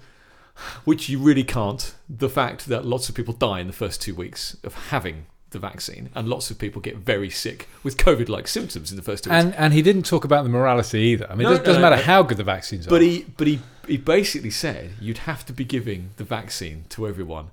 which 0.85 1.09
you 1.09 1.19
really 1.19 1.43
can't, 1.43 1.95
the 2.09 2.29
fact 2.29 2.67
that 2.67 2.85
lots 2.85 3.09
of 3.09 3.15
people 3.15 3.33
die 3.33 3.59
in 3.59 3.67
the 3.67 3.73
first 3.73 4.01
two 4.01 4.15
weeks 4.15 4.57
of 4.63 4.73
having 4.89 5.25
the 5.51 5.59
vaccine, 5.59 6.09
and 6.15 6.29
lots 6.29 6.49
of 6.49 6.57
people 6.57 6.81
get 6.81 6.95
very 6.95 7.29
sick 7.29 7.67
with 7.83 7.97
COVID-like 7.97 8.47
symptoms 8.47 8.89
in 8.89 8.95
the 8.95 9.03
first 9.03 9.25
two 9.25 9.29
weeks. 9.29 9.43
and 9.43 9.53
and 9.55 9.73
he 9.73 9.81
didn't 9.81 10.05
talk 10.05 10.23
about 10.23 10.43
the 10.43 10.49
morality 10.49 10.99
either. 10.99 11.27
I 11.29 11.35
mean, 11.35 11.43
No, 11.43 11.49
it 11.49 11.51
doesn't, 11.51 11.65
doesn't 11.65 11.81
no, 11.81 11.89
matter 11.89 12.01
no. 12.01 12.07
how 12.13 12.23
good 12.23 12.37
the 12.37 12.43
vaccines 12.45 12.87
But 12.87 13.01
are. 13.01 13.05
he 13.05 13.25
but 13.37 13.47
he 13.47 13.59
he 13.87 13.97
basically 13.97 14.51
said 14.51 14.91
you'd 15.01 15.19
have 15.19 15.45
to 15.47 15.53
be 15.53 15.65
giving 15.65 16.11
the 16.15 16.23
vaccine 16.23 16.85
to 16.89 17.05
everyone 17.07 17.47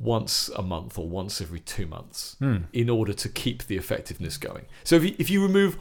once 0.00 0.48
a 0.56 0.62
month 0.62 0.98
or 0.98 1.08
once 1.08 1.40
every 1.40 1.60
two 1.60 1.86
months 1.86 2.36
Hmm. 2.40 2.56
in 2.72 2.90
order 2.90 3.12
to 3.12 3.28
keep 3.28 3.66
the 3.66 3.76
effectiveness 3.76 4.36
going. 4.36 4.64
So 4.84 4.96
if 4.96 5.04
you, 5.04 5.14
if 5.18 5.30
you 5.30 5.40
remove 5.42 5.78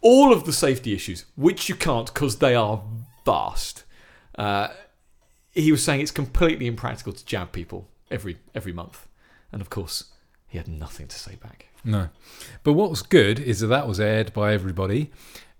all 0.00 0.32
of 0.32 0.44
the 0.44 0.52
safety 0.52 0.92
issues, 0.92 1.24
which 1.36 1.68
you 1.68 1.74
can't 1.76 2.06
because 2.12 2.38
they 2.38 2.54
are 2.54 2.82
vast, 3.24 3.84
uh, 4.36 4.68
he 5.56 5.72
was 5.72 5.82
saying 5.82 6.00
it's 6.00 6.10
completely 6.10 6.66
impractical 6.66 7.12
to 7.12 7.24
jab 7.24 7.52
people 7.52 7.88
every 8.10 8.38
every 8.54 8.72
month, 8.72 9.08
and 9.50 9.60
of 9.60 9.70
course 9.70 10.04
he 10.46 10.58
had 10.58 10.68
nothing 10.68 11.08
to 11.08 11.18
say 11.18 11.34
back. 11.36 11.66
No. 11.84 12.08
But 12.62 12.74
what 12.74 12.90
was 12.90 13.02
good 13.02 13.38
is 13.40 13.60
that 13.60 13.68
that 13.68 13.88
was 13.88 13.98
aired 14.00 14.32
by 14.32 14.52
everybody, 14.52 15.10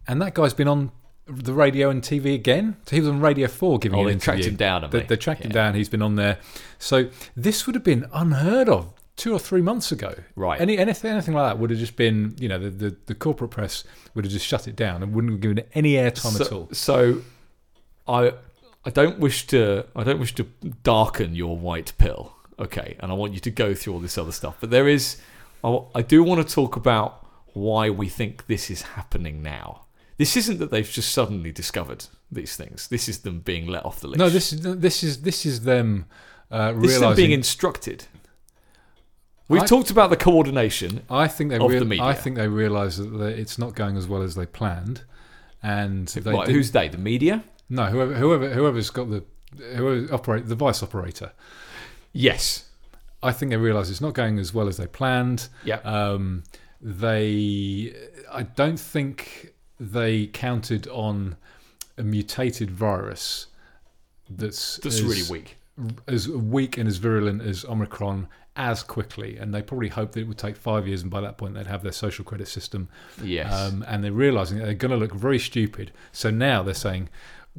and 0.06 0.20
that 0.22 0.34
guy's 0.34 0.54
been 0.54 0.68
on 0.68 0.92
the 1.26 1.52
radio 1.52 1.90
and 1.90 2.02
TV 2.02 2.34
again. 2.34 2.76
So 2.86 2.94
he 2.96 3.00
was 3.00 3.08
on 3.08 3.20
Radio 3.20 3.48
4 3.48 3.78
giving 3.80 3.98
Oh, 3.98 4.02
an 4.02 4.06
they 4.06 4.12
interview. 4.12 4.24
tracked 4.24 4.44
him 4.44 4.56
down, 4.56 4.90
They, 4.90 5.02
they? 5.02 5.16
tracked 5.16 5.44
him 5.44 5.50
down. 5.50 5.74
He's 5.74 5.88
been 5.88 6.02
on 6.02 6.14
there. 6.14 6.38
So 6.78 7.08
this 7.36 7.66
would 7.66 7.74
have 7.74 7.82
been 7.82 8.06
unheard 8.12 8.68
of 8.68 8.92
two 9.16 9.32
or 9.32 9.38
three 9.40 9.62
months 9.62 9.90
ago. 9.90 10.14
Right. 10.36 10.60
Any 10.60 10.78
anything 10.78 11.10
anything 11.10 11.34
like 11.34 11.50
that 11.50 11.58
would 11.58 11.70
have 11.70 11.78
just 11.80 11.96
been, 11.96 12.36
you 12.38 12.48
know, 12.48 12.58
the, 12.58 12.70
the, 12.70 12.96
the 13.06 13.14
corporate 13.14 13.50
press 13.50 13.82
would 14.14 14.24
have 14.24 14.32
just 14.32 14.46
shut 14.46 14.68
it 14.68 14.76
down 14.76 15.02
and 15.02 15.12
wouldn't 15.14 15.32
have 15.32 15.40
given 15.40 15.58
it 15.58 15.68
any 15.74 15.92
airtime 15.94 16.36
so, 16.36 16.44
at 16.44 16.52
all. 16.52 16.68
So, 16.72 17.22
I 18.06 18.32
I 18.86 18.90
don't 18.90 19.18
wish 19.18 19.46
to 19.48 19.84
I 19.96 20.04
don't 20.04 20.20
wish 20.20 20.34
to 20.36 20.44
darken 20.84 21.34
your 21.34 21.56
white 21.58 21.92
pill, 21.98 22.36
okay? 22.58 22.96
And 23.00 23.10
I 23.10 23.14
want 23.16 23.34
you 23.34 23.40
to 23.40 23.50
go 23.50 23.74
through 23.74 23.94
all 23.94 23.98
this 23.98 24.16
other 24.16 24.32
stuff, 24.32 24.56
but 24.60 24.70
there 24.70 24.86
is 24.88 25.20
I, 25.64 25.80
I 25.96 26.02
do 26.02 26.22
want 26.22 26.46
to 26.46 26.54
talk 26.54 26.76
about 26.76 27.26
why 27.52 27.90
we 27.90 28.08
think 28.08 28.46
this 28.46 28.70
is 28.70 28.82
happening 28.82 29.42
now. 29.42 29.86
This 30.18 30.36
isn't 30.36 30.58
that 30.58 30.70
they've 30.70 30.88
just 30.88 31.10
suddenly 31.12 31.50
discovered 31.50 32.06
these 32.30 32.56
things. 32.56 32.86
This 32.88 33.08
is 33.08 33.18
them 33.18 33.40
being 33.40 33.66
let 33.66 33.84
off 33.84 34.00
the 34.00 34.06
leash. 34.06 34.18
No, 34.18 34.30
this 34.30 34.52
is 34.52 34.60
this 34.62 35.02
is 35.02 35.22
this 35.22 35.44
is 35.44 35.62
them 35.62 36.06
uh, 36.50 36.72
this 36.72 36.92
is 36.92 37.00
them 37.00 37.16
being 37.16 37.32
instructed. 37.32 38.04
We've 39.48 39.62
I- 39.62 39.66
talked 39.66 39.90
about 39.90 40.10
the 40.10 40.16
coordination. 40.16 41.02
I 41.10 41.26
think 41.26 41.50
they 41.50 41.56
of 41.56 41.68
real- 41.68 41.80
the 41.80 41.86
media. 41.86 42.04
I 42.04 42.14
think 42.14 42.36
they 42.36 42.48
realise 42.48 42.98
that 42.98 43.38
it's 43.38 43.58
not 43.58 43.74
going 43.74 43.96
as 43.96 44.06
well 44.06 44.22
as 44.22 44.36
they 44.36 44.46
planned, 44.46 45.02
and 45.60 46.06
they 46.06 46.32
Right, 46.32 46.48
who's 46.48 46.70
they? 46.70 46.86
The 46.86 46.98
media? 46.98 47.42
No 47.68 47.86
whoever 47.86 48.14
whoever 48.14 48.48
whoever's 48.50 48.90
got 48.90 49.10
the 49.10 49.24
whoever 49.74 50.12
operate 50.14 50.46
the 50.48 50.54
vice 50.54 50.82
operator. 50.82 51.32
Yes. 52.12 52.64
I 53.22 53.32
think 53.32 53.50
they 53.50 53.56
realise 53.56 53.90
it's 53.90 54.00
not 54.00 54.14
going 54.14 54.38
as 54.38 54.54
well 54.54 54.68
as 54.68 54.76
they 54.76 54.86
planned. 54.86 55.48
Yeah. 55.64 55.76
Um, 55.76 56.44
they, 56.80 57.94
I 58.30 58.42
don't 58.44 58.78
think 58.78 59.52
they 59.80 60.26
counted 60.26 60.86
on 60.88 61.36
a 61.98 62.02
mutated 62.02 62.70
virus 62.70 63.46
that's 64.28 64.76
That's 64.78 64.96
as, 64.96 65.02
really 65.02 65.40
weak. 65.40 65.56
as 66.06 66.28
weak 66.28 66.78
and 66.78 66.88
as 66.88 66.98
virulent 66.98 67.42
as 67.42 67.64
Omicron 67.64 68.28
as 68.56 68.82
quickly, 68.82 69.36
and 69.36 69.54
they 69.54 69.62
probably 69.62 69.88
hoped 69.88 70.12
that 70.14 70.20
it 70.20 70.28
would 70.28 70.38
take 70.38 70.56
five 70.56 70.86
years, 70.88 71.02
and 71.02 71.10
by 71.10 71.20
that 71.20 71.36
point 71.36 71.54
they'd 71.54 71.66
have 71.66 71.82
their 71.82 71.92
social 71.92 72.24
credit 72.24 72.48
system. 72.48 72.88
Yes. 73.22 73.52
Um, 73.52 73.84
and 73.86 74.02
they're 74.02 74.12
realizing 74.12 74.58
that 74.58 74.64
they're 74.64 74.74
going 74.74 74.92
to 74.92 74.96
look 74.96 75.12
very 75.12 75.38
stupid. 75.38 75.92
So 76.12 76.30
now 76.30 76.62
they're 76.62 76.74
saying 76.74 77.08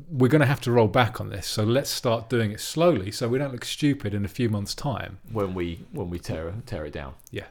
we're 0.09 0.27
going 0.27 0.41
to 0.41 0.47
have 0.47 0.61
to 0.61 0.71
roll 0.71 0.87
back 0.87 1.19
on 1.19 1.29
this. 1.29 1.47
So 1.47 1.63
let's 1.63 1.89
start 1.89 2.29
doing 2.29 2.51
it 2.51 2.59
slowly, 2.59 3.11
so 3.11 3.27
we 3.27 3.37
don't 3.37 3.51
look 3.51 3.65
stupid 3.65 4.13
in 4.13 4.23
a 4.25 4.27
few 4.27 4.49
months' 4.49 4.75
time. 4.75 5.19
when 5.31 5.53
we 5.53 5.85
when 5.91 6.09
we 6.09 6.19
tear 6.19 6.53
tear 6.65 6.85
it 6.85 6.93
down. 6.93 7.13
Yeah. 7.31 7.45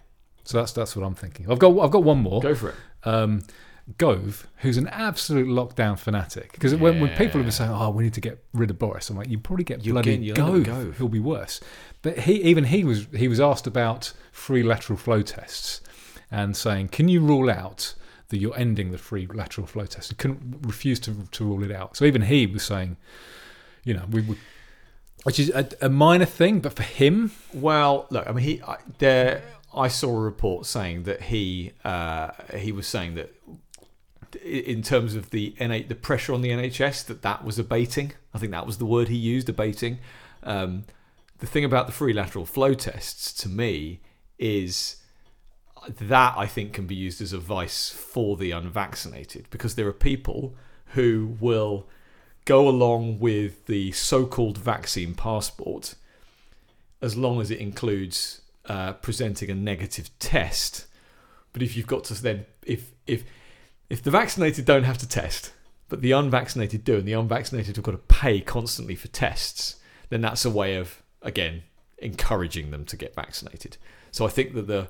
So 0.44 0.58
that's 0.58 0.72
that's 0.72 0.94
what 0.96 1.04
I'm 1.04 1.14
thinking. 1.14 1.50
I've 1.50 1.58
got 1.58 1.76
I've 1.78 1.90
got 1.90 2.04
one 2.04 2.18
more. 2.18 2.40
Go 2.40 2.54
for 2.54 2.68
it. 2.70 2.74
Um, 3.04 3.42
Gove, 3.98 4.48
who's 4.58 4.78
an 4.78 4.88
absolute 4.88 5.46
lockdown 5.46 5.96
fanatic, 5.96 6.50
because 6.52 6.74
when, 6.74 6.98
when 7.00 7.10
people 7.10 7.38
have 7.38 7.44
been 7.44 7.52
saying, 7.52 7.70
"Oh, 7.70 7.90
we 7.90 8.02
need 8.02 8.14
to 8.14 8.20
get 8.20 8.42
rid 8.52 8.68
of 8.70 8.80
Boris," 8.80 9.08
I'm 9.10 9.16
like, 9.16 9.28
"You 9.28 9.38
probably 9.38 9.62
get 9.64 9.84
You'll 9.86 9.94
bloody 9.94 10.16
get- 10.16 10.22
you'll 10.24 10.38
end 10.38 10.48
up 10.60 10.64
Gove. 10.66 10.84
Gove. 10.86 10.98
He'll 10.98 11.08
be 11.08 11.20
worse." 11.20 11.60
But 12.02 12.18
he 12.20 12.42
even 12.42 12.64
he 12.64 12.82
was 12.82 13.06
he 13.14 13.28
was 13.28 13.38
asked 13.40 13.66
about 13.68 14.12
free 14.32 14.64
lateral 14.64 14.96
flow 14.96 15.22
tests 15.22 15.80
and 16.32 16.56
saying, 16.56 16.88
"Can 16.88 17.06
you 17.08 17.20
rule 17.20 17.48
out 17.48 17.94
that 18.28 18.38
you're 18.38 18.56
ending 18.58 18.90
the 18.90 18.98
free 18.98 19.26
lateral 19.26 19.66
flow 19.66 19.86
test?" 19.86 20.10
He 20.10 20.16
couldn't 20.16 20.58
refuse 20.62 21.00
to 21.00 21.26
to 21.30 21.44
rule 21.44 21.62
it 21.62 21.70
out. 21.70 21.96
So 21.96 22.04
even 22.04 22.22
he 22.22 22.46
was 22.46 22.62
saying, 22.62 22.96
you 23.84 23.94
know, 23.94 24.04
we 24.10 24.20
would. 24.22 24.38
Which 25.24 25.40
is 25.40 25.50
a, 25.50 25.68
a 25.80 25.88
minor 25.88 26.24
thing, 26.24 26.60
but 26.60 26.74
for 26.74 26.84
him, 26.84 27.32
Well, 27.52 28.06
look, 28.10 28.28
I 28.28 28.32
mean, 28.32 28.44
he 28.44 28.62
I, 28.62 28.76
there. 28.98 29.42
I 29.74 29.88
saw 29.88 30.16
a 30.16 30.20
report 30.20 30.66
saying 30.66 31.02
that 31.02 31.22
he 31.22 31.72
uh, 31.84 32.30
he 32.56 32.72
was 32.72 32.86
saying 32.86 33.16
that 33.16 33.34
in 34.42 34.82
terms 34.82 35.14
of 35.14 35.30
the 35.30 35.54
NH, 35.58 35.88
the 35.88 35.94
pressure 35.94 36.32
on 36.32 36.42
the 36.42 36.50
NHS 36.50 37.06
that 37.06 37.22
that 37.22 37.44
was 37.44 37.58
abating. 37.58 38.12
I 38.34 38.38
think 38.38 38.52
that 38.52 38.66
was 38.66 38.78
the 38.78 38.86
word 38.86 39.08
he 39.08 39.16
used, 39.16 39.48
abating. 39.48 39.98
Um, 40.42 40.84
the 41.38 41.46
thing 41.46 41.64
about 41.64 41.86
the 41.86 41.92
free 41.92 42.12
lateral 42.12 42.46
flow 42.46 42.74
tests 42.74 43.32
to 43.42 43.48
me 43.48 44.00
is 44.38 44.96
that 45.88 46.34
I 46.36 46.46
think 46.46 46.72
can 46.72 46.86
be 46.86 46.94
used 46.94 47.20
as 47.20 47.32
a 47.32 47.38
vice 47.38 47.90
for 47.90 48.36
the 48.36 48.50
unvaccinated 48.50 49.46
because 49.50 49.74
there 49.74 49.86
are 49.86 49.92
people 49.92 50.54
who 50.94 51.36
will 51.40 51.86
go 52.44 52.68
along 52.68 53.18
with 53.18 53.66
the 53.66 53.92
so-called 53.92 54.56
vaccine 54.58 55.14
passport 55.14 55.94
as 57.02 57.16
long 57.16 57.40
as 57.40 57.50
it 57.50 57.58
includes 57.58 58.40
uh, 58.66 58.92
presenting 58.94 59.50
a 59.50 59.54
negative 59.54 60.10
test. 60.18 60.86
But 61.52 61.62
if 61.62 61.76
you've 61.76 61.86
got 61.86 62.04
to 62.04 62.22
then 62.22 62.46
if 62.64 62.92
if 63.06 63.24
if 63.88 64.02
the 64.02 64.10
vaccinated 64.10 64.64
don't 64.64 64.84
have 64.84 64.98
to 64.98 65.08
test, 65.08 65.52
but 65.88 66.02
the 66.02 66.12
unvaccinated 66.12 66.84
do, 66.84 66.96
and 66.96 67.06
the 67.06 67.12
unvaccinated 67.12 67.76
have 67.76 67.84
got 67.84 67.92
to 67.92 67.98
pay 67.98 68.40
constantly 68.40 68.96
for 68.96 69.08
tests, 69.08 69.76
then 70.08 70.20
that's 70.20 70.44
a 70.44 70.50
way 70.50 70.76
of 70.76 71.02
again 71.22 71.62
encouraging 71.98 72.70
them 72.70 72.84
to 72.84 72.96
get 72.96 73.14
vaccinated. 73.14 73.76
So 74.10 74.26
I 74.26 74.28
think 74.28 74.54
that 74.54 74.66
the 74.66 74.88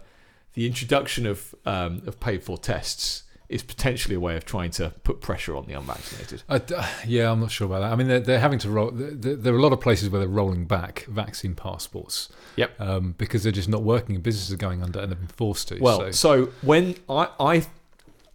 the 0.56 0.66
introduction 0.66 1.26
of 1.26 1.54
um, 1.64 2.02
of 2.06 2.18
paid 2.18 2.42
for 2.42 2.58
tests 2.58 3.22
is 3.48 3.62
potentially 3.62 4.16
a 4.16 4.18
way 4.18 4.36
of 4.36 4.44
trying 4.44 4.70
to 4.72 4.92
put 5.04 5.20
pressure 5.20 5.54
on 5.54 5.66
the 5.66 5.74
unvaccinated. 5.74 6.42
D 6.66 6.74
yeah, 7.06 7.30
I'm 7.30 7.38
not 7.38 7.52
sure 7.52 7.66
about 7.66 7.80
that. 7.80 7.92
I 7.92 7.94
mean, 7.94 8.08
they're, 8.08 8.18
they're 8.18 8.40
having 8.40 8.58
to 8.60 8.70
roll. 8.70 8.90
There, 8.90 9.36
there 9.36 9.54
are 9.54 9.58
a 9.58 9.62
lot 9.62 9.72
of 9.72 9.80
places 9.80 10.10
where 10.10 10.18
they're 10.18 10.28
rolling 10.28 10.64
back 10.64 11.04
vaccine 11.04 11.54
passports. 11.54 12.28
Yep. 12.56 12.80
Um, 12.80 13.14
because 13.18 13.44
they're 13.44 13.52
just 13.52 13.68
not 13.68 13.82
working, 13.82 14.16
and 14.16 14.24
businesses 14.24 14.52
are 14.52 14.56
going 14.56 14.82
under, 14.82 14.98
and 14.98 15.12
they've 15.12 15.18
been 15.18 15.28
forced 15.28 15.68
to. 15.68 15.78
Well, 15.78 15.98
so. 15.98 16.10
so 16.10 16.44
when 16.62 16.96
I, 17.08 17.28
I, 17.38 17.66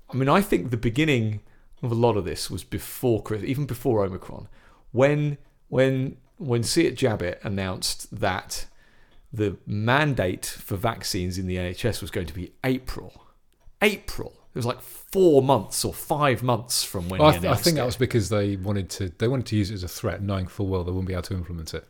I 0.09 0.13
mean, 0.13 0.29
I 0.29 0.41
think 0.41 0.71
the 0.71 0.77
beginning 0.77 1.41
of 1.81 1.91
a 1.91 1.95
lot 1.95 2.15
of 2.15 2.23
this 2.23 2.49
was 2.49 2.63
before 2.63 3.21
Chris, 3.21 3.43
even 3.43 3.65
before 3.65 4.05
Omicron, 4.05 4.47
when 4.91 5.39
when 5.67 6.17
when 6.37 6.63
Siet 6.63 6.95
Jabbit 6.95 7.41
announced 7.43 8.17
that 8.17 8.67
the 9.33 9.57
mandate 9.65 10.45
for 10.45 10.75
vaccines 10.75 11.37
in 11.37 11.47
the 11.47 11.55
NHS 11.57 12.01
was 12.01 12.11
going 12.11 12.27
to 12.27 12.33
be 12.33 12.51
April. 12.63 13.25
April. 13.81 14.33
It 14.53 14.57
was 14.57 14.65
like 14.65 14.81
four 14.81 15.41
months 15.41 15.85
or 15.85 15.93
five 15.93 16.43
months 16.43 16.83
from 16.83 17.07
when 17.07 17.21
Well, 17.21 17.29
I, 17.29 17.37
th- 17.37 17.45
I 17.45 17.55
think 17.55 17.75
it. 17.75 17.79
that 17.79 17.85
was 17.85 17.95
because 17.95 18.27
they 18.29 18.57
wanted 18.57 18.89
to. 18.91 19.09
They 19.17 19.27
wanted 19.29 19.45
to 19.47 19.55
use 19.55 19.71
it 19.71 19.75
as 19.75 19.83
a 19.83 19.87
threat, 19.87 20.21
knowing 20.21 20.47
full 20.47 20.67
well 20.67 20.83
they 20.83 20.91
wouldn't 20.91 21.07
be 21.07 21.13
able 21.13 21.23
to 21.23 21.33
implement 21.35 21.73
it. 21.73 21.87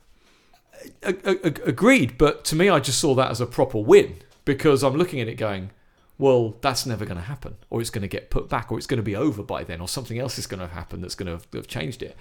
A- 1.04 1.10
a- 1.30 1.48
a- 1.48 1.68
agreed, 1.70 2.18
but 2.20 2.44
to 2.46 2.56
me, 2.56 2.70
I 2.70 2.80
just 2.80 3.00
saw 3.00 3.16
that 3.16 3.32
as 3.32 3.42
a 3.42 3.46
proper 3.48 3.80
win 3.80 4.18
because 4.46 4.84
I'm 4.84 4.96
looking 4.96 5.20
at 5.22 5.28
it 5.28 5.36
going, 5.36 5.72
well, 6.20 6.56
that's 6.62 6.86
never 6.86 7.04
going 7.06 7.18
to 7.18 7.24
happen, 7.24 7.56
or 7.72 7.82
it's 7.82 7.90
going 7.90 8.04
to 8.04 8.08
get 8.08 8.30
put 8.30 8.48
back, 8.48 8.72
or 8.72 8.78
it's 8.78 8.88
going 8.88 8.98
to 9.00 9.04
be 9.04 9.16
over 9.16 9.42
by 9.42 9.64
then, 9.64 9.82
or 9.82 9.88
something 9.88 10.20
else 10.20 10.38
is 10.38 10.46
going 10.46 10.60
to 10.60 10.68
happen 10.68 11.02
that's 11.02 11.16
going 11.16 11.36
to 11.36 11.44
have 11.58 11.68
changed 11.68 12.04
it. 12.04 12.16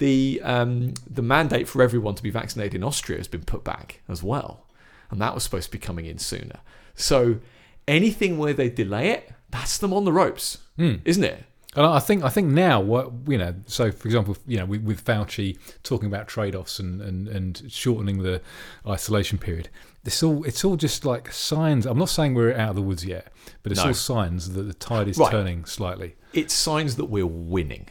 The 0.00 0.40
um, 0.42 0.94
the 1.08 1.22
mandate 1.22 1.68
for 1.68 1.82
everyone 1.82 2.14
to 2.16 2.22
be 2.22 2.30
vaccinated 2.30 2.74
in 2.74 2.82
Austria 2.82 3.18
has 3.18 3.28
been 3.28 3.44
put 3.44 3.62
back 3.64 4.02
as 4.08 4.22
well, 4.22 4.66
and 5.10 5.20
that 5.20 5.34
was 5.34 5.44
supposed 5.44 5.66
to 5.66 5.70
be 5.72 5.78
coming 5.78 6.06
in 6.06 6.18
sooner. 6.18 6.60
So 6.94 7.38
anything 7.86 8.36
where 8.38 8.52
they 8.52 8.68
delay 8.68 9.10
it, 9.10 9.30
that's 9.50 9.78
them 9.78 9.92
on 9.94 10.04
the 10.04 10.12
ropes, 10.12 10.58
isn't 10.78 11.24
it? 11.24 11.44
And 11.76 11.86
I 11.86 12.00
think 12.00 12.24
I 12.24 12.30
think 12.30 12.48
now 12.48 12.80
what 12.80 13.12
you 13.28 13.38
know. 13.38 13.54
So, 13.66 13.92
for 13.92 14.08
example, 14.08 14.36
you 14.46 14.56
know, 14.56 14.64
with, 14.66 14.82
with 14.82 15.04
Fauci 15.04 15.56
talking 15.84 16.08
about 16.08 16.26
trade-offs 16.26 16.80
and, 16.80 17.00
and, 17.00 17.28
and 17.28 17.62
shortening 17.68 18.22
the 18.24 18.40
isolation 18.88 19.38
period, 19.38 19.68
it's 20.04 20.20
all 20.22 20.42
it's 20.44 20.64
all 20.64 20.76
just 20.76 21.04
like 21.04 21.30
signs. 21.30 21.86
I'm 21.86 21.98
not 21.98 22.08
saying 22.08 22.34
we're 22.34 22.56
out 22.56 22.70
of 22.70 22.74
the 22.76 22.82
woods 22.82 23.04
yet, 23.04 23.28
but 23.62 23.70
it's 23.70 23.80
No. 23.82 23.88
all 23.88 23.94
signs 23.94 24.50
that 24.54 24.62
the 24.62 24.74
tide 24.74 25.06
is 25.08 25.18
Right. 25.18 25.30
turning 25.30 25.64
slightly. 25.64 26.16
it's 26.32 26.54
signs 26.54 26.96
that 26.96 27.04
we're 27.04 27.26
winning. 27.26 27.86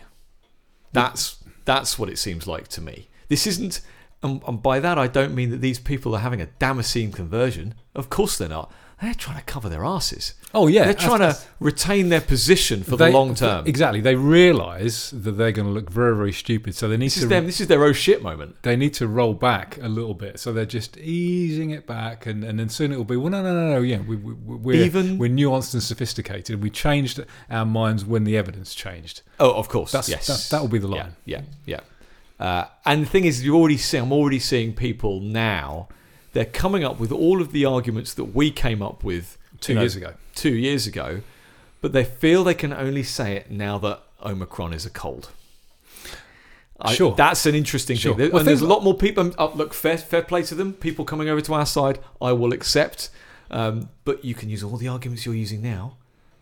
That's 0.91 1.37
that's 1.69 1.99
what 1.99 2.09
it 2.09 2.17
seems 2.17 2.47
like 2.47 2.67
to 2.67 2.81
me. 2.81 3.09
This 3.27 3.45
isn't, 3.45 3.81
and, 4.23 4.41
and 4.47 4.59
by 4.59 4.79
that 4.79 4.97
I 4.97 5.05
don't 5.05 5.35
mean 5.35 5.51
that 5.51 5.61
these 5.61 5.77
people 5.77 6.15
are 6.15 6.19
having 6.19 6.41
a 6.41 6.47
Damascene 6.47 7.11
conversion. 7.11 7.75
Of 7.93 8.09
course 8.09 8.39
they're 8.39 8.49
not. 8.49 8.71
They're 9.01 9.13
trying 9.13 9.37
to 9.37 9.43
cover 9.45 9.69
their 9.69 9.85
asses. 9.85 10.33
Oh 10.53 10.67
yeah, 10.67 10.83
they're 10.85 10.93
trying 10.93 11.19
to 11.19 11.37
retain 11.59 12.09
their 12.09 12.19
position 12.21 12.83
for 12.83 12.97
they- 12.97 13.05
the 13.05 13.11
long 13.17 13.33
term. 13.35 13.65
Exactly, 13.67 14.01
they 14.01 14.15
realise 14.15 15.11
that 15.11 15.31
they're 15.33 15.51
going 15.51 15.67
to 15.67 15.73
look 15.73 15.89
very 15.89 16.15
very 16.15 16.31
stupid, 16.33 16.75
so 16.75 16.89
they 16.89 16.97
need 16.97 17.07
This 17.07 17.15
to 17.15 17.23
is 17.23 17.29
them. 17.29 17.45
This 17.45 17.61
is 17.61 17.67
their 17.67 17.83
oh 17.83 17.93
shit 17.93 18.21
moment. 18.21 18.61
they 18.63 18.75
need 18.75 18.93
to 18.95 19.07
roll 19.07 19.33
back 19.33 19.77
a 19.81 19.87
little 19.87 20.13
bit. 20.13 20.39
So 20.39 20.51
they're 20.51 20.65
just 20.65 20.97
easing 20.97 21.69
it 21.69 21.87
back, 21.87 22.25
and, 22.25 22.43
and 22.43 22.59
then 22.59 22.67
soon 22.69 22.91
it 22.91 22.97
will 22.97 23.03
be 23.05 23.15
well, 23.15 23.29
no, 23.31 23.41
no, 23.43 23.53
no, 23.53 23.75
no. 23.75 23.81
Yeah, 23.81 23.99
we, 24.01 24.15
we, 24.17 24.33
we're 24.55 24.83
Even- 24.83 25.17
we're 25.17 25.29
nuanced 25.29 25.73
and 25.73 25.83
sophisticated. 25.83 26.61
We 26.61 26.69
changed 26.69 27.23
our 27.49 27.65
minds 27.65 28.03
when 28.03 28.23
the 28.25 28.35
evidence 28.37 28.75
changed. 28.75 29.21
Oh, 29.39 29.51
of 29.53 29.69
course. 29.69 29.91
That's- 29.91 30.09
yes, 30.09 30.27
that- 30.27 30.55
that 30.55 30.61
will 30.61 30.67
be 30.69 30.79
the 30.79 30.89
Yeah, 30.89 30.95
line. 31.03 31.15
Yeah, 31.25 31.41
yeah. 31.65 31.79
Uh, 32.39 32.65
and 32.85 33.03
the 33.05 33.09
thing 33.09 33.25
is, 33.25 33.43
you 33.43 33.55
already 33.55 33.77
see. 33.77 33.97
I'm 33.97 34.11
already 34.13 34.39
seeing 34.39 34.73
people 34.73 35.19
now. 35.19 35.89
They're 36.39 36.45
coming 36.45 36.85
up 36.85 37.01
with 37.01 37.11
all 37.11 37.41
of 37.41 37.51
the 37.51 37.65
arguments 37.65 38.13
that 38.13 38.33
we 38.33 38.49
came 38.49 38.81
up 38.81 39.03
with 39.03 39.37
Two 39.59 39.73
you 39.73 39.75
know, 39.75 39.81
years 39.81 39.97
ago, 39.97 40.13
two 40.35 40.55
years 40.55 40.87
ago, 40.87 41.19
but 41.81 41.91
they 41.91 42.05
feel 42.05 42.45
they 42.45 42.53
can 42.53 42.71
only 42.71 43.03
say 43.03 43.35
it 43.35 43.51
now 43.51 43.77
that 43.79 43.99
Omicron 44.25 44.71
is 44.71 44.85
a 44.85 44.89
cold. 44.89 45.31
I- 46.79 46.95
Sure. 46.95 47.13
that's 47.13 47.45
an 47.45 47.55
interesting 47.55 47.97
Sure. 47.97 48.15
thing. 48.15 48.29
Well, 48.31 48.39
and 48.39 48.47
there's 48.47 48.61
a 48.61 48.67
lot 48.67 48.85
more 48.85 48.93
people. 48.93 49.33
Uh, 49.37 49.49
look, 49.53 49.73
fair, 49.73 49.97
fair 49.97 50.21
play 50.21 50.43
to 50.43 50.55
them. 50.55 50.71
People 50.71 51.03
coming 51.03 51.27
over 51.27 51.41
to 51.41 51.53
our 51.55 51.65
side, 51.65 51.99
I 52.21 52.31
will 52.31 52.53
accept. 52.53 53.09
Um, 53.51 53.89
but 54.05 54.23
you 54.23 54.33
can 54.33 54.49
use 54.49 54.63
all 54.63 54.77
the 54.77 54.87
arguments 54.87 55.25
you're 55.25 55.35
using 55.35 55.61
now. 55.61 55.97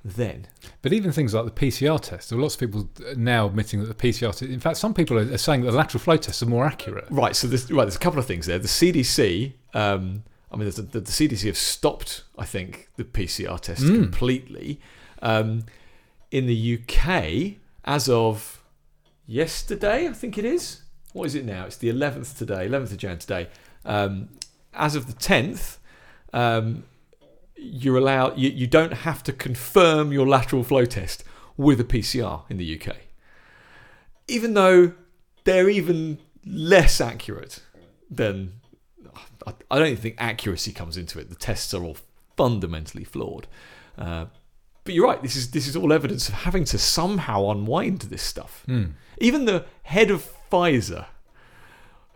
Then, 0.06 0.48
but 0.82 0.94
even 0.94 1.12
things 1.12 1.34
like 1.34 1.44
the 1.46 1.52
PCR 1.52 2.00
test, 2.00 2.30
there 2.30 2.40
are 2.40 2.42
lots 2.42 2.54
of 2.56 2.60
people 2.62 2.90
now 3.18 3.48
admitting 3.48 3.82
that 3.84 3.88
the 3.98 4.08
PCR. 4.10 4.32
Test, 4.32 4.44
in 4.44 4.60
fact, 4.60 4.78
some 4.78 4.94
people 4.94 5.18
are 5.18 5.38
saying 5.38 5.62
that 5.62 5.72
the 5.72 5.78
lateral 5.78 6.00
flow 6.00 6.16
tests 6.16 6.42
are 6.42 6.46
more 6.46 6.66
accurate. 6.66 7.06
right. 7.10 7.36
So 7.36 7.48
there's 7.48 7.70
right. 7.72 7.84
There's 7.84 7.96
a 7.98 8.00
couple 8.00 8.20
of 8.20 8.26
things 8.26 8.46
there. 8.46 8.58
The 8.60 8.68
CDC. 8.70 9.54
Um, 9.74 10.24
I 10.50 10.56
mean, 10.56 10.64
there's 10.64 10.80
a, 10.80 10.84
the, 10.84 11.02
the 11.02 11.12
CDC 11.12 11.46
have 11.48 11.58
stopped. 11.58 12.24
I 12.38 12.46
think 12.46 12.88
the 12.96 13.04
PCR 13.04 13.60
test 13.60 13.82
Mm. 13.84 13.96
completely. 14.04 14.80
Um, 15.22 15.66
in 16.32 16.46
the 16.46 16.80
UK, 16.82 17.58
as 17.84 18.08
of 18.08 18.64
yesterday, 19.26 20.08
I 20.08 20.14
think 20.14 20.38
it 20.38 20.46
is. 20.46 20.84
What 21.14 21.26
is 21.26 21.36
it 21.36 21.44
now? 21.46 21.66
It's 21.66 21.78
the 21.78 21.90
11th 21.90 22.38
today, 22.38 22.68
11th 22.70 22.92
of 22.92 22.98
Jan 22.98 23.18
today. 23.18 23.48
Um, 23.86 24.30
as 24.74 24.96
of 24.96 25.08
the 25.08 25.14
10th, 25.14 25.78
um, 26.34 26.84
you're 27.58 27.98
allowed. 27.98 28.38
You, 28.38 28.50
you 28.50 28.68
don't 28.68 28.94
have 28.94 29.24
to 29.24 29.34
confirm 29.34 30.12
your 30.12 30.28
lateral 30.28 30.64
flow 30.64 30.86
test 30.86 31.24
with 31.56 31.80
a 31.80 31.84
PCR 31.84 32.44
in 32.50 32.58
the 32.58 32.80
UK, 32.80 32.96
even 34.28 34.54
though 34.54 34.94
they're 35.44 35.70
even 35.70 36.20
less 36.46 37.02
accurate 37.02 37.64
than. 38.10 38.54
I, 39.46 39.54
I 39.72 39.80
don't 39.80 39.98
think 39.98 40.16
accuracy 40.18 40.74
comes 40.74 40.98
into 40.98 41.20
it. 41.20 41.30
The 41.30 41.36
tests 41.36 41.74
are 41.74 41.84
all 41.84 41.98
fundamentally 42.36 43.04
flawed. 43.04 43.48
Uh, 43.98 44.26
but 44.84 44.94
you're 44.94 45.06
right. 45.06 45.22
This 45.22 45.36
is 45.36 45.52
this 45.52 45.68
is 45.68 45.76
all 45.76 45.92
evidence 45.92 46.30
of 46.30 46.36
having 46.36 46.64
to 46.66 46.78
somehow 46.78 47.50
unwind 47.50 48.02
this 48.04 48.24
stuff. 48.24 48.64
Hmm. 48.66 48.86
Even 49.20 49.46
the 49.46 49.66
head 49.84 50.12
of 50.12 50.30
Pfizer 50.50 51.08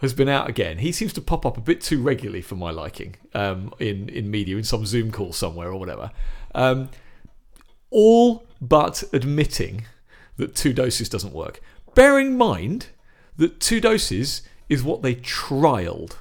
has 0.02 0.14
been 0.14 0.28
out 0.28 0.50
again. 0.50 0.80
He 0.80 0.92
seems 0.92 1.14
to 1.14 1.22
pop 1.22 1.46
up 1.46 1.58
a 1.58 1.62
bit 1.62 1.80
too 1.80 2.02
regularly 2.02 2.42
for 2.42 2.56
my 2.56 2.72
liking 2.72 3.16
um, 3.34 3.74
in 3.80 4.10
in 4.10 4.30
media, 4.30 4.58
in 4.58 4.64
some 4.64 4.86
Zoom 4.86 5.12
call 5.12 5.32
somewhere 5.32 5.70
or 5.70 5.80
whatever. 5.80 6.12
Um, 6.54 6.90
all 7.90 8.46
but 8.60 9.04
admitting 9.14 9.86
that 10.38 10.56
two 10.56 10.74
doses 10.74 11.10
doesn't 11.10 11.34
work. 11.34 11.62
Bear 11.94 12.20
in 12.20 12.38
mind 12.38 12.88
that 13.38 13.60
two 13.60 13.80
doses 13.80 14.42
is 14.70 14.84
what 14.84 15.02
they 15.02 15.16
trialed. 15.16 16.18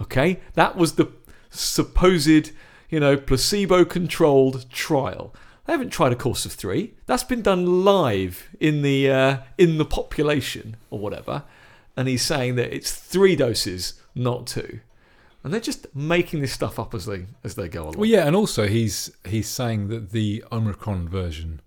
Okay, 0.00 0.40
that 0.54 0.76
was 0.76 0.94
the 0.94 1.10
supposed, 1.48 2.50
you 2.90 3.00
know, 3.00 3.16
placebo-controlled 3.16 4.70
trial. 4.70 5.34
They 5.64 5.72
haven't 5.72 5.90
tried 5.90 6.12
a 6.12 6.16
course 6.16 6.44
of 6.44 6.52
three. 6.52 6.94
That's 7.06 7.24
been 7.24 7.42
done 7.42 7.84
live 7.84 8.48
in 8.60 8.82
the 8.82 9.10
uh, 9.10 9.36
in 9.56 9.78
the 9.78 9.84
population 9.84 10.76
or 10.90 10.98
whatever. 10.98 11.44
And 11.96 12.08
he's 12.08 12.22
saying 12.22 12.56
that 12.56 12.74
it's 12.74 12.92
three 12.92 13.36
doses, 13.36 14.00
not 14.14 14.46
two. 14.46 14.80
And 15.42 15.52
they're 15.52 15.60
just 15.60 15.94
making 15.94 16.40
this 16.40 16.52
stuff 16.52 16.78
up 16.78 16.92
as 16.92 17.06
they 17.06 17.26
as 17.44 17.54
they 17.54 17.68
go 17.68 17.84
along. 17.84 17.94
Well, 17.96 18.06
yeah, 18.06 18.26
and 18.26 18.34
also 18.34 18.66
he's 18.66 19.12
he's 19.24 19.48
saying 19.48 19.88
that 19.88 20.10
the 20.10 20.44
Omicron 20.50 21.08
version 21.08 21.60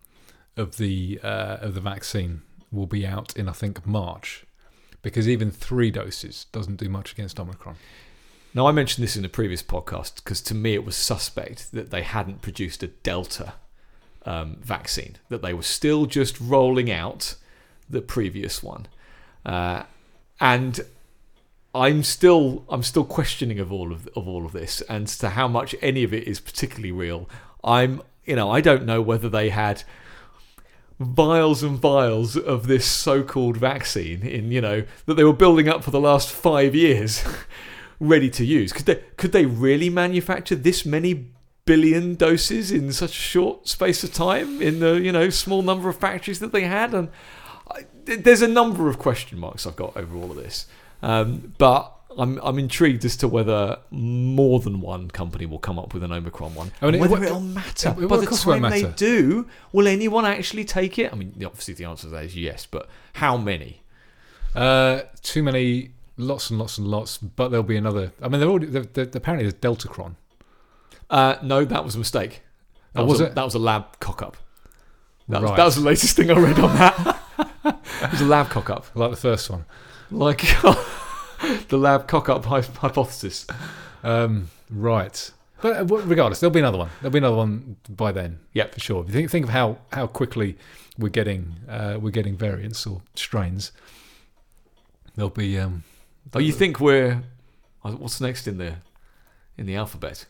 of 0.58 0.78
the 0.78 1.20
uh, 1.24 1.58
of 1.62 1.76
the 1.76 1.82
vaccine 1.82 2.42
will 2.72 2.88
be 2.88 3.08
out 3.08 3.36
in 3.38 3.48
I 3.48 3.54
think 3.54 3.88
March, 3.88 4.46
because 5.02 5.30
even 5.30 5.50
three 5.50 5.92
doses 5.92 6.46
doesn't 6.52 6.76
do 6.76 6.90
much 6.90 7.14
against 7.14 7.40
Omicron. 7.40 7.78
Now, 8.54 8.68
I 8.68 8.72
mentioned 8.72 9.04
this 9.04 9.16
in 9.16 9.24
a 9.24 9.30
previous 9.30 9.62
podcast 9.62 10.16
because 10.16 10.42
to 10.42 10.56
me 10.56 10.74
it 10.74 10.84
was 10.84 10.96
suspect 10.96 11.72
that 11.72 11.92
they 11.92 12.02
hadn't 12.02 12.42
produced 12.42 12.82
a 12.82 12.88
Delta 12.88 13.54
um, 14.26 14.58
vaccine, 14.62 15.18
that 15.30 15.42
they 15.42 15.54
were 15.54 15.62
still 15.64 16.06
just 16.06 16.40
rolling 16.40 16.92
out 16.92 17.36
the 17.90 18.02
previous 18.02 18.64
one. 18.64 18.88
Uh, 19.46 19.84
and 20.40 20.82
I'm 21.74 22.04
still 22.04 22.66
I'm 22.70 22.84
still 22.84 23.06
questioning 23.06 23.60
of 23.60 23.72
all 23.72 23.92
of 23.92 24.08
of 24.16 24.28
all 24.28 24.46
of 24.46 24.54
this 24.54 24.82
and 24.82 25.08
to 25.08 25.30
how 25.30 25.48
much 25.48 25.76
any 25.82 26.04
of 26.04 26.14
it 26.14 26.28
is 26.28 26.40
particularly 26.40 26.92
real. 26.92 27.30
I'm 27.64 28.02
you 28.26 28.36
know 28.36 28.50
I 28.50 28.62
don't 28.62 28.86
know 28.86 29.02
whether 29.02 29.30
they 29.30 29.50
had 29.50 29.84
vials 31.00 31.64
and 31.64 31.78
vials 31.78 32.36
of 32.36 32.68
this 32.68 32.86
so-called 32.86 33.56
vaccine 33.56 34.22
in 34.24 34.52
you 34.52 34.62
know 34.62 34.84
that 35.06 35.14
they 35.14 35.24
were 35.24 35.34
building 35.34 35.70
up 35.70 35.84
for 35.84 35.92
the 35.92 36.00
last 36.00 36.32
five 36.32 36.74
years, 36.74 37.24
ready 38.00 38.30
to 38.32 38.46
use. 38.46 38.74
Could 38.74 38.86
they 38.86 39.04
could 39.18 39.32
they 39.32 39.46
really 39.46 39.90
manufacture 39.90 40.56
this 40.56 40.86
many 40.86 41.28
billion 41.66 42.16
doses 42.16 42.72
in 42.72 42.92
such 42.92 43.12
a 43.12 43.22
short 43.22 43.68
space 43.68 44.04
of 44.04 44.12
time 44.12 44.60
in 44.60 44.80
the 44.80 45.00
you 45.00 45.12
know 45.12 45.30
small 45.30 45.62
number 45.62 45.88
of 45.88 45.98
factories 45.98 46.40
that 46.40 46.52
they 46.52 46.64
had? 46.64 46.96
And 46.96 47.10
I, 47.72 47.86
there's 48.06 48.42
a 48.42 48.48
number 48.48 48.90
of 48.90 48.98
question 49.00 49.40
marks 49.40 49.66
I've 49.68 49.76
got 49.76 49.96
over 49.96 50.16
all 50.18 50.32
of 50.32 50.38
this. 50.38 50.66
Um, 51.02 51.54
but 51.58 51.94
I'm 52.18 52.40
I'm 52.44 52.58
intrigued 52.60 53.06
as 53.06 53.16
to 53.18 53.28
whether 53.28 53.78
more 53.92 54.60
than 54.60 54.82
one 54.82 55.10
company 55.12 55.46
will 55.46 55.60
come 55.60 55.78
up 55.80 55.94
with 55.94 56.04
an 56.04 56.12
Omicron 56.12 56.56
one. 56.56 56.72
I 56.82 56.86
mean, 56.88 56.96
it- 56.96 57.02
whether 57.02 57.18
it- 57.24 57.28
it'll 57.28 57.40
matter. 57.40 57.90
it- 57.98 58.04
it- 58.04 58.08
By 58.08 58.18
the 58.18 58.26
course 58.28 58.42
it 58.44 58.48
won't 58.48 58.64
time 58.64 58.72
they 58.72 58.84
do, 58.84 59.48
will 59.72 59.88
anyone 59.88 60.26
actually 60.26 60.66
take 60.66 60.98
it? 61.00 61.14
I 61.14 61.16
mean, 61.16 61.34
obviously 61.46 61.74
the 61.76 61.86
answer 61.86 62.04
to 62.08 62.10
that 62.10 62.26
is 62.26 62.36
yes, 62.36 62.66
but 62.70 62.90
how 63.14 63.38
many? 63.38 63.84
Uh, 64.56 65.02
too 65.22 65.44
many, 65.44 65.92
lots 66.18 66.50
and 66.50 66.58
lots 66.60 66.78
and 66.80 66.88
lots. 66.88 67.18
But 67.20 67.50
there'll 67.50 67.64
be 67.64 67.78
another. 67.78 68.12
I 68.22 68.28
mean, 68.28 68.40
they're 68.40 68.50
already. 68.50 68.66
They're, 68.66 68.82
they're, 68.84 69.10
apparently, 69.14 69.50
there's 69.50 69.62
Deltacron. 69.62 70.16
Uh, 71.10 71.36
no, 71.44 71.64
that 71.66 71.86
was 71.86 71.96
a 71.96 72.00
mistake. 72.00 72.42
That 72.94 73.02
Oh, 73.02 73.06
was, 73.06 73.20
was 73.20 73.22
a, 73.22 73.26
it? 73.28 73.36
That 73.36 73.46
was 73.46 73.54
a 73.56 73.60
lab 73.60 74.00
cock 74.00 74.22
up. 74.24 74.36
That, 75.30 75.44
was, 75.44 75.52
that 75.56 75.64
was 75.66 75.76
the 75.76 75.82
latest 75.82 76.16
thing 76.16 76.32
I 76.32 76.40
read 76.40 76.60
on 76.60 76.76
that. 76.76 76.98
it 78.02 78.12
was 78.12 78.22
a 78.22 78.26
lab 78.26 78.50
cock 78.50 78.70
up. 78.70 78.86
like 78.96 79.12
the 79.12 79.18
first 79.18 79.50
one. 79.50 79.66
Like 80.12 80.40
the 81.70 81.78
lab 81.78 82.08
cock 82.08 82.30
up 82.30 82.46
hypothesis. 82.46 83.46
Um, 84.04 84.50
right. 84.70 85.32
But 85.62 85.78
uh, 85.78 85.86
regardless, 85.86 86.40
there'll 86.40 86.54
be 86.54 86.60
another 86.60 86.78
one. 86.78 86.90
There'll 87.02 87.12
be 87.12 87.18
another 87.20 87.36
one 87.36 87.76
by 87.90 88.12
then. 88.12 88.40
Yeah, 88.54 88.68
for 88.68 88.80
sure. 88.80 89.02
If 89.04 89.08
you 89.10 89.14
think 89.14 89.30
think 89.32 89.46
of 89.46 89.52
how 89.52 89.78
how 89.92 90.08
quickly 90.08 90.58
we're 90.98 91.10
getting 91.10 91.56
uh, 91.68 91.98
we're 92.02 92.12
getting 92.12 92.38
variants 92.38 92.86
or 92.88 93.02
strains, 93.16 93.72
there'll 95.16 95.30
be. 95.30 95.60
Um, 95.60 95.84
Oh, 96.34 96.40
you 96.40 96.52
think 96.54 96.80
we're. 96.80 97.24
uh, 97.84 97.92
What's 97.94 98.22
next 98.22 98.48
in 98.48 98.58
the 98.58 98.76
in 99.58 99.66
the 99.66 99.76
alphabet? 99.76 100.26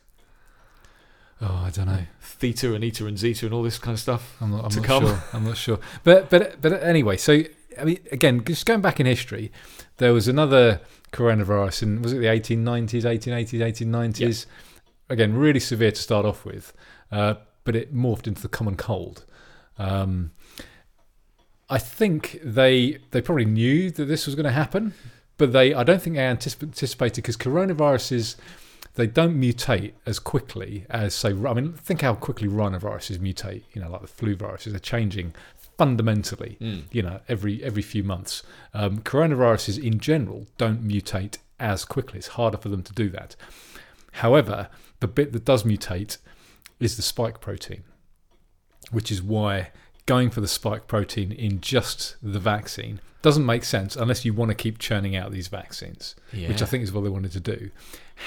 oh, 1.41 1.63
I 1.65 1.69
don't 1.69 1.88
know. 1.88 2.03
Theta 2.21 2.73
and 2.73 2.84
eta 2.84 3.05
and 3.05 3.17
zeta 3.17 3.45
and 3.45 3.53
all 3.53 3.63
this 3.63 3.77
kind 3.77 3.93
of 3.93 3.99
stuff. 3.99 4.36
I'm 4.41 4.51
not, 4.51 4.63
I'm 4.65 4.69
To 4.71 4.77
not 4.77 4.86
come. 4.86 5.05
sure. 5.05 5.23
I'm 5.34 5.43
not 5.45 5.58
sure. 5.58 5.79
But 6.03 6.29
but 6.29 6.62
but 6.62 6.82
anyway, 6.84 7.17
so 7.17 7.43
I 7.77 7.84
mean, 7.84 7.99
again, 8.12 8.43
just 8.45 8.65
going 8.65 8.82
back 8.82 8.99
in 8.99 9.05
history, 9.05 9.51
there 9.97 10.13
was 10.13 10.27
another 10.27 10.82
coronavirus 11.12 11.84
in 11.84 12.01
was 12.01 12.13
it 12.13 12.19
the 12.19 12.25
1890s, 12.25 13.03
1880s, 13.03 13.60
1890s? 13.60 14.45
Again, 15.10 15.34
really 15.34 15.60
severe 15.60 15.91
to 15.91 16.01
start 16.01 16.25
off 16.25 16.45
with, 16.45 16.73
uh, 17.12 17.36
but 17.63 17.75
it 17.75 17.95
morphed 17.95 18.27
into 18.27 18.41
the 18.41 18.47
common 18.47 18.75
cold. 18.75 19.25
Um, 19.77 20.32
I 21.69 21.77
think 21.77 22.39
they 22.43 22.99
they 23.12 23.21
probably 23.21 23.45
knew 23.45 23.91
that 23.91 24.05
this 24.05 24.25
was 24.25 24.36
going 24.36 24.45
to 24.45 24.51
happen, 24.51 24.93
but 25.38 25.53
they 25.53 25.73
I 25.73 25.84
don't 25.84 26.01
think 26.01 26.15
they 26.15 26.21
anticip- 26.21 26.63
anticipated 26.63 27.21
because 27.21 27.38
coronaviruses 27.38 28.36
they 28.95 29.08
don't 29.08 29.39
mutate 29.39 29.93
as 30.05 30.19
quickly 30.19 30.86
as 30.89 31.13
say 31.13 31.29
I 31.29 31.53
mean 31.53 31.73
think 31.73 32.01
how 32.01 32.15
quickly 32.15 32.47
rhinoviruses 32.47 33.17
mutate 33.19 33.63
you 33.73 33.82
know 33.82 33.89
like 33.89 34.01
the 34.01 34.08
flu 34.08 34.36
viruses 34.36 34.73
are 34.73 34.79
changing 34.79 35.34
fundamentally 35.79 36.57
Mm. 36.61 36.81
you 36.91 37.01
know 37.07 37.17
every 37.27 37.63
every 37.69 37.81
few 37.93 38.03
months 38.03 38.43
um, 38.79 38.93
coronaviruses 39.11 39.77
in 39.89 39.95
general 39.99 40.41
don't 40.57 40.81
mutate 40.91 41.35
as 41.59 41.85
quickly 41.85 42.17
it's 42.19 42.27
harder 42.39 42.57
for 42.63 42.69
them 42.73 42.83
to 42.83 42.93
do 42.93 43.07
that 43.17 43.35
however 44.23 44.57
the 44.99 45.07
bit 45.07 45.31
that 45.33 45.45
does 45.45 45.63
mutate 45.63 46.17
is 46.79 46.95
the 46.97 47.01
spike 47.13 47.39
protein 47.39 47.83
which 48.91 49.09
is 49.11 49.21
why 49.21 49.71
going 50.05 50.29
for 50.29 50.41
the 50.41 50.47
spike 50.59 50.85
protein 50.87 51.31
in 51.31 51.61
just 51.61 52.15
the 52.21 52.39
vaccine 52.39 52.99
doesn't 53.21 53.45
make 53.45 53.63
sense 53.63 53.95
unless 53.95 54.23
you 54.25 54.33
want 54.33 54.49
to 54.49 54.55
keep 54.55 54.79
churning 54.79 55.15
out 55.15 55.31
these 55.31 55.47
vaccines 55.49 56.15
which 56.49 56.61
I 56.61 56.65
think 56.65 56.83
is 56.83 56.91
what 56.93 57.01
they 57.03 57.09
wanted 57.09 57.33
to 57.33 57.39
do. 57.41 57.69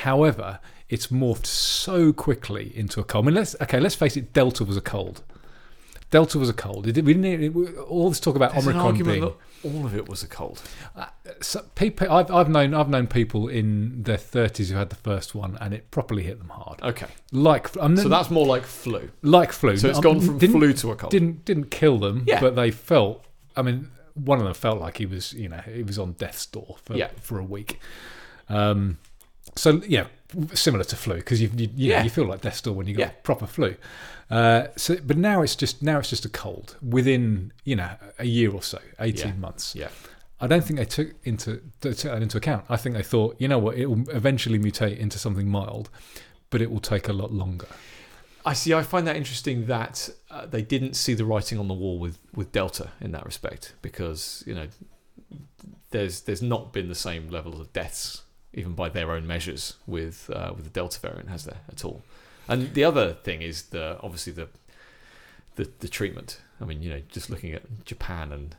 However, 0.03 0.59
it's 0.91 1.07
morphed 1.09 1.47
so 1.47 2.13
quickly 2.13 2.67
into 2.77 3.01
a 3.01 3.05
cold. 3.05 3.25
I 3.25 3.27
mean, 3.27 3.35
let's 3.35 3.57
okay, 3.63 3.81
let's 3.81 3.95
face 3.95 4.17
it. 4.19 4.33
Delta 4.35 4.65
was 4.65 4.77
a 4.77 4.83
cold. 4.83 5.23
Delta 6.13 6.39
was 6.39 6.49
a 6.49 6.53
cold. 6.53 6.87
It, 6.87 7.05
we 7.05 7.15
didn't. 7.15 7.43
It, 7.43 7.77
all 7.79 8.09
this 8.09 8.21
talk 8.21 8.37
about 8.37 8.53
There's 8.53 8.69
Omicron 8.69 9.03
being. 9.03 9.25
all 9.25 9.85
of 9.87 9.97
it 9.97 10.09
was 10.09 10.23
a 10.23 10.29
cold. 10.29 10.63
So 11.41 11.63
people, 11.75 12.13
I've, 12.13 12.31
I've 12.31 12.49
known 12.49 12.75
I've 12.75 12.89
known 12.89 13.07
people 13.09 13.49
in 13.49 14.03
their 14.05 14.19
thirties 14.19 14.71
who 14.71 14.77
had 14.77 14.91
the 14.91 14.97
first 14.97 15.35
one 15.35 15.57
and 15.61 15.73
it 15.75 15.91
properly 15.91 16.23
hit 16.23 16.39
them 16.39 16.51
hard. 16.51 16.81
Okay, 16.83 17.07
Like 17.33 17.75
I'm 17.81 17.97
so 17.97 18.09
that's 18.09 18.31
more 18.31 18.47
like 18.47 18.63
flu. 18.65 19.11
like 19.23 19.53
flu. 19.53 19.77
So 19.77 19.89
it's 19.89 19.99
gone 20.01 20.21
from 20.21 20.39
flu 20.39 20.73
to 20.75 20.93
a 20.93 20.97
cold. 20.97 21.11
Didn't 21.11 21.45
didn't 21.45 21.71
kill 21.71 21.99
them, 21.99 22.25
Yeah. 22.27 22.41
but 22.41 22.55
they 22.55 22.71
felt. 22.71 23.25
I 23.57 23.63
mean, 23.63 23.91
one 24.15 24.39
of 24.39 24.45
them 24.45 24.55
felt 24.55 24.81
like 24.81 24.99
he 24.99 25.07
was, 25.07 25.33
you 25.33 25.49
know, 25.49 25.63
he 25.75 25.83
was 25.83 25.99
on 25.99 26.13
death's 26.13 26.45
door 26.47 26.77
for 26.85 26.95
Yeah. 26.95 27.09
for 27.21 27.39
a 27.39 27.45
week. 27.45 27.81
Um, 28.51 28.99
so 29.57 29.81
yeah, 29.87 30.07
similar 30.55 30.85
to 30.85 30.97
flu 30.97 31.17
because 31.17 31.41
you 31.43 31.51
you, 31.55 31.69
you, 31.77 31.91
Yeah. 31.91 32.03
you 32.05 32.11
feel 32.11 32.27
like 32.27 32.41
death's 32.41 32.61
door 32.63 32.75
when 32.75 32.87
you 32.87 32.95
got 32.95 33.03
Yeah. 33.03 33.13
proper 33.23 33.47
flu. 33.47 33.77
Uh, 34.31 34.69
so, 34.77 34.97
but 35.05 35.17
now 35.19 35.43
it's 35.43 35.55
just 35.55 35.83
now 35.83 35.99
it's 35.99 36.09
just 36.11 36.25
a 36.25 36.29
cold 36.29 36.77
within 36.83 37.53
you 37.65 37.77
know 37.77 37.91
a 38.19 38.25
year 38.27 38.51
or 38.51 38.63
so, 38.63 38.79
eighteen 39.01 39.35
Yeah. 39.35 39.41
months. 39.41 39.75
Yeah. 39.75 39.89
I 40.41 40.47
don't 40.49 40.65
think 40.65 40.79
they 40.79 40.85
took 40.87 41.15
into 41.25 41.61
they 41.83 41.93
took 41.93 42.13
that 42.13 42.23
into 42.23 42.37
account. 42.39 42.65
I 42.69 42.77
think 42.77 42.97
they 42.97 43.03
thought, 43.03 43.37
you 43.39 43.47
know 43.47 43.59
what, 43.59 43.77
it 43.77 43.87
will 43.87 44.09
eventually 44.11 44.59
mutate 44.59 44.99
into 44.99 45.19
something 45.19 45.49
mild, 45.49 45.89
but 46.51 46.61
it 46.61 46.71
will 46.71 46.81
take 46.81 47.09
a 47.09 47.13
lot 47.13 47.31
longer. 47.33 47.69
I 48.45 48.55
see. 48.55 48.75
I 48.75 48.83
find 48.83 49.07
that 49.07 49.15
interesting 49.15 49.67
that 49.67 50.11
uh, 50.31 50.47
they 50.47 50.63
didn't 50.63 50.95
see 50.95 51.15
the 51.15 51.25
writing 51.25 51.61
on 51.61 51.69
the 51.69 51.75
wall 51.75 52.01
with, 52.01 52.19
with 52.35 52.51
Delta 52.51 52.91
in 53.01 53.13
that 53.13 53.25
respect, 53.25 53.75
because 53.83 54.43
you 54.47 54.55
know 54.55 54.67
there's 55.91 56.23
there's 56.23 56.43
not 56.43 56.73
been 56.73 56.89
the 56.89 56.95
same 56.95 57.29
level 57.31 57.61
of 57.61 57.73
deaths, 57.73 58.23
even 58.55 58.73
by 58.75 58.89
their 58.89 59.11
own 59.13 59.27
measures, 59.27 59.77
with 59.87 60.31
uh, 60.33 60.53
with 60.55 60.65
the 60.65 60.71
Delta 60.71 61.01
variant, 61.01 61.29
has 61.29 61.45
there 61.45 61.61
at 61.69 61.85
all? 61.85 62.03
And 62.49 62.75
the 62.75 62.85
other 62.85 63.15
thing 63.15 63.43
is 63.43 63.63
the 63.65 63.99
obviously 64.03 64.33
the 64.33 64.49
the, 65.57 65.71
the 65.81 65.89
treatment. 65.89 66.41
I 66.61 66.65
mean, 66.65 66.83
you 66.83 66.91
know, 66.91 67.03
just 67.09 67.31
looking 67.31 67.53
at 67.53 67.85
Japan 67.85 68.33
and 68.33 68.57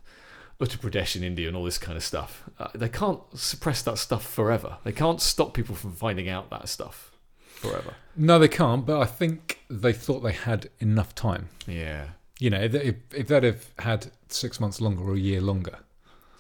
Uttar 0.60 0.78
Pradesh 0.78 1.16
in 1.16 1.24
India 1.24 1.48
and 1.48 1.58
all 1.58 1.64
this 1.64 1.78
kind 1.78 1.98
of 1.98 2.04
stuff, 2.04 2.44
uh, 2.60 2.68
they 2.76 2.90
can't 2.90 3.22
suppress 3.34 3.82
that 3.84 3.98
stuff 3.98 4.26
forever. 4.26 4.78
They 4.84 4.92
can't 4.92 5.22
stop 5.22 5.54
people 5.54 5.76
from 5.76 5.94
finding 5.94 6.30
out 6.30 6.50
that 6.50 6.70
stuff 6.70 7.12
forever. 7.56 7.96
No, 8.16 8.38
they 8.40 8.48
can't. 8.48 8.86
But 8.86 9.02
I 9.02 9.06
think 9.06 9.60
they 9.70 9.94
thought 9.94 10.20
they 10.20 10.34
had 10.34 10.70
enough 10.80 11.16
time. 11.16 11.50
Yeah. 11.66 12.10
You 12.40 12.50
know, 12.50 12.60
if, 12.62 12.74
if 12.76 12.96
if 13.14 13.28
they'd 13.28 13.44
have 13.44 13.70
had 13.80 14.12
six 14.28 14.60
months 14.60 14.82
longer 14.82 15.04
or 15.04 15.14
a 15.16 15.20
year 15.20 15.42
longer, 15.42 15.80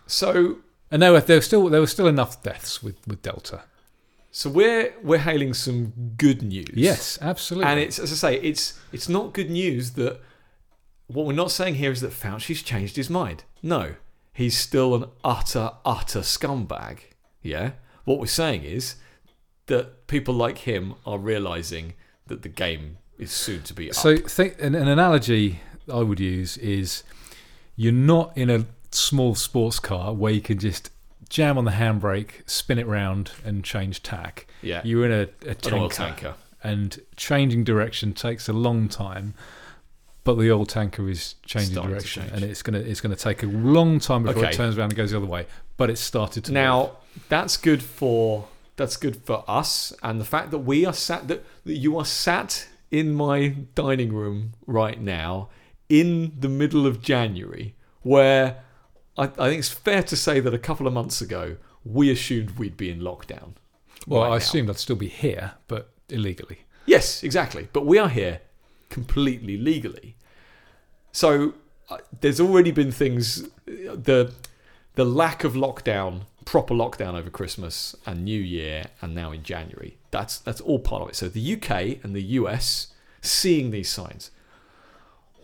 So 0.07 0.57
and 0.93 1.01
there 1.01 1.11
were 1.11 1.21
there 1.21 1.37
were 1.37 1.41
still 1.41 1.67
there 1.69 1.81
were 1.81 1.87
still 1.87 2.07
enough 2.07 2.43
deaths 2.43 2.83
with, 2.83 2.95
with 3.07 3.23
Delta. 3.23 3.63
So 4.29 4.47
we're 4.49 4.93
we're 5.01 5.17
hailing 5.17 5.55
some 5.55 5.91
good 6.17 6.43
news. 6.43 6.69
Yes, 6.75 7.17
absolutely. 7.19 7.69
And 7.69 7.79
it's 7.79 7.97
as 7.97 8.11
I 8.11 8.15
say, 8.15 8.39
it's 8.41 8.79
it's 8.91 9.09
not 9.09 9.33
good 9.33 9.49
news 9.49 9.91
that 9.91 10.21
what 11.07 11.25
we're 11.25 11.33
not 11.33 11.49
saying 11.49 11.75
here 11.75 11.91
is 11.91 12.01
that 12.01 12.11
Fauci's 12.11 12.61
changed 12.61 12.95
his 12.95 13.09
mind. 13.09 13.43
No. 13.63 13.95
He's 14.33 14.57
still 14.57 14.93
an 14.93 15.05
utter, 15.23 15.71
utter 15.83 16.19
scumbag. 16.19 16.99
Yeah? 17.41 17.71
What 18.05 18.19
we're 18.19 18.27
saying 18.27 18.63
is 18.63 18.95
that 19.65 20.07
people 20.07 20.33
like 20.33 20.59
him 20.59 20.93
are 21.05 21.17
realizing 21.17 21.93
that 22.27 22.43
the 22.43 22.49
game 22.49 22.97
is 23.17 23.31
soon 23.31 23.63
to 23.63 23.73
be 23.73 23.89
up. 23.89 23.95
so 23.95 24.17
think, 24.17 24.61
an, 24.61 24.75
an 24.75 24.87
analogy 24.87 25.59
I 25.91 26.01
would 26.01 26.19
use 26.19 26.57
is 26.57 27.03
you're 27.75 27.91
not 27.91 28.35
in 28.37 28.49
a 28.49 28.65
small 28.93 29.35
sports 29.35 29.79
car 29.79 30.13
where 30.13 30.31
you 30.33 30.41
can 30.41 30.59
just 30.59 30.89
jam 31.29 31.57
on 31.57 31.65
the 31.65 31.71
handbrake, 31.71 32.47
spin 32.47 32.77
it 32.79 32.85
round, 32.87 33.31
and 33.45 33.63
change 33.63 34.03
tack. 34.03 34.45
yeah. 34.61 34.81
You're 34.83 35.05
in 35.05 35.11
a, 35.11 35.47
a 35.47 35.49
An 35.49 35.55
tanker, 35.55 35.89
tanker. 35.95 36.33
and 36.63 36.99
changing 37.15 37.63
direction 37.63 38.13
takes 38.13 38.47
a 38.47 38.53
long 38.53 38.87
time. 38.87 39.33
But 40.25 40.35
the 40.35 40.49
old 40.51 40.69
tanker 40.69 41.09
is 41.09 41.35
changing 41.45 41.73
Starting 41.73 41.91
direction, 41.91 42.23
change. 42.23 42.33
and 42.35 42.43
it's 42.45 42.61
gonna 42.61 42.79
it's 42.79 43.01
gonna 43.01 43.15
take 43.17 43.43
a 43.43 43.47
long 43.47 43.99
time 43.99 44.23
before 44.23 44.43
Okay. 44.43 44.51
it 44.51 44.55
turns 44.55 44.77
around 44.77 44.91
and 44.91 44.95
goes 44.95 45.11
the 45.11 45.17
other 45.17 45.25
way. 45.25 45.47
But 45.75 45.89
it's 45.89 45.99
started 45.99 46.45
to 46.45 46.51
move. 46.51 46.53
Now 46.53 46.91
that's 47.27 47.57
good 47.57 47.83
for 47.83 48.47
that's 48.77 48.95
good 48.95 49.17
for 49.17 49.43
us, 49.49 49.91
and 50.01 50.21
the 50.21 50.25
fact 50.25 50.51
that 50.51 50.59
we 50.59 50.85
are 50.85 50.93
sat 50.93 51.27
that, 51.27 51.43
that 51.65 51.73
you 51.73 51.97
are 51.97 52.05
sat 52.05 52.67
in 52.89 53.13
my 53.13 53.49
dining 53.75 54.13
room 54.13 54.53
right 54.65 54.99
now 55.01 55.49
in 55.89 56.31
the 56.39 56.47
middle 56.49 56.87
of 56.87 57.01
January, 57.01 57.75
where 58.01 58.63
I, 59.17 59.23
I 59.23 59.49
think 59.49 59.59
it's 59.59 59.69
fair 59.69 60.03
to 60.03 60.15
say 60.15 60.39
that 60.39 60.53
a 60.53 60.59
couple 60.59 60.87
of 60.87 60.93
months 60.93 61.21
ago 61.21 61.57
we 61.85 62.09
assumed 62.09 62.51
we'd 62.51 62.77
be 62.77 62.89
in 62.89 62.99
lockdown. 62.99 63.53
Well, 64.07 64.21
right 64.21 64.27
I 64.27 64.31
now. 64.31 64.35
assumed 64.35 64.69
I'd 64.69 64.77
still 64.77 64.95
be 64.95 65.07
here, 65.07 65.53
but 65.67 65.91
illegally. 66.09 66.59
Yes, 66.85 67.23
exactly. 67.23 67.69
But 67.73 67.85
we 67.85 67.97
are 67.97 68.09
here 68.09 68.41
completely 68.89 69.57
legally. 69.57 70.15
So 71.11 71.53
uh, 71.89 71.97
there's 72.21 72.39
already 72.39 72.71
been 72.71 72.91
things 72.91 73.47
the 73.65 74.33
the 74.95 75.05
lack 75.05 75.43
of 75.43 75.53
lockdown 75.53 76.23
proper 76.45 76.73
lockdown 76.73 77.13
over 77.15 77.29
Christmas 77.29 77.95
and 78.05 78.23
New 78.23 78.39
Year, 78.39 78.85
and 79.01 79.15
now 79.15 79.31
in 79.31 79.43
January. 79.43 79.97
That's 80.11 80.37
that's 80.37 80.61
all 80.61 80.79
part 80.79 81.01
of 81.03 81.09
it. 81.09 81.15
So 81.15 81.27
the 81.29 81.53
UK 81.55 82.03
and 82.03 82.15
the 82.15 82.21
US 82.39 82.87
seeing 83.21 83.71
these 83.71 83.89
signs. 83.89 84.31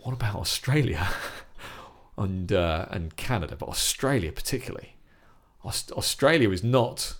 What 0.02 0.12
about 0.12 0.36
Australia 0.36 1.08
and 2.20 2.52
uh, 2.52 2.86
and 2.90 3.16
Canada, 3.16 3.56
but 3.58 3.68
Australia 3.68 4.30
particularly? 4.30 4.94
Aust- 5.64 5.92
Australia 5.92 6.50
is 6.50 6.62
not 6.62 7.14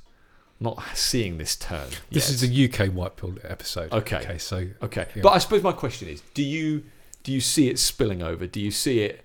not 0.61 0.80
seeing 0.94 1.38
this 1.38 1.57
turn. 1.57 1.88
This 2.11 2.28
yet. 2.28 2.34
is 2.34 2.40
the 2.42 2.68
UK 2.88 2.92
white 2.94 3.16
pill 3.16 3.34
episode. 3.44 3.92
Okay. 3.92 4.18
Okay. 4.18 4.38
So 4.38 4.68
Okay, 4.82 5.07
Yeah. 5.16 5.22
but 5.22 5.30
I 5.30 5.38
suppose 5.38 5.62
my 5.62 5.72
question 5.72 6.07
is: 6.09 6.20
Do 6.34 6.42
you 6.42 6.84
do 7.22 7.32
you 7.32 7.40
see 7.40 7.68
it 7.68 7.78
spilling 7.78 8.22
over? 8.22 8.46
Do 8.46 8.61
you 8.61 8.70
see 8.70 9.01
it? 9.01 9.24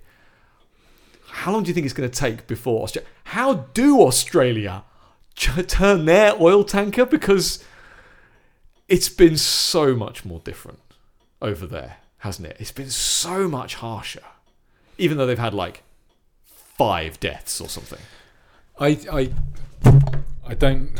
How 1.27 1.51
long 1.51 1.63
do 1.63 1.67
you 1.69 1.73
think 1.73 1.85
it's 1.85 1.93
going 1.93 2.09
to 2.09 2.19
take 2.19 2.47
before 2.47 2.83
Australia? 2.83 3.09
How 3.25 3.53
do 3.73 4.01
Australia 4.01 4.83
ch- 5.35 5.65
turn 5.67 6.05
their 6.05 6.33
oil 6.41 6.63
tanker? 6.63 7.05
Because 7.05 7.63
it's 8.87 9.09
been 9.09 9.35
so 9.37 9.95
much 9.95 10.23
more 10.23 10.39
different 10.39 10.79
over 11.41 11.65
there, 11.67 11.97
hasn't 12.19 12.47
it? 12.47 12.57
It's 12.59 12.71
been 12.71 12.89
so 12.89 13.47
much 13.49 13.75
harsher, 13.75 14.23
even 14.97 15.17
though 15.17 15.25
they've 15.25 15.37
had 15.39 15.53
like 15.53 15.83
five 16.43 17.19
deaths 17.19 17.61
or 17.61 17.69
something. 17.69 17.99
I 18.79 18.99
I 19.11 19.31
I 20.45 20.53
don't. 20.53 20.91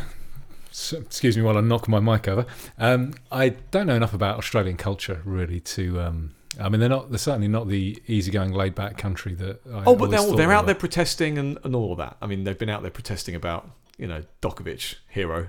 Excuse 0.92 1.38
me 1.38 1.44
while 1.44 1.58
I 1.58 1.62
knock 1.62 1.88
my 1.88 2.02
mic 2.02 2.28
over. 2.28 2.46
Um, 2.78 3.14
I 3.32 3.50
don't 3.72 3.88
know 3.88 3.96
enough 3.96 4.14
about 4.14 4.38
Australian 4.38 4.76
culture 4.76 5.22
really 5.24 5.62
to. 5.62 6.02
Um, 6.02 6.36
I 6.60 6.70
mean, 6.70 6.80
they're 6.80 6.90
not. 6.90 7.10
They're 7.10 7.18
certainly 7.18 7.48
not 7.48 7.68
the 7.68 8.02
easygoing, 8.08 8.52
laid-back 8.52 8.98
country 8.98 9.34
that. 9.36 9.62
I 9.68 9.84
Oh, 9.86 9.96
but 9.96 10.12
they're, 10.12 10.26
they're 10.36 10.48
they 10.48 10.54
out 10.54 10.66
there 10.66 10.76
protesting 10.76 11.38
and, 11.38 11.58
and 11.64 11.76
all 11.76 11.92
of 11.92 11.98
that. 12.00 12.18
I 12.22 12.28
mean, 12.28 12.44
they've 12.44 12.58
been 12.58 12.70
out 12.70 12.82
there 12.82 12.92
protesting 12.92 13.36
about 13.36 13.70
you 13.98 14.08
know 14.08 14.24
Djokovic, 14.42 14.96
hero. 15.08 15.48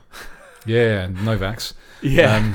Yeah, 0.64 1.02
and 1.02 1.16
Novaks. 1.18 1.74
Yeah. 2.02 2.36
Um, 2.36 2.54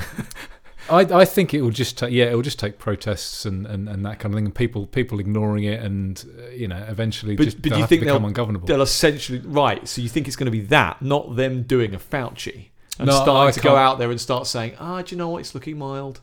I, 0.90 1.00
I 1.00 1.24
think 1.24 1.54
it 1.54 1.62
will 1.62 1.70
just 1.70 1.96
take 1.98 2.12
yeah 2.12 2.24
it 2.26 2.34
will 2.34 2.42
just 2.42 2.58
take 2.58 2.78
protests 2.78 3.44
and, 3.46 3.66
and, 3.66 3.88
and 3.88 4.04
that 4.04 4.18
kind 4.18 4.34
of 4.34 4.38
thing 4.38 4.46
and 4.46 4.54
people 4.54 4.86
people 4.86 5.20
ignoring 5.20 5.64
it 5.64 5.80
and 5.82 6.24
uh, 6.38 6.48
you 6.50 6.66
know 6.68 6.84
eventually 6.88 7.36
But- 7.36 7.44
just 7.44 7.62
but 7.62 7.72
do 7.72 7.78
you 7.78 7.86
think 7.86 8.02
become 8.02 8.22
they'll- 8.22 8.28
ungovernable. 8.28 8.66
They'll 8.66 8.82
essentially 8.82 9.38
right. 9.40 9.86
So 9.86 10.00
you 10.02 10.08
think 10.08 10.26
it's 10.26 10.36
going 10.36 10.46
to 10.46 10.50
be 10.50 10.62
that, 10.62 11.00
not 11.02 11.36
them 11.36 11.62
doing 11.62 11.94
a 11.94 11.98
Fauci 11.98 12.68
and 12.98 13.06
No, 13.06 13.12
starting 13.22 13.48
I 13.48 13.50
to 13.52 13.60
go 13.60 13.68
can't- 13.70 13.78
out 13.78 13.98
there 13.98 14.10
and 14.10 14.20
start 14.20 14.46
saying, 14.46 14.74
"Ah, 14.78 15.02
do 15.02 15.14
you 15.14 15.18
know 15.18 15.28
what? 15.28 15.38
It's 15.38 15.54
looking 15.54 15.78
mild." 15.78 16.20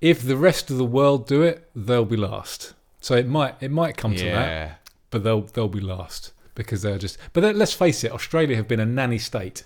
If 0.00 0.22
the 0.22 0.36
rest 0.36 0.70
of 0.70 0.76
the 0.76 0.84
world 0.84 1.26
do 1.26 1.42
it, 1.42 1.68
they'll 1.74 2.04
be 2.04 2.16
last. 2.16 2.74
So 3.00 3.14
it 3.16 3.26
might 3.26 3.54
it 3.60 3.70
might 3.70 3.96
come 3.96 4.14
to 4.16 4.24
that, 4.24 4.80
but 5.10 5.24
they'll 5.24 5.42
they'll 5.42 5.68
be 5.68 5.80
last 5.80 6.32
because 6.54 6.82
they're 6.82 6.98
just. 6.98 7.16
But 7.32 7.56
let's 7.56 7.72
face 7.72 8.04
it, 8.04 8.12
Australia 8.12 8.54
have 8.56 8.68
been 8.68 8.80
a 8.80 8.86
nanny 8.86 9.18
state 9.18 9.64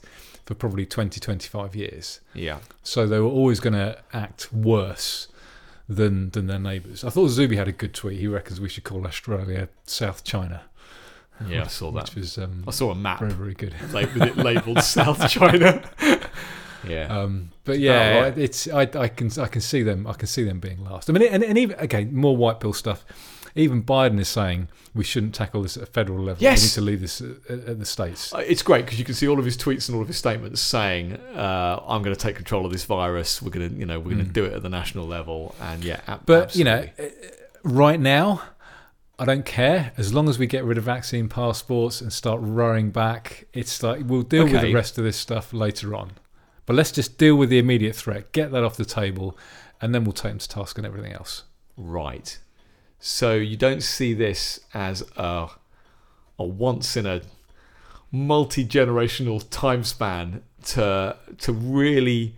for 0.49 0.55
probably 0.55 0.87
20, 0.87 1.21
25 1.21 1.77
years. 1.77 2.21
yeah, 2.33 2.61
So 2.83 3.07
they 3.07 3.19
were 3.21 3.29
always 3.29 3.61
going 3.61 3.75
to 3.75 3.99
act 4.15 4.51
worse 4.51 5.29
than 5.87 6.31
than 6.31 6.47
their 6.47 6.59
neighbours. 6.59 7.05
I 7.05 7.11
thought 7.11 7.29
Zuby 7.29 7.57
had 7.57 7.69
a 7.69 7.73
good 7.73 7.93
tweet. 7.93 8.19
He 8.19 8.27
reckons 8.27 8.59
we 8.59 8.71
should 8.71 8.85
call 8.85 9.07
Australia 9.07 9.69
South 9.85 10.25
China. 10.25 10.63
yeah. 11.47 11.65
I 11.65 11.67
saw 11.67 11.91
that. 11.97 12.05
which 12.05 12.15
was 12.15 12.39
um, 12.39 12.65
I 12.67 12.71
saw 12.71 12.91
a 12.93 12.95
map 12.95 13.19
very 13.19 13.33
very 13.33 13.53
good. 13.53 13.75
like, 13.93 14.15
with 14.15 14.23
it 14.23 14.37
labelled 14.39 14.83
South 14.83 15.29
China. 15.29 15.83
yeah, 16.89 17.09
Um, 17.09 17.51
but 17.67 17.79
yeah, 17.79 18.33
it's 18.35 18.69
I, 18.69 18.89
I 18.95 19.09
can 19.09 19.31
I 19.39 19.49
can 19.49 19.61
see 19.61 19.83
them 19.83 20.07
I 20.07 20.15
can 20.15 20.29
see 20.29 20.45
them 20.45 20.61
being 20.61 20.83
last. 20.83 21.11
I 21.11 21.13
mean, 21.13 21.29
and, 21.29 21.45
and 21.45 21.59
even 21.59 21.77
okay, 21.81 22.07
more 22.07 22.35
white 22.39 22.59
pill 22.61 22.73
stuff. 22.73 23.05
Even 23.59 23.83
Biden 23.83 24.19
is 24.21 24.29
saying 24.29 24.69
we 24.95 25.05
shouldn't 25.05 25.35
tackle 25.35 25.63
this 25.63 25.77
at 25.77 25.83
a 25.83 25.87
federal 25.87 26.21
level. 26.21 26.43
Yes! 26.43 26.61
we 26.61 26.65
need 26.67 26.73
to 26.75 26.81
leave 26.81 27.01
this 27.01 27.21
at, 27.21 27.51
at 27.69 27.79
the 27.79 27.85
states. 27.85 28.33
Uh, 28.33 28.39
it's 28.39 28.63
great 28.63 28.85
because 28.85 28.99
you 28.99 29.05
can 29.05 29.15
see 29.15 29.29
all 29.29 29.39
of 29.39 29.45
his 29.45 29.57
tweets 29.57 29.89
and 29.89 29.97
all 29.97 30.03
of 30.03 30.09
his 30.09 30.17
statements 30.17 30.61
saying, 30.61 31.15
uh, 31.35 31.81
"I'm 31.87 32.03
going 32.03 32.15
to 32.15 32.21
take 32.21 32.37
control 32.37 32.65
of 32.65 32.73
this 32.73 32.85
virus. 32.85 33.43
We're 33.43 33.51
going 33.51 33.69
to, 33.71 33.75
you 33.77 33.85
know, 33.87 33.99
we're 33.99 34.15
going 34.15 34.25
to 34.25 34.31
Mm. 34.31 34.33
do 34.33 34.45
it 34.45 34.53
at 34.55 34.63
the 34.63 34.69
national 34.69 35.07
level." 35.07 35.55
And 35.61 35.83
yeah, 35.85 36.01
ab- 36.07 36.23
But 36.25 36.55
you 36.57 36.65
know, 36.65 36.87
uh, 36.99 37.03
right 37.65 38.01
now, 38.01 38.43
I 39.19 39.25
don't 39.25 39.45
care 39.45 39.93
as 39.97 40.15
long 40.15 40.29
as 40.29 40.39
we 40.39 40.47
get 40.47 40.63
rid 40.65 40.79
of 40.79 40.85
vaccine 40.85 41.29
passports 41.29 42.01
and 42.01 42.13
start 42.13 42.41
rowing 42.43 42.91
back. 42.91 43.47
It's 43.53 43.83
like 43.83 44.03
we'll 44.07 44.23
deal 44.23 44.45
with 44.45 44.63
the 44.63 44.73
rest 44.73 44.97
of 44.99 45.05
this 45.05 45.17
stuff 45.17 45.53
later 45.53 45.95
on. 45.97 46.13
But 46.67 46.77
let's 46.77 46.93
just 46.93 47.19
deal 47.19 47.35
with 47.35 47.49
the 47.49 47.59
immediate 47.59 47.97
threat, 47.97 48.31
get 48.33 48.53
that 48.53 48.63
off 48.63 48.77
the 48.77 48.85
table, 48.85 49.37
and 49.81 49.95
then 49.95 50.05
we'll 50.05 50.13
take 50.13 50.33
them 50.33 50.39
to 50.39 50.49
task 50.49 50.79
on 50.79 50.85
everything 50.85 51.13
else. 51.13 51.45
Right. 51.77 52.39
So 53.01 53.35
you 53.35 53.57
don't 53.57 53.83
see 53.83 54.15
this 54.15 54.61
as 54.75 55.03
a 55.17 55.49
a 56.39 56.45
once 56.45 56.97
in 56.97 57.07
a 57.07 57.23
multi 58.11 58.65
generational 58.65 59.45
time 59.51 59.85
span 59.85 60.43
to 60.65 61.17
to 61.39 61.53
really 61.53 62.37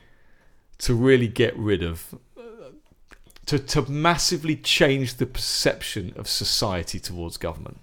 to 0.78 0.94
really 0.94 1.28
get 1.28 1.56
rid 1.56 1.82
of 1.82 2.14
to 3.46 3.58
to 3.58 3.90
massively 3.90 4.56
change 4.56 5.14
the 5.16 5.26
perception 5.26 6.12
of 6.16 6.28
society 6.28 7.00
towards 7.00 7.36
government. 7.36 7.78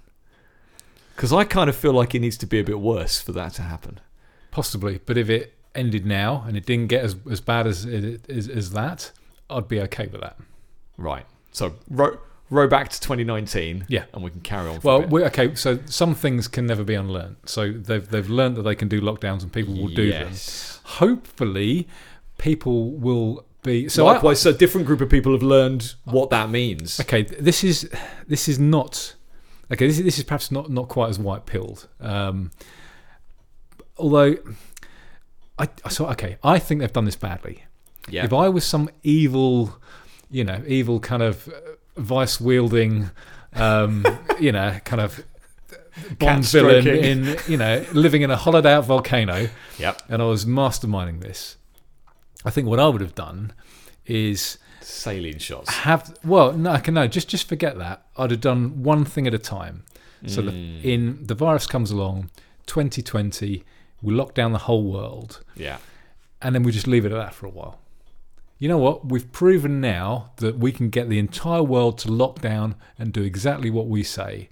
Because 1.15 1.33
I 1.33 1.43
kind 1.45 1.69
of 1.69 1.75
feel 1.75 1.93
like 1.93 2.13
it 2.13 2.19
needs 2.19 2.37
to 2.37 2.45
be 2.45 2.59
a 2.59 2.63
bit 2.63 2.79
worse 2.79 3.19
for 3.19 3.31
that 3.31 3.53
to 3.53 3.63
happen. 3.63 3.99
Possibly, 4.51 4.99
but 5.03 5.17
if 5.17 5.29
it 5.29 5.53
ended 5.73 6.05
now 6.05 6.43
and 6.47 6.55
it 6.55 6.65
didn't 6.65 6.87
get 6.87 7.03
as, 7.03 7.15
as 7.29 7.41
bad 7.41 7.67
as 7.67 7.85
it 7.85 8.29
as, 8.29 8.47
as 8.47 8.71
that, 8.71 9.11
I'd 9.49 9.67
be 9.67 9.81
okay 9.81 10.07
with 10.07 10.21
that. 10.21 10.37
Right. 10.95 11.25
So 11.51 11.75
row, 11.89 12.17
row 12.49 12.67
back 12.67 12.89
to 12.89 12.99
2019. 13.01 13.85
Yeah. 13.87 14.05
And 14.13 14.23
we 14.23 14.31
can 14.31 14.41
carry 14.41 14.69
on. 14.69 14.79
Well, 14.83 15.01
we 15.03 15.23
okay. 15.25 15.55
So 15.55 15.79
some 15.85 16.15
things 16.15 16.47
can 16.47 16.65
never 16.65 16.83
be 16.83 16.93
unlearned. 16.93 17.37
So 17.45 17.71
they've 17.71 18.07
they've 18.07 18.29
learned 18.29 18.55
that 18.57 18.63
they 18.63 18.75
can 18.75 18.87
do 18.87 19.01
lockdowns 19.01 19.43
and 19.43 19.51
people 19.51 19.73
will 19.73 19.89
do 19.89 20.11
them. 20.11 20.29
Yes. 20.29 20.79
Hopefully, 20.83 21.87
people 22.37 22.91
will 22.91 23.45
be. 23.63 23.89
So 23.89 24.03
So 24.03 24.07
I, 24.07 24.13
likewise, 24.13 24.45
a 24.45 24.53
different 24.53 24.87
group 24.87 25.01
of 25.01 25.09
people 25.09 25.31
have 25.33 25.43
learned 25.43 25.95
what 26.05 26.29
that 26.29 26.49
means. 26.49 26.99
okay, 26.99 27.23
this 27.23 27.63
is 27.63 27.89
this 28.27 28.47
is 28.47 28.59
not 28.59 29.15
okay. 29.71 29.87
This 29.87 29.99
is, 29.99 30.05
this 30.05 30.17
is 30.17 30.23
perhaps 30.23 30.51
not 30.51 30.69
not 30.69 30.87
quite 30.87 31.09
as 31.09 31.19
white 31.19 31.45
pilled. 31.45 31.87
Um, 31.99 32.51
although, 33.97 34.37
I 35.59 35.67
so 35.89 36.07
okay, 36.07 36.37
I 36.43 36.59
think 36.59 36.81
they've 36.81 36.93
done 36.93 37.05
this 37.05 37.15
badly. 37.15 37.65
Yeah. 38.09 38.23
If 38.23 38.31
I 38.31 38.47
was 38.47 38.63
some 38.63 38.89
evil, 39.03 39.77
you 40.31 40.45
know, 40.45 40.63
evil 40.65 41.01
kind 41.01 41.21
of 41.21 41.49
vice 41.97 42.39
wielding, 42.41 43.09
um, 43.53 44.05
you 44.39 44.51
know, 44.51 44.79
kind 44.85 45.01
of 45.01 45.23
Bond 46.19 46.45
villain 46.45 46.87
in, 46.87 47.37
you 47.47 47.57
know, 47.57 47.83
living 47.91 48.21
in 48.21 48.29
a 48.29 48.35
hollowed 48.35 48.65
out 48.67 48.85
volcano, 48.85 49.49
Yep. 49.79 50.03
and 50.09 50.21
I 50.21 50.25
was 50.25 50.45
masterminding 50.45 51.21
this, 51.21 51.57
I 52.45 52.51
think 52.51 52.67
what 52.67 52.79
I 52.79 52.87
would 52.87 53.01
have 53.01 53.15
done 53.15 53.51
is 54.05 54.59
Saline 54.79 55.39
shots. 55.39 55.69
have 55.69 56.15
well, 56.23 56.53
no, 56.53 56.69
I 56.71 56.79
can 56.79 56.93
no, 56.93 57.07
just 57.07 57.27
just 57.27 57.47
forget 57.49 57.77
that. 57.79 58.05
I'd 58.15 58.29
have 58.31 58.41
done 58.41 58.83
one 58.83 59.05
thing 59.05 59.25
at 59.27 59.33
a 59.33 59.39
time. 59.39 59.83
So 60.27 60.41
the, 60.41 60.51
Mm. 60.51 60.83
in 60.83 61.19
the 61.27 61.35
virus 61.35 61.65
comes 61.67 61.91
along, 61.91 62.29
2020, 62.67 63.63
we 64.01 64.13
lock 64.13 64.33
down 64.33 64.51
the 64.51 64.59
whole 64.59 64.83
world 64.83 65.43
Yeah. 65.55 65.77
and 66.41 66.53
then 66.55 66.63
we 66.63 66.71
just 66.71 66.87
leave 66.87 67.05
it 67.05 67.11
at 67.11 67.15
that 67.17 67.33
for 67.33 67.45
a 67.47 67.49
while. 67.49 67.79
You 68.59 68.67
know 68.67 68.77
what? 68.77 69.07
We've 69.09 69.31
proven 69.31 69.79
now 69.79 70.31
that 70.37 70.57
we 70.57 70.71
can 70.71 70.89
get 70.89 71.09
the 71.09 71.19
entire 71.19 71.63
world 71.63 71.97
to 71.99 72.11
lock 72.11 72.41
down 72.41 72.75
and 72.97 73.13
do 73.13 73.21
exactly 73.23 73.69
what 73.69 73.87
we 73.87 74.03
say. 74.03 74.49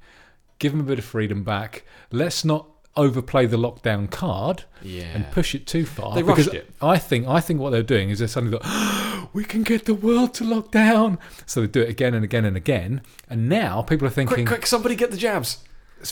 Give 0.59 0.71
them 0.71 0.81
a 0.81 0.83
bit 0.83 0.99
of 0.99 1.05
freedom 1.05 1.43
back. 1.43 1.83
Let's 2.11 2.45
not 2.45 2.67
overplay 2.95 3.45
the 3.45 3.57
lockdown 3.57 4.09
card 4.09 4.63
Yeah. 4.81 5.03
and 5.13 5.29
push 5.31 5.53
it 5.53 5.67
too 5.67 5.85
far. 5.85 6.15
They 6.15 6.21
because 6.21 6.47
rushed 6.47 6.55
it. 6.55 6.69
I 6.81 6.97
think 6.97 7.27
I 7.27 7.41
think 7.41 7.59
what 7.59 7.71
they're 7.71 7.83
doing 7.83 8.09
is 8.09 8.19
they're 8.19 8.27
suddenly 8.27 8.57
like, 8.61 9.33
we 9.33 9.43
can 9.43 9.63
get 9.63 9.85
the 9.85 9.93
world 9.93 10.33
to 10.35 10.43
lock 10.45 10.71
down. 10.71 11.17
So 11.45 11.61
they 11.61 11.67
do 11.67 11.81
it 11.81 11.89
again 11.89 12.13
and 12.13 12.23
again 12.23 12.45
and 12.45 12.55
again. 12.55 13.01
And 13.29 13.49
now 13.49 13.81
people 13.81 14.07
are 14.07 14.11
thinking, 14.11 14.45
quick, 14.45 14.47
quick! 14.47 14.67
Somebody 14.67 14.95
get 14.95 15.11
the 15.11 15.17
jabs. 15.17 15.63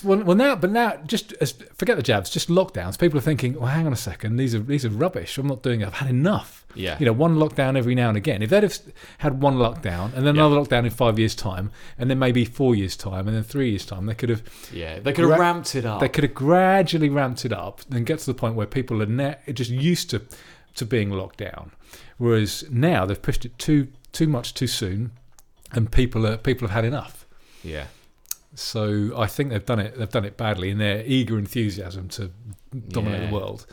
Well, 0.04 0.24
well 0.24 0.36
now, 0.36 0.56
but 0.56 0.72
now, 0.72 0.98
just 1.06 1.34
as, 1.34 1.52
forget 1.76 1.98
the 1.98 2.04
jabs, 2.04 2.30
just 2.30 2.48
lockdowns. 2.50 2.98
People 2.98 3.18
are 3.20 3.22
thinking, 3.22 3.54
well, 3.60 3.68
hang 3.70 3.86
on 3.86 3.94
a 3.94 3.98
second, 3.98 4.38
these 4.38 4.56
are 4.56 4.60
these 4.60 4.86
are 4.86 4.90
rubbish. 4.90 5.38
I'm 5.38 5.48
not 5.48 5.62
doing 5.62 5.82
it. 5.82 5.88
I've 5.88 5.94
had 5.96 6.10
enough. 6.10 6.66
Yeah. 6.76 6.98
You 7.00 7.06
know, 7.06 7.14
one 7.14 7.36
lockdown 7.36 7.78
every 7.78 7.94
now 7.94 8.08
and 8.10 8.18
again. 8.18 8.42
If 8.42 8.50
they'd 8.50 8.64
have 8.64 8.80
had 9.20 9.42
one 9.42 9.56
lockdown 9.58 10.14
and 10.16 10.26
then 10.26 10.36
Yeah. 10.36 10.46
another 10.46 10.56
lockdown 10.56 10.86
in 10.86 10.90
five 10.90 11.20
years' 11.20 11.36
time, 11.36 11.70
and 12.00 12.10
then 12.10 12.18
maybe 12.18 12.46
four 12.46 12.74
years' 12.76 12.96
time, 12.98 13.28
and 13.28 13.36
then 13.38 13.44
three 13.44 13.70
years' 13.70 13.86
time, 13.86 14.06
they 14.08 14.16
could 14.16 14.30
have 14.30 14.42
Yeah. 14.74 15.00
They 15.00 15.14
could 15.14 15.30
have 15.30 15.38
ramped 15.40 15.76
it 15.76 15.86
up. 15.86 16.00
they 16.00 16.10
could 16.10 16.24
have 16.24 16.34
gradually 16.34 17.10
ramped 17.10 17.46
it 17.46 17.54
up 17.54 17.82
and 17.92 18.06
get 18.06 18.20
to 18.20 18.26
the 18.26 18.34
point 18.34 18.56
where 18.56 18.66
people 18.66 19.02
are 19.04 19.06
ne- 19.06 19.36
just 19.54 19.70
used 19.70 20.10
to 20.12 20.22
to 20.76 20.86
being 20.86 21.12
locked 21.12 21.38
down. 21.38 21.72
Whereas 22.18 22.64
now 22.72 23.06
they've 23.06 23.22
pushed 23.22 23.46
it 23.46 23.58
too 23.60 23.90
too 24.12 24.28
much 24.28 24.54
too 24.56 24.66
soon, 24.68 25.12
and 25.72 25.92
people 25.92 26.26
are 26.26 26.38
people 26.38 26.68
have 26.68 26.74
had 26.76 26.86
enough. 26.86 27.26
yeah. 27.64 27.86
So 28.56 29.12
I 29.18 29.28
think 29.28 29.49
they've 29.49 29.66
done 29.66 29.80
it. 29.80 29.97
They've 29.97 30.10
done 30.10 30.26
it 30.26 30.38
badly 30.38 30.70
in 30.70 30.78
their 30.78 31.04
eager 31.06 31.38
enthusiasm 31.39 32.08
to 32.10 32.32
dominate 32.89 33.22
Yeah. 33.22 33.28
the 33.28 33.34
world. 33.34 33.66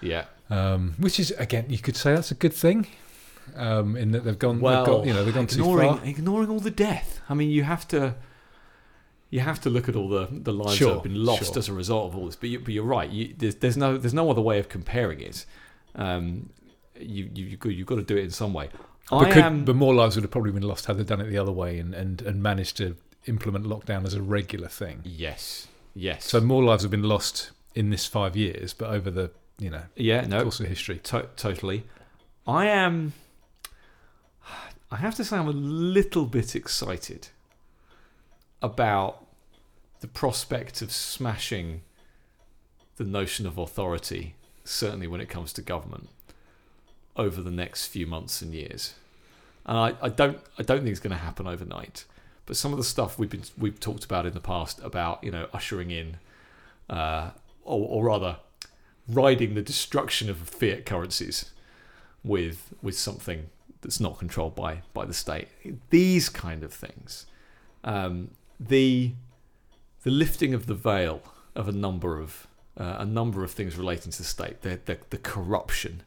Yeah. 0.00 0.24
Um, 0.50 0.94
which 0.98 1.18
is 1.18 1.30
again, 1.32 1.66
you 1.68 1.78
could 1.78 1.96
say 1.96 2.14
that's 2.14 2.30
a 2.30 2.34
good 2.34 2.52
thing. 2.52 2.86
Um, 3.54 3.96
in 3.96 4.10
that 4.12 4.24
they've 4.24 4.38
gone, 4.38 4.60
Well, 4.60 4.84
they've 4.84 4.94
got, 4.94 5.06
you 5.06 5.12
know, 5.12 5.24
they've 5.24 5.34
gone 5.34 5.46
too 5.46 5.60
ignoring 5.60 5.96
far. 5.96 6.04
ignoring 6.04 6.50
all 6.50 6.60
the 6.60 6.70
death. 6.70 7.20
I 7.28 7.34
mean, 7.34 7.50
you 7.50 7.62
have 7.64 7.86
to. 7.88 8.16
you 9.30 9.40
have 9.40 9.60
to 9.62 9.70
look 9.70 9.88
at 9.88 9.96
all 9.96 10.08
the 10.08 10.28
the 10.30 10.52
lives 10.52 10.78
that 10.78 10.88
have 10.88 11.02
been 11.02 11.24
lost 11.24 11.46
sure. 11.52 11.58
as 11.58 11.68
a 11.68 11.72
result 11.72 12.12
of 12.12 12.16
all 12.16 12.26
this. 12.26 12.36
But 12.36 12.48
you, 12.50 12.58
but 12.60 12.72
you're 12.74 12.84
right. 12.84 13.08
You, 13.10 13.34
there's, 13.36 13.56
there's 13.56 13.76
no 13.76 13.96
there's 13.98 14.14
no 14.14 14.30
other 14.30 14.40
way 14.42 14.58
of 14.58 14.68
comparing 14.68 15.20
it. 15.20 15.46
Um, 15.94 16.50
you 16.98 17.30
you 17.34 17.44
you've 17.46 17.60
got, 17.60 17.70
you've 17.70 17.86
got 17.86 17.96
to 17.96 18.02
do 18.02 18.16
it 18.16 18.24
in 18.24 18.30
some 18.30 18.52
way. 18.52 18.68
But, 19.10 19.30
could, 19.30 19.44
am. 19.44 19.64
but 19.64 19.76
more 19.76 19.94
lives 19.94 20.16
would 20.16 20.24
have 20.24 20.32
probably 20.32 20.50
been 20.50 20.64
lost 20.64 20.86
had 20.86 20.98
they 20.98 21.04
done 21.04 21.20
it 21.20 21.28
the 21.30 21.38
other 21.38 21.52
way 21.52 21.78
and, 21.78 21.94
and, 21.94 22.20
and 22.22 22.42
managed 22.42 22.76
to 22.78 22.96
implement 23.26 23.64
lockdown 23.66 24.04
as 24.04 24.14
a 24.14 24.22
regular 24.22 24.68
thing. 24.68 25.00
yes. 25.04 25.68
Yes. 25.98 26.26
So 26.26 26.40
more 26.40 26.62
lives 26.62 26.82
have 26.82 26.90
been 26.90 27.04
lost 27.04 27.52
in 27.74 27.88
this 27.88 28.04
five 28.04 28.36
years, 28.36 28.74
but 28.74 28.90
over 28.90 29.10
the 29.10 29.30
you 29.58 29.70
know 29.70 29.84
yeah. 29.96 30.26
No. 30.26 30.42
course 30.42 30.60
of 30.60 30.66
history. 30.66 30.98
To- 31.04 31.28
totally. 31.36 31.84
I 32.46 32.66
am. 32.66 33.14
I 34.90 34.96
have 34.96 35.14
to 35.16 35.24
say, 35.24 35.36
I'm 35.36 35.48
a 35.48 35.52
little 35.52 36.26
bit 36.26 36.54
excited 36.54 37.28
about 38.62 39.24
the 40.00 40.06
prospect 40.06 40.80
of 40.82 40.92
smashing 40.92 41.80
the 42.96 43.04
notion 43.04 43.46
of 43.46 43.58
authority, 43.58 44.34
certainly 44.64 45.06
when 45.06 45.20
it 45.20 45.28
comes 45.28 45.52
to 45.54 45.62
government, 45.62 46.08
over 47.16 47.42
the 47.42 47.50
next 47.50 47.86
few 47.86 48.06
months 48.06 48.42
and 48.42 48.54
years. 48.54 48.94
And 49.64 49.76
I, 49.76 49.94
I 50.00 50.08
don't, 50.08 50.38
I 50.58 50.62
don't 50.62 50.78
think 50.78 50.90
it's 50.90 51.00
going 51.00 51.16
to 51.16 51.22
happen 51.22 51.46
overnight. 51.48 52.04
But 52.46 52.56
some 52.56 52.72
of 52.72 52.78
the 52.78 52.84
stuff 52.84 53.18
we've 53.18 53.30
been, 53.30 53.42
we've 53.58 53.78
talked 53.78 54.04
about 54.04 54.24
in 54.24 54.32
the 54.32 54.40
past 54.40 54.80
about, 54.82 55.22
you 55.22 55.32
know, 55.32 55.48
ushering 55.52 55.90
in, 55.90 56.16
uh, 56.88 57.30
or, 57.64 57.88
or 57.88 58.04
rather, 58.04 58.38
riding 59.08 59.54
the 59.54 59.62
destruction 59.62 60.30
of 60.30 60.38
fiat 60.38 60.86
currencies 60.86 61.50
with 62.22 62.72
with 62.82 62.96
something 62.96 63.50
that's 63.80 64.00
not 64.00 64.18
controlled 64.18 64.54
by 64.54 64.82
by 64.94 65.04
the 65.04 65.14
state. 65.14 65.48
These 65.90 66.28
kind 66.28 66.62
of 66.62 66.72
things, 66.72 67.26
um, 67.84 68.30
the 68.58 69.12
the 70.02 70.10
lifting 70.10 70.54
of 70.54 70.66
the 70.66 70.74
veil 70.74 71.22
of 71.54 71.68
a 71.68 71.72
number 71.72 72.18
of 72.20 72.46
uh, 72.78 72.96
a 72.98 73.04
number 73.04 73.42
of 73.42 73.50
things 73.50 73.76
relating 73.76 74.12
to 74.12 74.18
the 74.18 74.24
state, 74.24 74.62
the 74.62 74.80
the, 74.84 74.98
the 75.10 75.18
corruption, 75.18 76.02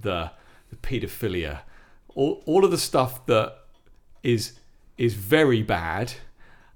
the 0.00 0.32
the 0.70 0.76
paedophilia, 0.76 1.60
all 2.14 2.42
all 2.46 2.64
of 2.64 2.70
the 2.70 2.78
stuff 2.78 3.24
that 3.26 3.58
is 4.22 4.58
is 4.98 5.14
very 5.14 5.62
bad, 5.62 6.14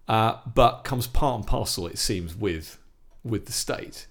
uh, 0.08 0.38
but 0.54 0.84
comes 0.84 1.06
part 1.06 1.40
and 1.40 1.46
parcel, 1.46 1.86
it 1.86 1.98
seems, 1.98 2.34
with 2.34 2.78
with 3.24 3.46
the 3.46 3.52
state 3.52 4.06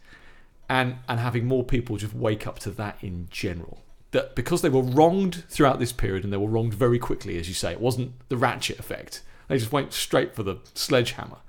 and 0.72 0.96
and 1.10 1.20
having 1.20 1.46
more 1.46 1.66
people 1.66 1.98
just 1.98 2.14
wake 2.14 2.48
up 2.48 2.58
to 2.58 2.72
that 2.72 2.98
in 3.02 3.28
general. 3.30 3.84
That 4.12 4.36
because 4.36 4.62
they 4.62 4.70
were 4.70 4.82
wronged 4.82 5.44
throughout 5.50 5.80
this 5.80 5.92
period 5.92 6.24
and 6.24 6.32
they 6.32 6.38
were 6.38 6.48
wronged 6.48 6.74
very 6.74 6.98
quickly, 6.98 7.38
as 7.38 7.50
you 7.50 7.54
say, 7.54 7.74
it 7.74 7.82
wasn't 7.82 8.14
the 8.30 8.38
ratchet 8.38 8.80
effect. 8.80 9.22
They 9.50 9.58
just 9.58 9.74
went 9.74 9.92
straight 9.92 10.34
for 10.34 10.44
the 10.44 10.60
sledgehammer. 10.74 11.40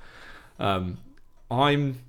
Um, 0.59 0.99
I'm 1.53 2.01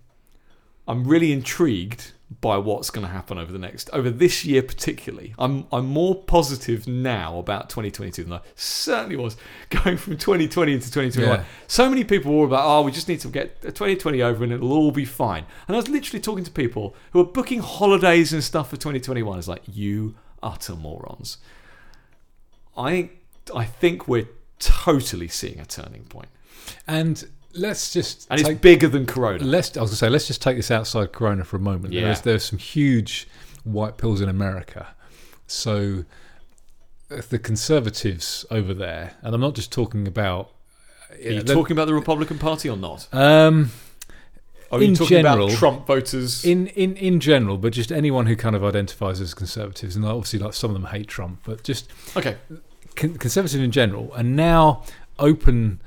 I'm 0.88 1.08
really 1.08 1.32
intrigued 1.32 2.13
by 2.42 2.58
what's 2.58 2.90
going 2.90 3.06
to 3.06 3.12
happen 3.12 3.38
over 3.38 3.52
the 3.52 3.60
next 3.60 3.90
over 3.92 4.10
this 4.10 4.44
year 4.44 4.62
particularly. 4.62 5.34
I'm 5.38 5.68
I'm 5.72 5.86
more 5.86 6.16
positive 6.16 6.88
now 6.88 7.38
about 7.38 7.70
2022 7.70 8.24
than 8.24 8.34
I 8.34 8.42
certainly 8.56 9.16
was 9.16 9.38
going 9.70 9.98
from 9.98 10.18
2020 10.18 10.74
into 10.74 10.92
2021. 10.92 11.40
Yeah. 11.40 11.46
So 11.68 11.90
many 11.90 12.04
people 12.04 12.34
were 12.34 12.46
about, 12.46 12.66
oh, 12.66 12.82
we 12.82 12.92
just 12.92 13.08
need 13.08 13.20
to 13.22 13.28
get 13.28 13.62
2020 13.62 14.22
over 14.22 14.44
and 14.44 14.54
it'll 14.54 14.74
all 14.74 14.92
be 14.92 15.06
fine. 15.06 15.46
And 15.68 15.76
I 15.76 15.80
was 15.80 15.90
literally 15.90 16.22
talking 16.22 16.44
to 16.44 16.52
people 16.52 16.96
who 17.12 17.20
are 17.20 17.26
booking 17.26 17.60
holidays 17.60 18.34
and 18.34 18.44
stuff 18.44 18.70
for 18.70 18.78
2021. 18.78 19.38
It's 19.38 19.48
like, 19.48 19.64
you 19.68 20.16
utter 20.42 20.76
morons. 20.76 21.38
I 22.76 23.12
I 23.56 23.66
think 23.66 24.08
we're 24.08 24.30
totally 24.60 25.28
seeing 25.28 25.60
a 25.60 25.66
turning 25.66 26.06
point. 26.06 26.30
And 26.88 27.26
let's 27.54 27.94
just 27.94 28.28
And 28.30 28.40
it's 28.40 28.50
bigger 28.60 28.88
than 28.88 29.06
Corona. 29.06 29.44
let's 29.44 29.76
I 29.78 29.82
was 29.82 29.92
gonna 29.92 29.98
say 29.98 30.10
let's 30.10 30.28
just 30.28 30.42
take 30.42 30.58
this 30.58 30.72
outside 30.72 31.12
Corona 31.14 31.44
for 31.44 31.58
a 31.58 31.60
moment. 31.60 31.94
Yeah. 31.94 32.06
There's 32.06 32.22
there's 32.22 32.44
some 32.46 32.60
huge 32.60 33.28
white 33.64 33.98
pills 33.98 34.22
in 34.22 34.30
America. 34.30 34.88
So 35.48 36.06
uh, 37.12 37.22
the 37.30 37.40
conservatives 37.40 38.46
over 38.50 38.74
there, 38.74 39.16
and 39.22 39.36
I'm 39.36 39.42
not 39.42 39.56
just 39.56 39.72
talking 39.72 40.08
about. 40.08 40.52
Are 41.12 41.18
you 41.32 41.44
talking 41.44 41.76
about 41.76 41.86
the 41.86 41.94
Republican 41.94 42.40
Party 42.40 42.70
or 42.70 42.78
not? 42.78 43.08
um, 43.14 43.70
Are 44.72 44.82
you 44.82 44.88
in 44.90 44.96
talking 44.96 45.18
general- 45.18 45.46
about 45.48 45.58
Trump 45.58 45.86
voters? 45.86 46.44
in, 46.44 46.68
in 46.68 46.96
in 46.98 47.20
general, 47.20 47.58
but 47.58 47.74
just 47.74 47.92
anyone 47.92 48.26
who 48.26 48.36
kind 48.36 48.56
of 48.56 48.64
identifies 48.64 49.22
as 49.22 49.34
conservatives, 49.36 49.96
and 49.96 50.04
obviously 50.06 50.40
like 50.40 50.54
some 50.54 50.72
of 50.72 50.74
them 50.74 50.86
hate 50.92 51.08
Trump, 51.08 51.42
but 51.46 51.64
just 51.64 51.92
okay. 52.18 52.38
con- 52.96 53.18
conservative 53.18 53.62
in 53.62 53.70
general 53.72 54.12
and 54.16 54.36
now 54.36 54.84
open 55.20 55.80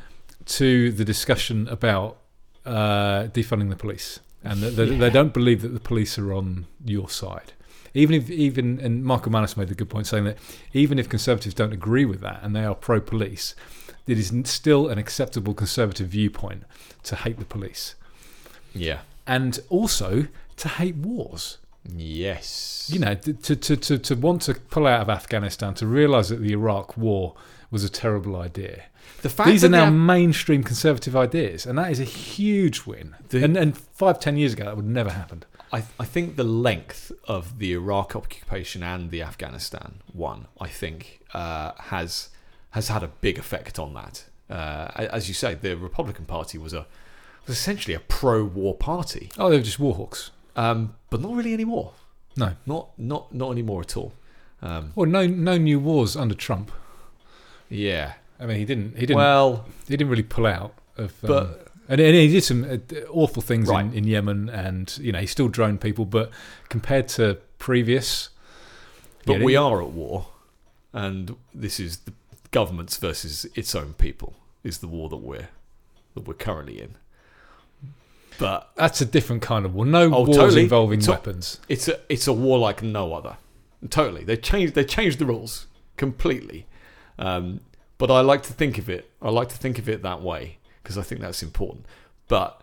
to 0.47 0.93
the 0.93 1.05
discussion 1.05 1.69
about 1.69 2.19
uh, 2.65 3.25
defunding 3.29 3.71
the 3.71 3.77
police, 3.77 4.21
and 4.45 4.61
that 4.61 4.71
they, 4.71 4.87
they 4.97 5.11
don't 5.11 5.33
believe 5.33 5.63
that 5.63 5.69
the 5.75 5.81
police 5.81 6.19
are 6.19 6.33
on 6.33 6.67
your 6.85 7.09
side. 7.09 7.53
Even 7.95 8.15
if, 8.15 8.31
even, 8.31 8.79
and 8.81 9.05
Michael 9.05 9.33
Malice 9.33 9.57
made 9.57 9.71
a 9.71 9.75
good 9.75 9.89
point 9.89 10.07
saying 10.07 10.25
that 10.25 10.37
even 10.75 10.99
if 10.99 11.09
conservatives 11.09 11.55
don't 11.55 11.73
agree 11.73 12.05
with 12.05 12.21
that 12.21 12.41
and 12.43 12.55
they 12.55 12.65
are 12.65 12.75
pro-police, 12.75 13.55
it 14.07 14.19
is 14.19 14.33
still 14.45 14.89
an 14.89 14.99
acceptable 14.99 15.55
conservative 15.55 16.09
viewpoint 16.09 16.65
to 17.05 17.17
hate 17.17 17.39
the 17.39 17.45
police 17.47 17.95
Yeah. 18.75 18.99
and 19.27 19.59
also 19.71 20.27
to 20.59 20.69
hate 20.69 20.97
wars 20.97 21.57
Yes. 21.95 22.89
you 22.93 22.99
know, 22.99 23.15
to, 23.15 23.33
to, 23.57 23.77
to, 23.77 23.99
to 23.99 24.15
want 24.15 24.43
to 24.43 24.55
pull 24.55 24.87
out 24.87 25.01
of 25.01 25.09
Afghanistan, 25.09 25.73
to 25.75 25.87
realise 25.87 26.29
that 26.29 26.41
the 26.43 26.53
Iraq 26.53 26.97
War 26.99 27.35
was 27.71 27.83
a 27.85 27.89
terrible 27.89 28.37
idea. 28.37 28.85
The 29.23 29.29
fact 29.29 29.49
These 29.51 29.65
are 29.65 29.69
now 29.69 29.85
have- 29.87 29.95
mainstream 29.95 30.63
conservative 30.63 31.17
ideas, 31.17 31.67
and 31.67 31.79
that 31.79 31.91
is 31.91 32.01
a 32.01 32.05
huge 32.05 32.85
win. 32.87 33.15
The- 33.29 33.45
and, 33.45 33.57
and 33.57 33.77
five, 33.77 34.21
ten 34.21 34.37
years 34.37 34.53
ago, 34.53 34.65
that 34.65 34.77
would 34.77 34.87
never 34.87 35.11
happened. 35.11 35.47
I, 35.73 35.83
I 35.99 36.05
think 36.05 36.37
the 36.37 36.45
length 36.45 37.11
of 37.27 37.59
the 37.59 37.73
Iraq 37.73 38.15
occupation 38.15 38.83
and 38.83 39.11
the 39.11 39.23
Afghanistan 39.23 39.95
one, 40.13 40.47
I 40.61 40.69
think, 40.69 41.21
uh, 41.35 41.73
has 41.79 42.29
has 42.71 42.89
had 42.89 43.03
a 43.03 43.09
big 43.09 43.39
effect 43.39 43.79
on 43.79 43.95
that. 43.95 44.25
Uh, 44.49 44.89
as 44.97 45.27
you 45.29 45.35
say, 45.35 45.55
the 45.55 45.77
Republican 45.77 46.25
Party 46.25 46.57
was 46.59 46.73
a 46.73 46.87
was 47.47 47.57
essentially 47.57 47.95
a 47.95 48.01
pro-war 48.01 48.75
party, 48.75 49.31
Oh, 49.39 49.51
they 49.51 49.57
were 49.57 49.63
just 49.63 49.79
warhawks. 49.81 50.31
um, 50.57 50.95
but 51.11 51.21
not 51.21 51.33
really 51.35 51.53
anymore. 51.53 51.93
No. 52.37 52.53
Not 52.65 52.91
not 52.99 53.35
not 53.35 53.51
anymore 53.51 53.81
at 53.81 53.97
all. 53.97 54.13
Um, 54.63 54.93
Well, 54.95 55.09
no, 55.11 55.27
no 55.27 55.59
new 55.59 55.81
wars 55.81 56.17
under 56.17 56.35
Trump. 56.35 56.71
yeah. 57.69 58.15
I 58.41 58.47
mean, 58.47 58.57
he 58.59 58.65
didn't. 58.65 58.95
He 58.95 59.01
didn't. 59.07 59.17
Well, 59.17 59.67
he 59.89 59.97
didn't 59.97 60.11
really 60.11 60.23
pull 60.23 60.47
out 60.47 60.75
of. 60.97 61.13
Um, 61.25 61.29
But- 61.29 61.63
and, 61.89 62.01
and 62.01 62.17
he 62.17 62.27
did 62.29 62.43
some 62.43 62.65
uh, 62.65 62.79
awful 63.11 63.41
things 63.43 63.69
Right. 63.69 63.85
in, 63.85 63.93
in 63.95 64.05
Yemen, 64.09 64.49
and 64.49 64.99
you 65.01 65.13
know 65.13 65.21
he 65.21 65.27
still 65.27 65.47
droned 65.49 65.81
people. 65.81 66.05
But 66.05 66.31
compared 66.69 67.07
to 67.11 67.39
previous, 67.59 68.31
but 69.25 69.39
yeah, 69.39 69.45
we 69.45 69.55
are 69.55 69.81
at 69.83 69.91
war, 69.91 70.27
and 70.93 71.37
this 71.55 71.79
is 71.79 71.99
the 71.99 72.13
governments 72.51 72.97
versus 72.97 73.47
its 73.55 73.75
own 73.77 73.93
people 73.95 74.35
is 74.65 74.79
the 74.79 74.89
war 74.89 75.09
that 75.11 75.19
we're 75.19 75.49
that 76.15 76.27
we're 76.27 76.35
currently 76.35 76.81
in. 76.81 76.97
But 78.39 78.71
That's 78.77 79.01
a 79.01 79.07
different 79.07 79.43
kind 79.43 79.65
of 79.65 79.75
war. 79.75 79.87
No 79.87 80.13
Oh, 80.13 80.25
wars 80.25 80.37
totally. 80.37 80.63
involving 80.65 81.01
So- 81.01 81.13
weapons. 81.13 81.61
it's 81.69 81.89
a 81.89 82.01
it's 82.09 82.27
a 82.27 82.33
war 82.33 82.59
like 82.59 82.83
no 82.83 83.15
other. 83.15 83.37
Totally, 83.91 84.25
they 84.25 84.37
changed 84.37 84.75
they 84.75 84.85
changed 84.85 85.19
the 85.21 85.27
rules 85.27 85.69
completely. 85.97 86.67
Um, 87.19 87.61
but 87.99 88.11
I 88.11 88.21
like 88.21 88.43
to 88.45 88.53
think 88.53 88.79
of 88.79 88.89
it. 88.89 89.11
I 89.23 89.31
like 89.31 89.49
to 89.51 89.57
think 89.57 89.79
of 89.79 89.89
it 89.89 90.03
that 90.03 90.23
way 90.23 90.59
because 90.83 90.99
I 90.99 91.03
think 91.03 91.21
that's 91.21 91.43
important. 91.43 91.87
But 92.29 92.63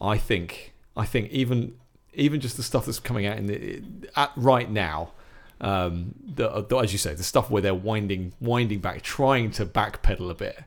I 0.00 0.18
think 0.18 0.72
I 0.96 1.04
think 1.04 1.30
even 1.30 1.74
even 2.14 2.40
just 2.40 2.56
the 2.56 2.62
stuff 2.62 2.86
that's 2.86 3.00
coming 3.00 3.26
out 3.26 3.38
in 3.38 3.46
the 3.46 3.82
at 4.16 4.32
right 4.36 4.70
now, 4.70 5.12
um, 5.60 6.14
the, 6.22 6.62
the, 6.62 6.76
as 6.76 6.92
you 6.92 6.98
say, 6.98 7.14
the 7.14 7.22
stuff 7.22 7.50
where 7.50 7.62
they're 7.62 7.74
winding 7.74 8.32
winding 8.40 8.80
back, 8.80 9.02
trying 9.02 9.50
to 9.52 9.66
backpedal 9.66 10.30
a 10.30 10.34
bit. 10.34 10.64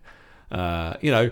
Uh, 0.52 0.96
you 1.02 1.12
know, 1.12 1.32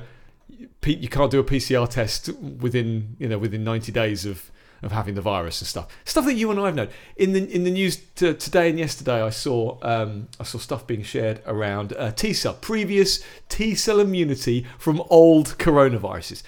you 0.85 1.07
can't 1.07 1.31
do 1.31 1.39
a 1.39 1.43
PCR 1.43 1.89
test 1.89 2.29
within 2.29 3.15
you 3.19 3.27
know 3.27 3.37
within 3.37 3.63
90 3.63 3.91
days 3.91 4.25
of 4.25 4.51
of 4.83 4.91
having 4.91 5.15
the 5.15 5.21
virus 5.21 5.61
and 5.61 5.67
stuff. 5.67 5.87
Stuff 6.05 6.25
that 6.25 6.33
you 6.33 6.51
and 6.51 6.59
I 6.59 6.65
have 6.65 6.75
known 6.75 6.89
in 7.15 7.33
the 7.33 7.53
in 7.53 7.63
the 7.63 7.71
news 7.71 7.97
t- 8.15 8.33
today 8.33 8.69
and 8.69 8.77
yesterday. 8.77 9.21
I 9.21 9.29
saw 9.29 9.77
um, 9.81 10.27
I 10.39 10.43
saw 10.43 10.57
stuff 10.57 10.85
being 10.85 11.03
shared 11.03 11.41
around 11.45 11.93
uh, 11.93 12.11
T 12.11 12.33
cell 12.33 12.53
previous 12.53 13.23
T 13.49 13.75
cell 13.75 13.99
immunity 13.99 14.65
from 14.77 15.01
old 15.09 15.57
coronaviruses. 15.57 16.43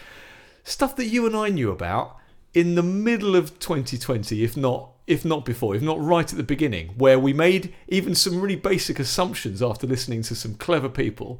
Stuff 0.63 0.95
that 0.95 1.05
you 1.05 1.25
and 1.25 1.35
I 1.35 1.49
knew 1.49 1.71
about 1.71 2.17
in 2.53 2.75
the 2.75 2.83
middle 2.83 3.35
of 3.35 3.59
2020, 3.59 4.43
if 4.43 4.57
not 4.57 4.91
if 5.07 5.23
not 5.23 5.45
before, 5.45 5.75
if 5.75 5.81
not 5.81 6.01
right 6.01 6.31
at 6.31 6.37
the 6.37 6.43
beginning, 6.43 6.89
where 6.97 7.19
we 7.19 7.33
made 7.33 7.73
even 7.87 8.15
some 8.15 8.41
really 8.41 8.55
basic 8.55 8.99
assumptions 8.99 9.61
after 9.61 9.85
listening 9.85 10.23
to 10.23 10.35
some 10.35 10.55
clever 10.55 10.89
people 10.89 11.39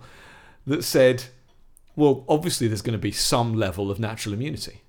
that 0.67 0.83
said, 0.83 1.25
well, 1.95 2.25
obviously 2.27 2.67
there's 2.67 2.83
going 2.83 2.97
to 2.97 2.99
be 2.99 3.11
some 3.11 3.55
level 3.55 3.89
of 3.89 3.99
natural 3.99 4.33
immunity. 4.33 4.81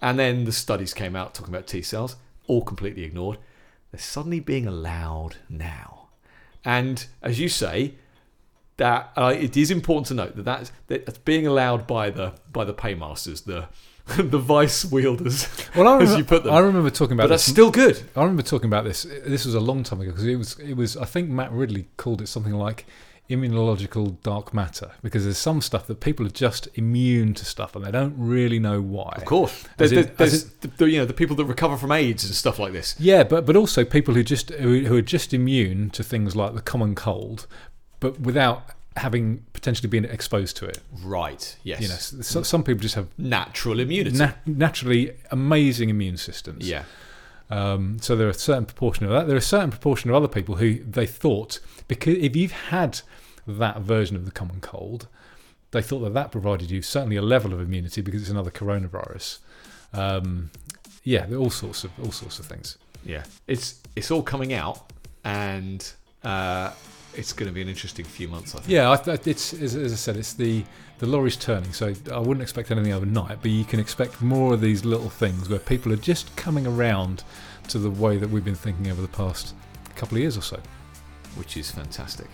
And 0.00 0.18
then 0.18 0.44
the 0.44 0.52
studies 0.52 0.94
came 0.94 1.16
out 1.16 1.34
talking 1.34 1.52
about 1.52 1.66
T 1.66 1.82
cells, 1.82 2.16
all 2.46 2.62
completely 2.62 3.04
ignored. 3.04 3.38
They're 3.90 4.00
suddenly 4.00 4.40
being 4.40 4.66
allowed 4.66 5.36
now. 5.48 6.08
And 6.64 7.04
as 7.22 7.40
you 7.40 7.48
say, 7.48 7.94
that 8.76 9.10
uh, 9.16 9.34
it 9.36 9.56
is 9.56 9.70
important 9.70 10.06
to 10.08 10.14
note 10.14 10.36
that 10.36 10.44
that's, 10.44 10.72
that 10.86 11.06
that's 11.06 11.18
being 11.18 11.46
allowed 11.46 11.86
by 11.86 12.10
the 12.10 12.34
by 12.52 12.64
the 12.64 12.72
paymasters, 12.72 13.42
the 13.42 13.68
the 14.16 14.38
vice 14.38 14.84
wielders, 14.86 15.46
Well, 15.76 15.86
I 15.86 15.96
as 15.96 16.00
remember, 16.00 16.18
you 16.18 16.24
put 16.24 16.44
them. 16.44 16.54
I 16.54 16.60
remember 16.60 16.90
talking 16.90 17.12
about 17.12 17.24
but 17.24 17.30
that's 17.30 17.44
still 17.44 17.70
good. 17.70 18.00
I 18.16 18.22
remember 18.22 18.42
talking 18.42 18.66
about 18.66 18.84
this. 18.84 19.02
This 19.02 19.44
was 19.44 19.54
a 19.54 19.60
long 19.60 19.82
time 19.82 20.00
ago 20.00 20.12
because 20.12 20.24
it 20.26 20.36
was. 20.36 20.58
It 20.60 20.74
was. 20.74 20.96
I 20.96 21.04
think 21.04 21.28
Matt 21.28 21.52
Ridley 21.52 21.88
called 21.98 22.22
it 22.22 22.28
something 22.28 22.54
like 22.54 22.86
immunological 23.30 24.20
dark 24.22 24.54
matter 24.54 24.92
because 25.02 25.24
there's 25.24 25.38
some 25.38 25.60
stuff 25.60 25.86
that 25.86 26.00
people 26.00 26.26
are 26.26 26.30
just 26.30 26.66
immune 26.74 27.34
to 27.34 27.44
stuff 27.44 27.76
and 27.76 27.84
they 27.84 27.90
don't 27.90 28.14
really 28.16 28.58
know 28.58 28.80
why. 28.80 29.12
Of 29.16 29.24
course, 29.26 29.64
there's, 29.76 29.92
in- 29.92 30.10
there's, 30.16 30.44
the, 30.44 30.68
the- 30.68 30.90
you 30.90 30.98
know 30.98 31.04
the 31.04 31.12
people 31.14 31.36
that 31.36 31.44
recover 31.44 31.76
from 31.76 31.92
AIDS 31.92 32.24
and 32.24 32.34
stuff 32.34 32.58
like 32.58 32.72
this. 32.72 32.94
Yeah, 32.98 33.22
but 33.24 33.44
but 33.46 33.56
also 33.56 33.84
people 33.84 34.14
who 34.14 34.22
just 34.22 34.50
who, 34.50 34.80
who 34.80 34.96
are 34.96 35.02
just 35.02 35.34
immune 35.34 35.90
to 35.90 36.02
things 36.02 36.34
like 36.34 36.54
the 36.54 36.62
common 36.62 36.94
cold, 36.94 37.46
but 38.00 38.18
without 38.20 38.62
having 38.96 39.44
potentially 39.52 39.88
been 39.88 40.04
exposed 40.04 40.56
to 40.56 40.64
it. 40.66 40.78
Right. 41.04 41.54
Yes. 41.62 41.80
You 41.82 41.88
know, 41.88 41.94
so, 42.22 42.42
some 42.42 42.64
people 42.64 42.80
just 42.80 42.96
have 42.96 43.06
Natural 43.16 43.78
immunity. 43.78 44.16
nat- 44.16 44.38
naturally 44.44 45.12
amazing 45.30 45.88
immune 45.88 46.16
systems. 46.16 46.68
yeah. 46.68 46.82
Um, 47.50 47.98
so 48.00 48.14
there 48.14 48.26
are 48.26 48.30
a 48.30 48.34
certain 48.34 48.66
proportion 48.66 49.06
of 49.06 49.12
that. 49.12 49.26
There 49.26 49.34
are 49.34 49.38
a 49.38 49.42
certain 49.42 49.70
proportion 49.70 50.10
of 50.10 50.16
other 50.16 50.28
people 50.28 50.56
who 50.56 50.82
they 50.84 51.06
thought 51.06 51.60
because 51.86 52.16
if 52.18 52.36
you've 52.36 52.52
had 52.52 53.00
that 53.46 53.80
version 53.80 54.16
of 54.16 54.24
the 54.26 54.30
common 54.30 54.60
cold, 54.60 55.08
they 55.70 55.82
thought 55.82 56.00
that 56.00 56.14
that 56.14 56.30
provided 56.30 56.70
you 56.70 56.82
certainly 56.82 57.16
a 57.16 57.22
level 57.22 57.52
of 57.52 57.60
immunity 57.60 58.00
because 58.02 58.22
it's 58.22 58.30
another 58.30 58.50
coronavirus. 58.50 59.38
Um, 59.92 60.50
yeah, 61.04 61.26
there 61.26 61.38
are 61.38 61.40
all 61.40 61.50
sorts 61.50 61.84
of 61.84 61.90
all 62.02 62.12
sorts 62.12 62.38
of 62.38 62.46
things. 62.46 62.76
Yeah. 63.04 63.24
It's 63.46 63.80
it's 63.96 64.10
all 64.10 64.22
coming 64.22 64.52
out, 64.52 64.92
and 65.24 65.90
uh, 66.22 66.72
it's 67.14 67.32
going 67.32 67.48
to 67.48 67.54
be 67.54 67.62
an 67.62 67.68
interesting 67.68 68.04
few 68.04 68.28
months. 68.28 68.54
I 68.54 68.58
think. 68.58 68.70
Yeah, 68.70 68.90
I 68.90 68.96
th- 68.96 69.26
it's 69.26 69.54
as, 69.54 69.74
as 69.74 69.92
I 69.92 69.96
said, 69.96 70.16
it's 70.16 70.34
the 70.34 70.64
the 70.98 71.06
lorry's 71.06 71.36
turning. 71.36 71.72
So 71.72 71.94
I 72.12 72.18
wouldn't 72.18 72.42
expect 72.42 72.70
anything 72.70 72.92
overnight, 72.92 73.38
but 73.40 73.50
you 73.50 73.64
can 73.64 73.80
expect 73.80 74.20
more 74.20 74.54
of 74.54 74.60
these 74.60 74.84
little 74.84 75.10
things 75.10 75.48
where 75.48 75.58
people 75.58 75.92
are 75.92 75.96
just 75.96 76.34
coming 76.36 76.66
around 76.66 77.24
to 77.68 77.78
the 77.78 77.90
way 77.90 78.16
that 78.16 78.28
we've 78.28 78.44
been 78.44 78.54
thinking 78.54 78.90
over 78.90 79.02
the 79.02 79.08
past 79.08 79.54
couple 79.94 80.16
of 80.16 80.22
years 80.22 80.36
or 80.36 80.42
so. 80.42 80.60
Which 81.36 81.56
is 81.56 81.70
fantastic. 81.70 82.28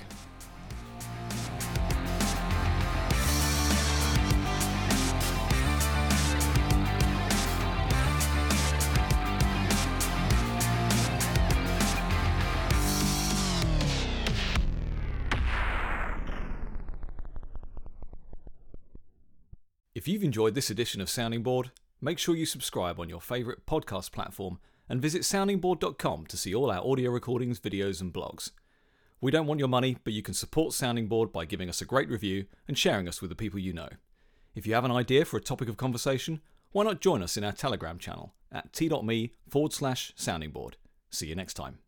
If 20.04 20.08
you've 20.08 20.22
enjoyed 20.22 20.54
this 20.54 20.68
edition 20.68 21.00
of 21.00 21.08
Sounding 21.08 21.42
Board, 21.42 21.70
make 21.98 22.18
sure 22.18 22.36
you 22.36 22.44
subscribe 22.44 23.00
on 23.00 23.08
your 23.08 23.22
favourite 23.22 23.64
podcast 23.64 24.12
platform 24.12 24.58
and 24.86 25.00
visit 25.00 25.22
soundingboard.com 25.22 26.26
to 26.26 26.36
see 26.36 26.54
all 26.54 26.70
our 26.70 26.86
audio 26.86 27.10
recordings, 27.10 27.58
videos, 27.58 28.02
and 28.02 28.12
blogs. 28.12 28.50
We 29.22 29.30
don't 29.30 29.46
want 29.46 29.60
your 29.60 29.68
money, 29.70 29.96
but 30.04 30.12
you 30.12 30.20
can 30.20 30.34
support 30.34 30.74
Sounding 30.74 31.06
Board 31.06 31.32
by 31.32 31.46
giving 31.46 31.70
us 31.70 31.80
a 31.80 31.86
great 31.86 32.10
review 32.10 32.44
and 32.68 32.76
sharing 32.76 33.08
us 33.08 33.22
with 33.22 33.30
the 33.30 33.34
people 33.34 33.58
you 33.58 33.72
know. 33.72 33.88
If 34.54 34.66
you 34.66 34.74
have 34.74 34.84
an 34.84 34.92
idea 34.92 35.24
for 35.24 35.38
a 35.38 35.40
topic 35.40 35.70
of 35.70 35.78
conversation, 35.78 36.42
why 36.72 36.84
not 36.84 37.00
join 37.00 37.22
us 37.22 37.38
in 37.38 37.42
our 37.44 37.52
Telegram 37.52 37.98
channel 37.98 38.34
at 38.52 38.74
t.me 38.74 39.32
forward 39.48 39.72
slash 39.72 40.12
sounding 40.16 40.50
board. 40.50 40.76
See 41.08 41.28
you 41.28 41.34
next 41.34 41.54
time. 41.54 41.78